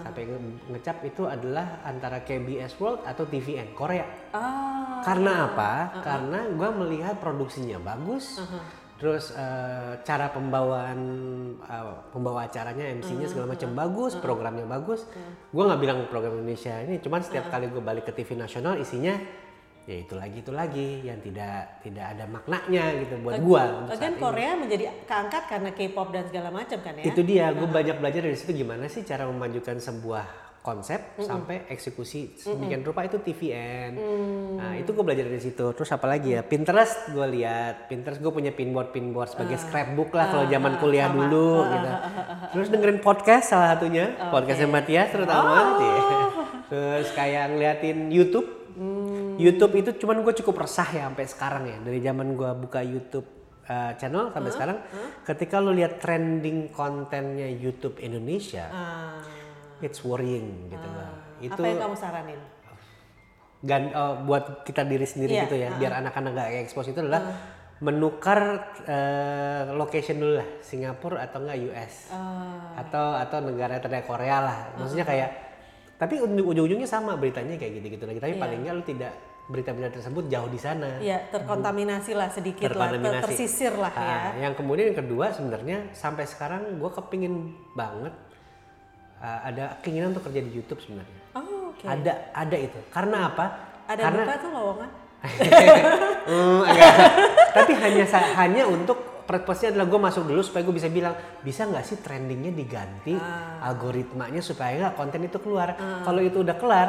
Sampai 0.00 0.22
nge- 0.24 0.58
ngecap 0.70 1.02
itu 1.02 1.22
adalah 1.24 1.82
antara 1.82 2.22
KBS 2.22 2.78
World 2.78 3.02
atau 3.02 3.26
TVN 3.26 3.74
Korea. 3.74 4.06
Ah, 4.30 5.02
karena 5.02 5.50
apa? 5.50 5.72
Karena 6.00 6.46
gue 6.46 6.68
melihat 6.76 7.18
produksinya 7.18 7.76
bagus. 7.76 8.38
Terus 8.94 9.34
eh, 9.34 9.98
cara 10.00 10.30
pembawaan 10.30 11.00
eh, 11.60 11.94
pembawa 12.08 12.46
acaranya 12.46 12.86
MC-nya 12.94 13.26
segala 13.26 13.50
macam 13.50 13.74
bagus 13.74 14.14
programnya 14.16 14.62
bagus. 14.64 15.10
Gue 15.50 15.64
nggak 15.66 15.80
bilang 15.82 15.98
program 16.06 16.38
Indonesia 16.38 16.78
ini 16.78 17.02
cuman 17.02 17.18
setiap 17.18 17.50
kali 17.50 17.66
gue 17.66 17.82
balik 17.82 18.06
ke 18.06 18.14
TV 18.14 18.38
nasional 18.38 18.78
isinya 18.78 19.18
ya 19.84 19.96
itu 20.00 20.14
lagi 20.16 20.40
itu 20.40 20.52
lagi 20.52 20.88
yang 21.04 21.20
tidak 21.20 21.84
tidak 21.84 22.16
ada 22.16 22.24
maknanya 22.24 22.84
gitu 23.04 23.20
buat 23.20 23.36
untuk 23.36 23.92
saat 23.92 24.00
Again 24.00 24.14
ini. 24.16 24.22
Korea 24.24 24.50
menjadi 24.56 24.84
keangkat 25.04 25.42
karena 25.44 25.70
K-pop 25.76 26.08
dan 26.08 26.24
segala 26.28 26.48
macam 26.48 26.78
kan 26.80 26.92
ya. 26.96 27.04
Itu 27.04 27.20
dia, 27.20 27.52
gue 27.52 27.68
banyak 27.68 27.96
belajar 28.00 28.24
dari 28.24 28.36
situ 28.36 28.56
gimana 28.56 28.88
sih 28.88 29.04
cara 29.04 29.28
memajukan 29.28 29.76
sebuah 29.76 30.44
konsep 30.64 31.20
sampai 31.20 31.68
eksekusi 31.68 32.40
sedemikian 32.40 32.80
rupa 32.80 33.04
itu 33.04 33.20
TVN. 33.20 34.00
Nah 34.56 34.72
itu 34.80 34.96
gue 34.96 35.04
belajar 35.04 35.28
dari 35.28 35.44
situ. 35.44 35.76
Terus 35.76 35.92
apa 35.92 36.08
lagi 36.08 36.32
ya? 36.32 36.40
Pinterest 36.40 37.12
gue 37.12 37.26
lihat. 37.36 37.84
Pinterest 37.92 38.16
gue 38.16 38.32
punya 38.32 38.48
pinboard 38.48 38.88
pinboard 38.88 39.36
sebagai 39.36 39.60
scrapbook 39.60 40.16
lah 40.16 40.32
kalau 40.32 40.48
zaman 40.48 40.80
kuliah 40.80 41.12
dulu 41.12 41.68
gitu. 41.68 41.90
Terus 42.56 42.66
dengerin 42.72 43.04
podcast 43.04 43.52
salah 43.52 43.76
satunya, 43.76 44.16
podcastnya 44.32 44.72
Matias 44.72 45.12
terutama. 45.12 45.76
Iya. 45.76 46.00
Terus 46.72 47.08
kayak 47.12 47.44
ngeliatin 47.52 48.08
YouTube. 48.08 48.63
YouTube 49.44 49.74
itu 49.74 49.90
cuman 49.98 50.20
gue 50.20 50.34
cukup 50.34 50.64
resah 50.64 50.88
ya 50.88 51.02
sampai 51.04 51.26
sekarang 51.26 51.62
ya. 51.64 51.76
Dari 51.78 52.00
zaman 52.00 52.32
gue 52.32 52.50
buka 52.56 52.80
YouTube 52.80 53.28
uh, 53.64 53.92
channel 53.94 54.30
sampai 54.30 54.50
sekarang 54.50 54.78
ketika 55.22 55.56
lo 55.58 55.70
lihat 55.70 55.98
trending 55.98 56.70
kontennya 56.70 57.48
YouTube 57.48 57.96
Indonesia 57.98 58.64
Ah, 58.66 59.20
it's 59.80 60.00
worrying 60.00 60.68
gitu 60.68 60.86
loh 60.86 61.10
itu 61.40 61.52
apa 61.52 61.66
yang 61.66 61.80
kamu 61.82 61.96
saranin? 61.96 62.40
gan 63.60 63.88
oh, 63.90 64.20
buat 64.22 64.62
kita 64.62 64.84
diri 64.84 65.02
sendiri 65.02 65.32
Iya, 65.34 65.42
gitu 65.44 65.56
ya 65.56 65.68
biar 65.74 65.92
anak-anak 65.98 66.30
gak 66.32 66.48
expose 66.62 66.92
itu 66.92 67.00
adalah 67.00 67.32
menukar 67.80 68.40
uh, 68.84 69.72
location 69.74 70.16
dulu 70.16 70.36
lah 70.36 70.48
Singapura 70.60 71.24
atau 71.24 71.40
enggak 71.40 71.58
US 71.64 71.94
Ah, 72.08 72.76
atau 72.76 73.16
atau 73.16 73.38
negara 73.42 73.76
terdekat 73.76 74.04
Korea 74.04 74.38
lah. 74.40 74.58
Maksudnya 74.76 75.02
kayak 75.02 75.30
tapi 75.96 76.18
ujung- 76.18 76.44
ujung-ujungnya 76.44 76.84
sama 76.84 77.16
beritanya 77.16 77.56
kayak 77.56 77.80
gitu-gitu 77.80 78.04
lagi. 78.04 78.20
Tapi 78.20 78.34
paling 78.36 78.62
enggak 78.62 78.74
lu 78.74 78.84
tidak 78.84 79.12
berita-berita 79.44 80.00
tersebut 80.00 80.24
jauh 80.32 80.48
di 80.48 80.56
sana 80.56 80.96
ya 81.04 81.20
terkontaminasi 81.28 82.16
lah 82.16 82.32
sedikit 82.32 82.72
lah, 82.72 82.88
ter- 82.88 82.96
terkontaminasi. 82.96 83.24
tersisir 83.28 83.72
lah 83.76 83.92
ya. 83.92 84.08
Ah, 84.08 84.32
Yang 84.40 84.54
kemudian 84.56 84.86
yang 84.92 84.98
kedua 85.04 85.26
sebenarnya 85.36 85.78
sampai 85.92 86.24
sekarang 86.24 86.80
gue 86.80 86.90
kepingin 86.96 87.52
banget 87.76 88.14
uh, 89.20 89.40
ada 89.44 89.76
keinginan 89.84 90.16
untuk 90.16 90.32
kerja 90.32 90.40
di 90.40 90.50
YouTube 90.52 90.80
sebenarnya. 90.80 91.20
Oh, 91.36 91.76
oke. 91.76 91.84
Ada 91.84 92.32
ada 92.32 92.56
itu. 92.56 92.80
Karena 92.88 93.28
apa? 93.28 93.46
Ada 93.84 94.02
Karena 94.08 94.22
buka 94.24 94.34
tuh 94.40 94.50
lowongan? 94.56 94.90
Hmm, 96.24 96.60
enggak. 96.68 96.94
Tapi 97.52 97.72
hanya 97.84 98.04
hanya 98.40 98.62
untuk 98.64 99.13
purpose-nya 99.24 99.72
adalah 99.72 99.86
gue 99.86 100.00
masuk 100.02 100.24
dulu 100.24 100.40
supaya 100.40 100.62
gue 100.62 100.74
bisa 100.74 100.86
bilang 100.86 101.12
bisa 101.40 101.64
nggak 101.64 101.82
sih 101.82 101.96
trendingnya 101.98 102.50
diganti 102.50 103.12
Ah. 103.12 103.64
algoritmanya 103.64 104.38
supaya 104.38 104.76
nggak 104.78 104.94
konten 104.94 105.20
itu 105.22 105.36
keluar. 105.38 105.72
Kalau 105.76 106.20
itu 106.20 106.38
udah 106.38 106.54
kelar, 106.54 106.88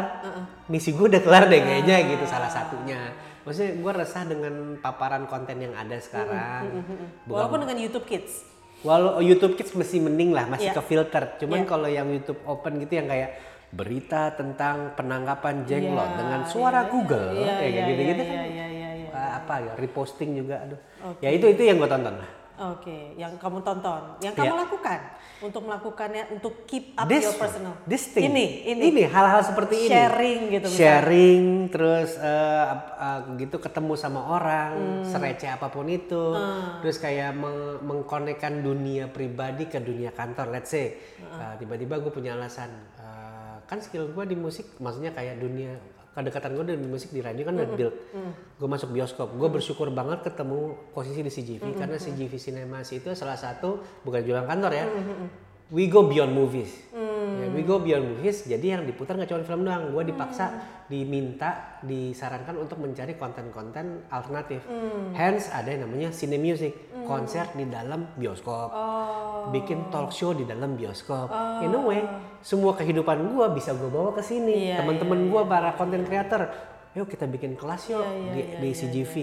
misi 0.65 0.91
gue 0.91 1.07
udah 1.07 1.19
kelar 1.19 1.47
deh 1.47 1.59
kayaknya 1.59 1.95
Ah. 1.95 2.07
gitu 2.07 2.25
salah 2.25 2.47
satunya. 2.47 2.99
Maksudnya 3.41 3.71
gue 3.75 3.91
resah 3.95 4.23
dengan 4.23 4.53
paparan 4.75 5.25
konten 5.25 5.57
yang 5.57 5.71
ada 5.71 5.95
sekarang. 5.97 6.83
Bukan- 7.23 7.29
Walaupun 7.29 7.59
dengan 7.61 7.77
YouTube 7.79 8.05
Kids. 8.05 8.41
Walau 8.81 9.17
YouTube 9.17 9.55
Kids 9.55 9.73
masih 9.73 9.97
mending 9.99 10.29
lah, 10.29 10.45
masih 10.45 10.69
Iya. 10.69 10.77
ke 10.77 10.81
filter. 10.83 11.23
Cuman 11.39 11.61
Iya. 11.61 11.67
kalau 11.67 11.87
yang 11.87 12.05
YouTube 12.05 12.41
Open 12.43 12.77
gitu 12.77 12.95
yang 12.95 13.05
kayak 13.05 13.31
berita 13.69 14.31
tentang 14.31 14.93
penangkapan 14.93 15.65
jenglot 15.65 16.05
Iya, 16.05 16.17
dengan 16.17 16.41
suara 16.45 16.85
iya, 16.85 16.89
Google, 16.89 17.27
iya, 17.33 17.53
kayak 17.55 17.71
iya, 17.73 17.81
gitu-gitu 17.83 18.13
iya, 18.15 18.29
kan. 18.29 18.35
iya, 18.35 18.45
iya, 18.47 18.65
apa 19.35 19.59
ya 19.61 19.73
reposting 19.75 20.35
juga, 20.35 20.63
aduh. 20.63 20.79
Ya 21.19 21.29
itu 21.29 21.45
itu 21.45 21.61
yang 21.61 21.75
gue 21.75 21.87
tonton 21.87 22.15
lah. 22.15 22.31
Oke, 22.55 23.11
yang 23.19 23.35
kamu 23.35 23.59
tonton, 23.61 24.15
yang 24.23 24.31
Iya. 24.31 24.39
kamu 24.41 24.55
lakukan 24.55 24.99
untuk 25.43 25.61
melakukannya 25.61 26.23
untuk 26.31 26.63
keep 26.63 26.95
up 26.95 27.03
This 27.03 27.27
your 27.27 27.35
personal. 27.35 27.75
this 27.83 28.07
thing. 28.07 28.31
Ini, 28.31 28.45
ini. 28.65 28.83
ini 28.89 29.03
hal-hal 29.03 29.43
seperti 29.43 29.75
ini. 29.75 29.91
Sharing 29.91 30.39
gitu 30.49 30.65
misalnya. 30.65 30.79
Sharing, 30.79 31.43
terus 31.67 32.09
eh, 32.15 32.31
ap- 32.65 32.95
eh, 32.95 33.19
gitu 33.37 33.59
ketemu 33.59 33.93
sama 33.93 34.23
orang, 34.31 34.71
Hmm. 34.71 35.03
sereceh 35.03 35.51
apa 35.51 35.67
pun 35.67 35.83
itu, 35.85 36.31
terus 36.79 36.95
kayak 36.95 37.35
meng- 37.35 37.83
mengkonekkan 37.83 38.63
dunia 38.63 39.11
pribadi 39.11 39.67
ke 39.67 39.77
dunia 39.77 40.09
kantor. 40.09 40.47
Let's 40.49 40.71
say 40.71 40.95
eh, 41.19 41.53
tiba-tiba 41.59 41.99
gue 41.99 42.07
punya 42.09 42.31
alasan, 42.33 42.71
eh, 42.95 43.59
kan 43.61 43.83
skill 43.83 44.07
gue 44.07 44.23
di 44.23 44.37
musik, 44.37 44.79
maksudnya 44.79 45.11
kayak 45.11 45.35
dunia 45.37 45.75
kedekatan 46.15 46.55
gue 46.55 46.63
dengan 46.65 46.87
musik 46.87 47.11
di 47.11 47.19
radio 47.19 47.43
kan 47.43 47.53
udah 47.53 47.67
Hmm. 47.67 47.75
build. 47.75 47.95
Gue 48.55 48.67
masuk 48.67 48.89
bioskop, 48.89 49.35
gue 49.35 49.49
bersyukur 49.51 49.91
banget 49.91 50.23
ketemu 50.23 50.59
posisi 50.89 51.19
di 51.19 51.29
CGV 51.29 51.75
karena 51.75 51.99
CGV 51.99 52.31
Cinemas 52.35 52.87
itu 52.89 53.11
salah 53.11 53.35
satu 53.35 53.83
bukan 54.01 54.23
jualan 54.23 54.47
kantor 54.47 54.71
ya. 54.71 54.85
We 55.67 55.89
go 55.89 56.05
beyond 56.05 56.31
movies. 56.31 56.71
We 57.53 57.61
go 57.61 57.77
beyond 57.77 58.15
movies. 58.15 58.47
Jadi 58.47 58.73
yang 58.73 58.81
diputar 58.87 59.19
nggak 59.19 59.29
cuma 59.29 59.43
film 59.45 59.61
doang. 59.67 59.93
Gue 59.93 60.03
dipaksa, 60.07 60.45
diminta, 60.85 61.81
disarankan 61.81 62.55
untuk 62.57 62.81
mencari 62.81 63.17
konten-konten 63.19 64.07
alternatif. 64.09 64.65
Hence 65.13 65.51
ada 65.53 65.69
yang 65.69 65.89
namanya 65.89 66.09
cine 66.09 66.37
music, 66.37 66.93
konser 67.05 67.45
di 67.53 67.65
dalam 67.69 68.13
bioskop, 68.17 68.69
bikin 69.53 69.89
talk 69.93 70.09
show 70.13 70.33
di 70.33 70.45
dalam 70.47 70.73
bioskop. 70.77 71.29
In 71.61 71.73
a 71.73 71.81
way, 71.81 72.01
semua 72.41 72.73
kehidupan 72.73 73.33
gue 73.33 73.45
bisa 73.53 73.73
gue 73.73 73.89
bawa 73.89 74.13
ke 74.13 74.21
sini. 74.25 74.73
Iya, 74.73 74.81
Teman-teman 74.81 75.29
gue 75.29 75.41
para 75.45 75.73
content 75.77 76.05
creator, 76.05 76.41
yuk 76.93 77.09
kita 77.09 77.25
bikin 77.29 77.57
kelas 77.57 77.89
yuk 77.89 78.05
Iya, 78.05 78.31
di, 78.33 78.41
di 78.61 78.69
CGV. 78.73 79.15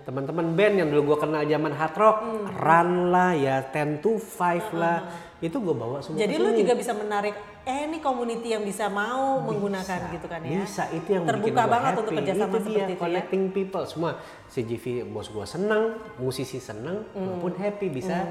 Teman-teman 0.00 0.56
band 0.56 0.74
yang 0.80 0.88
dulu 0.90 1.14
gue 1.14 1.18
kenal 1.22 1.44
zaman 1.44 1.72
hard 1.76 1.94
rock, 2.00 2.16
Run 2.56 2.90
lah, 3.12 3.36
ya 3.36 3.62
10 3.68 4.00
to 4.00 4.16
5 4.16 4.72
lah, 4.74 4.98
itu 5.44 5.56
gue 5.60 5.74
bawa 5.76 6.00
semua 6.00 6.18
Jadi 6.18 6.34
lu 6.40 6.50
juga 6.56 6.72
bisa 6.72 6.92
menarik 6.96 7.36
eh 7.68 7.84
ini 7.84 8.00
community 8.00 8.56
yang 8.56 8.64
bisa 8.64 8.88
mau 8.88 9.44
menggunakan 9.44 10.08
gitu 10.16 10.26
kan 10.26 10.40
ya. 10.40 10.64
Bisa 10.64 10.88
itu 10.96 11.08
yang 11.12 11.28
Terbuka 11.28 11.62
bikin 11.64 11.72
banget 11.72 11.92
happy. 11.92 12.00
untuk 12.00 12.12
kerjasama 12.16 12.40
itu 12.40 12.48
dia, 12.48 12.64
seperti 12.64 12.80
itu 12.80 12.94
ya. 12.94 12.98
connecting 12.98 13.42
people 13.52 13.84
semua. 13.84 14.10
CGV 14.48 14.84
bos 15.12 15.28
gua 15.28 15.44
senang, 15.44 15.94
musisi 16.16 16.56
senang, 16.56 17.04
gua 17.12 17.36
pun 17.36 17.52
happy 17.54 17.92
bisa 17.92 18.24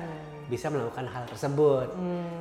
bisa 0.50 0.66
melakukan 0.74 1.06
hal 1.06 1.30
tersebut. 1.30 1.94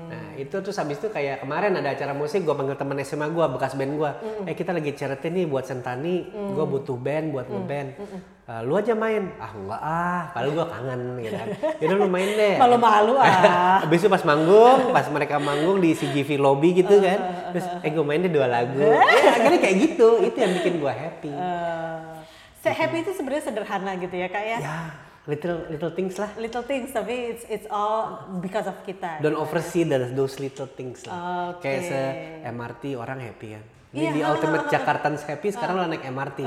Nah 0.09 0.33
itu 0.41 0.57
terus 0.65 0.81
habis 0.81 0.97
itu 0.97 1.13
kayak 1.13 1.45
kemarin 1.45 1.77
ada 1.77 1.93
acara 1.93 2.17
musik, 2.17 2.41
gua 2.41 2.57
panggil 2.57 2.73
teman 2.81 2.97
SMA 3.05 3.29
gua, 3.37 3.53
bekas 3.53 3.77
band 3.77 3.93
gua. 4.01 4.17
Eh 4.49 4.57
kita 4.57 4.73
lagi 4.73 4.97
charity 4.97 5.29
nih 5.29 5.45
buat 5.45 5.69
Sentani, 5.69 6.33
gua 6.57 6.65
butuh 6.65 6.97
band 6.97 7.37
buat 7.37 7.47
ngeband. 7.53 7.91
Eh, 8.49 8.63
lu 8.65 8.81
aja 8.81 8.97
main, 8.97 9.29
ah 9.37 9.53
enggak 9.53 9.77
ah, 9.77 10.23
padahal 10.33 10.57
gua 10.57 10.67
kangen 10.73 11.21
gitu 11.21 11.37
kan. 11.37 11.49
Yaudah 11.85 11.97
lu 12.01 12.09
main 12.09 12.31
deh. 12.33 12.57
Malu-malu 12.65 13.21
ah. 13.21 13.77
Habis 13.85 14.01
itu 14.01 14.09
pas 14.09 14.25
manggung, 14.25 14.89
pas 14.89 15.05
mereka 15.13 15.37
manggung 15.37 15.77
di 15.79 15.93
CGV 15.93 16.41
lobby 16.41 16.73
gitu 16.73 16.97
kan. 16.97 17.21
Terus 17.53 17.69
eh 17.85 17.91
gue 17.93 18.01
main 18.01 18.25
deh 18.25 18.33
dua 18.33 18.49
lagu. 18.49 18.81
Ya, 18.81 19.05
akhirnya 19.37 19.61
kayak 19.61 19.77
gitu. 19.85 20.25
Itu 20.25 20.37
yang 20.41 20.53
bikin 20.57 20.81
gue 20.81 20.89
happy. 20.89 21.29
Eh, 21.29 21.97
se- 22.65 22.73
happy 22.73 23.05
itu 23.05 23.13
sebenarnya 23.13 23.45
sederhana 23.45 23.93
gitu 24.01 24.17
ya 24.17 24.33
kak 24.33 24.41
ya. 24.41 24.59
Ya, 24.65 24.77
little 25.29 25.69
little 25.69 25.93
things 25.93 26.17
lah. 26.17 26.33
Little 26.41 26.65
things 26.65 26.89
tapi 26.91 27.37
it's 27.37 27.45
it's 27.47 27.69
all 27.69 28.25
because 28.41 28.65
of 28.65 28.81
kita. 28.83 29.21
Don't 29.21 29.37
oversee 29.37 29.85
the- 29.85 30.11
those 30.17 30.41
little 30.41 30.67
things 30.67 31.05
lah. 31.05 31.15
Oke. 31.55 31.69
Kayak 31.69 31.81
se 31.85 32.01
MRT 32.49 32.97
orang 32.97 33.21
happy 33.21 33.55
kan. 33.55 33.65
Ini 33.89 34.05
Iya, 34.05 34.11
di 34.13 34.21
Ultimate 34.21 34.69
Jakartans 34.77 35.25
Happy 35.25 35.49
sekarang 35.49 35.81
lo 35.81 35.89
naik 35.89 36.05
MRT. 36.05 36.45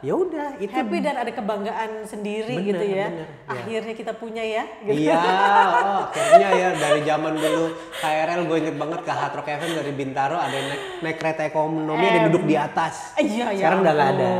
Ya 0.00 0.16
udah, 0.16 0.56
itu 0.56 0.72
happy 0.72 1.04
dan 1.04 1.20
ada 1.20 1.28
kebanggaan 1.28 2.08
sendiri 2.08 2.56
Bener, 2.56 2.64
gitu 2.64 2.84
ya. 2.88 3.06
bener, 3.12 3.28
ya. 3.28 3.52
Akhirnya 3.52 3.92
kita 3.92 4.12
punya 4.16 4.40
ya. 4.40 4.64
Gitu. 4.80 5.04
Iya, 5.04 5.20
oh, 5.84 6.08
akhirnya 6.08 6.48
ya 6.48 6.68
dari 6.80 7.00
zaman 7.04 7.36
dulu 7.36 7.64
KRL 7.92 8.40
gue 8.48 8.56
inget 8.56 8.76
banget 8.80 9.00
ke 9.04 9.12
Hard 9.12 9.34
Rock 9.36 9.48
FM 9.52 9.72
dari 9.76 9.92
Bintaro 9.92 10.40
ada 10.40 10.54
yang 10.56 10.68
naik, 10.72 10.82
naik 11.04 11.16
kereta 11.20 11.42
ekonomi 11.44 12.04
ada 12.08 12.16
yang 12.16 12.26
duduk 12.32 12.44
di 12.48 12.56
atas. 12.56 13.12
Iya 13.20 13.46
ya. 13.52 13.68
Sekarang 13.68 13.80
udah 13.84 13.92
nggak 13.92 14.10
ada. 14.16 14.30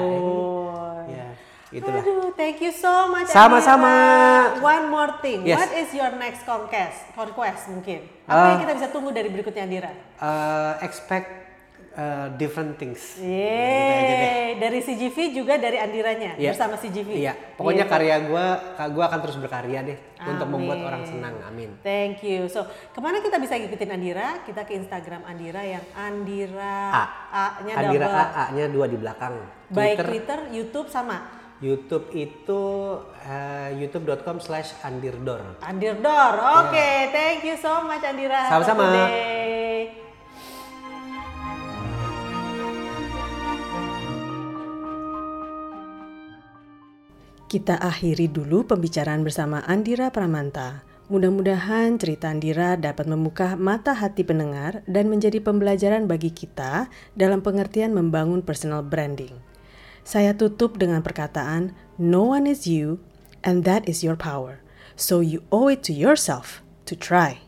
Itulah. 1.70 2.00
Aduh, 2.00 2.32
thank 2.32 2.58
you 2.58 2.72
so 2.72 3.08
much. 3.08 3.28
Sama-sama. 3.28 3.92
Adira. 4.56 4.64
One 4.64 4.84
more 4.88 5.12
thing. 5.20 5.44
Yes. 5.44 5.58
What 5.58 5.72
is 5.74 5.88
your 5.92 6.12
next 6.16 6.42
conquest? 6.42 7.12
Conquest 7.12 7.68
mungkin. 7.68 8.08
Apa 8.24 8.56
yang 8.56 8.60
kita 8.64 8.72
bisa 8.76 8.88
tunggu 8.88 9.10
dari 9.10 9.28
berikutnya 9.28 9.64
Andira? 9.64 9.92
Uh, 10.16 10.76
expect 10.80 11.28
uh, 11.94 12.26
different 12.36 12.76
things. 12.76 13.18
Yeay, 13.18 14.56
dari 14.56 14.78
CGV 14.78 15.16
juga 15.34 15.58
dari 15.58 15.76
Andiranya 15.76 16.38
Iya. 16.38 16.54
bersama 16.54 16.78
CGV. 16.78 17.08
Iya, 17.10 17.32
pokoknya 17.56 17.84
Gitu. 17.84 17.92
karya 17.92 18.16
gue, 18.22 18.46
gue 18.94 19.04
akan 19.04 19.18
terus 19.24 19.36
berkarya 19.36 19.78
deh 19.82 19.98
untuk 20.20 20.46
membuat 20.46 20.78
Amin. 20.78 20.88
orang 20.88 21.02
senang. 21.04 21.34
Amin. 21.44 21.70
Thank 21.82 22.22
you. 22.22 22.46
So, 22.46 22.64
ke 22.66 22.98
mana 23.00 23.18
kita 23.18 23.38
bisa 23.38 23.56
ngikutin 23.56 23.90
Andira? 23.90 24.42
Kita 24.44 24.62
ke 24.62 24.76
Instagram 24.76 25.24
Andira 25.24 25.62
yang 25.62 25.84
Andira 25.92 26.76
A. 26.90 27.04
A-nya 27.28 27.72
Andira 27.76 28.06
double. 28.06 28.18
A, 28.18 28.24
A-nya 28.46 28.66
dua 28.68 28.86
di 28.86 28.96
belakang. 28.96 29.34
Baik 29.68 30.00
Twitter, 30.00 30.38
YouTube 30.48 30.88
sama. 30.88 31.37
YouTube 31.58 32.06
itu 32.14 32.62
uh, 33.02 33.70
youtube.com 33.74 34.38
slash 34.38 34.78
andirdor. 34.86 35.42
Andirdor, 35.58 36.34
oke. 36.38 36.70
Okay. 36.70 37.10
Thank 37.10 37.42
you 37.50 37.58
so 37.58 37.82
much 37.82 38.06
Andira. 38.06 38.46
Sama-sama. 38.46 39.10
Kita 47.48 47.80
akhiri 47.80 48.28
dulu 48.30 48.68
pembicaraan 48.68 49.24
bersama 49.24 49.64
Andira 49.66 50.12
Pramanta. 50.14 50.86
Mudah-mudahan 51.08 51.96
cerita 51.96 52.28
Andira 52.28 52.76
dapat 52.76 53.08
membuka 53.08 53.56
mata 53.56 53.96
hati 53.96 54.20
pendengar 54.22 54.84
dan 54.84 55.08
menjadi 55.08 55.40
pembelajaran 55.40 56.04
bagi 56.04 56.28
kita 56.28 56.92
dalam 57.16 57.40
pengertian 57.40 57.96
membangun 57.96 58.44
personal 58.44 58.84
branding. 58.84 59.47
Saya 60.08 60.32
tutup 60.32 60.80
dengan 60.80 61.04
perkataan, 61.04 61.76
No 62.00 62.32
one 62.32 62.48
is 62.48 62.64
you 62.64 62.96
and 63.44 63.68
that 63.68 63.84
is 63.84 64.00
your 64.00 64.16
power. 64.16 64.64
So 64.96 65.20
you 65.20 65.44
owe 65.52 65.68
it 65.68 65.84
to 65.84 65.92
yourself 65.92 66.64
to 66.88 66.96
try. 66.96 67.44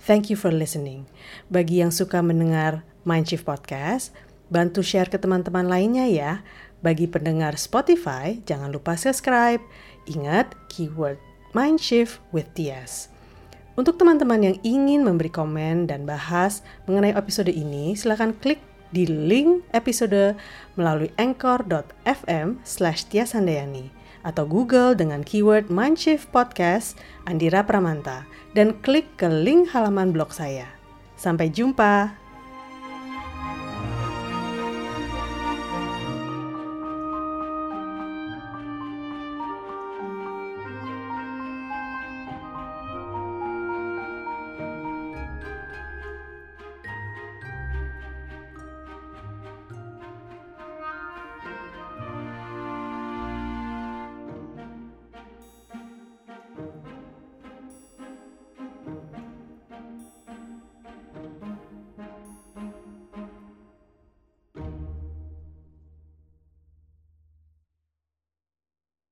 Thank 0.00 0.32
you 0.32 0.40
for 0.40 0.48
listening. 0.48 1.04
Bagi 1.52 1.84
yang 1.84 1.92
suka 1.92 2.24
mendengar 2.24 2.80
Mindshift 3.04 3.44
Podcast, 3.44 4.08
bantu 4.48 4.80
share 4.80 5.12
ke 5.12 5.20
teman-teman 5.20 5.68
lainnya 5.68 6.08
ya. 6.08 6.40
Bagi 6.80 7.04
pendengar 7.12 7.60
Spotify, 7.60 8.40
jangan 8.48 8.72
lupa 8.72 8.96
subscribe. 8.96 9.60
Ingat 10.08 10.56
keyword 10.72 11.20
Mindshift 11.52 12.24
with 12.32 12.48
TS. 12.56 13.12
Untuk 13.76 14.00
teman-teman 14.00 14.40
yang 14.40 14.56
ingin 14.64 15.04
memberi 15.04 15.28
komen 15.28 15.92
dan 15.92 16.08
bahas 16.08 16.64
mengenai 16.88 17.12
episode 17.12 17.52
ini, 17.52 17.92
silakan 17.92 18.32
klik 18.32 18.71
di 18.94 19.08
link 19.08 19.66
episode 19.74 20.38
melalui 20.78 21.10
anchor.fm 21.18 22.62
slash 22.62 23.08
tiasandayani 23.10 23.90
atau 24.22 24.46
Google 24.46 24.94
dengan 24.94 25.26
keyword 25.26 25.66
Mindshift 25.66 26.30
Podcast 26.30 26.94
Andira 27.26 27.66
Pramanta 27.66 28.22
dan 28.54 28.78
klik 28.84 29.10
ke 29.18 29.26
link 29.26 29.74
halaman 29.74 30.14
blog 30.14 30.30
saya. 30.30 30.70
Sampai 31.18 31.50
jumpa! 31.50 32.21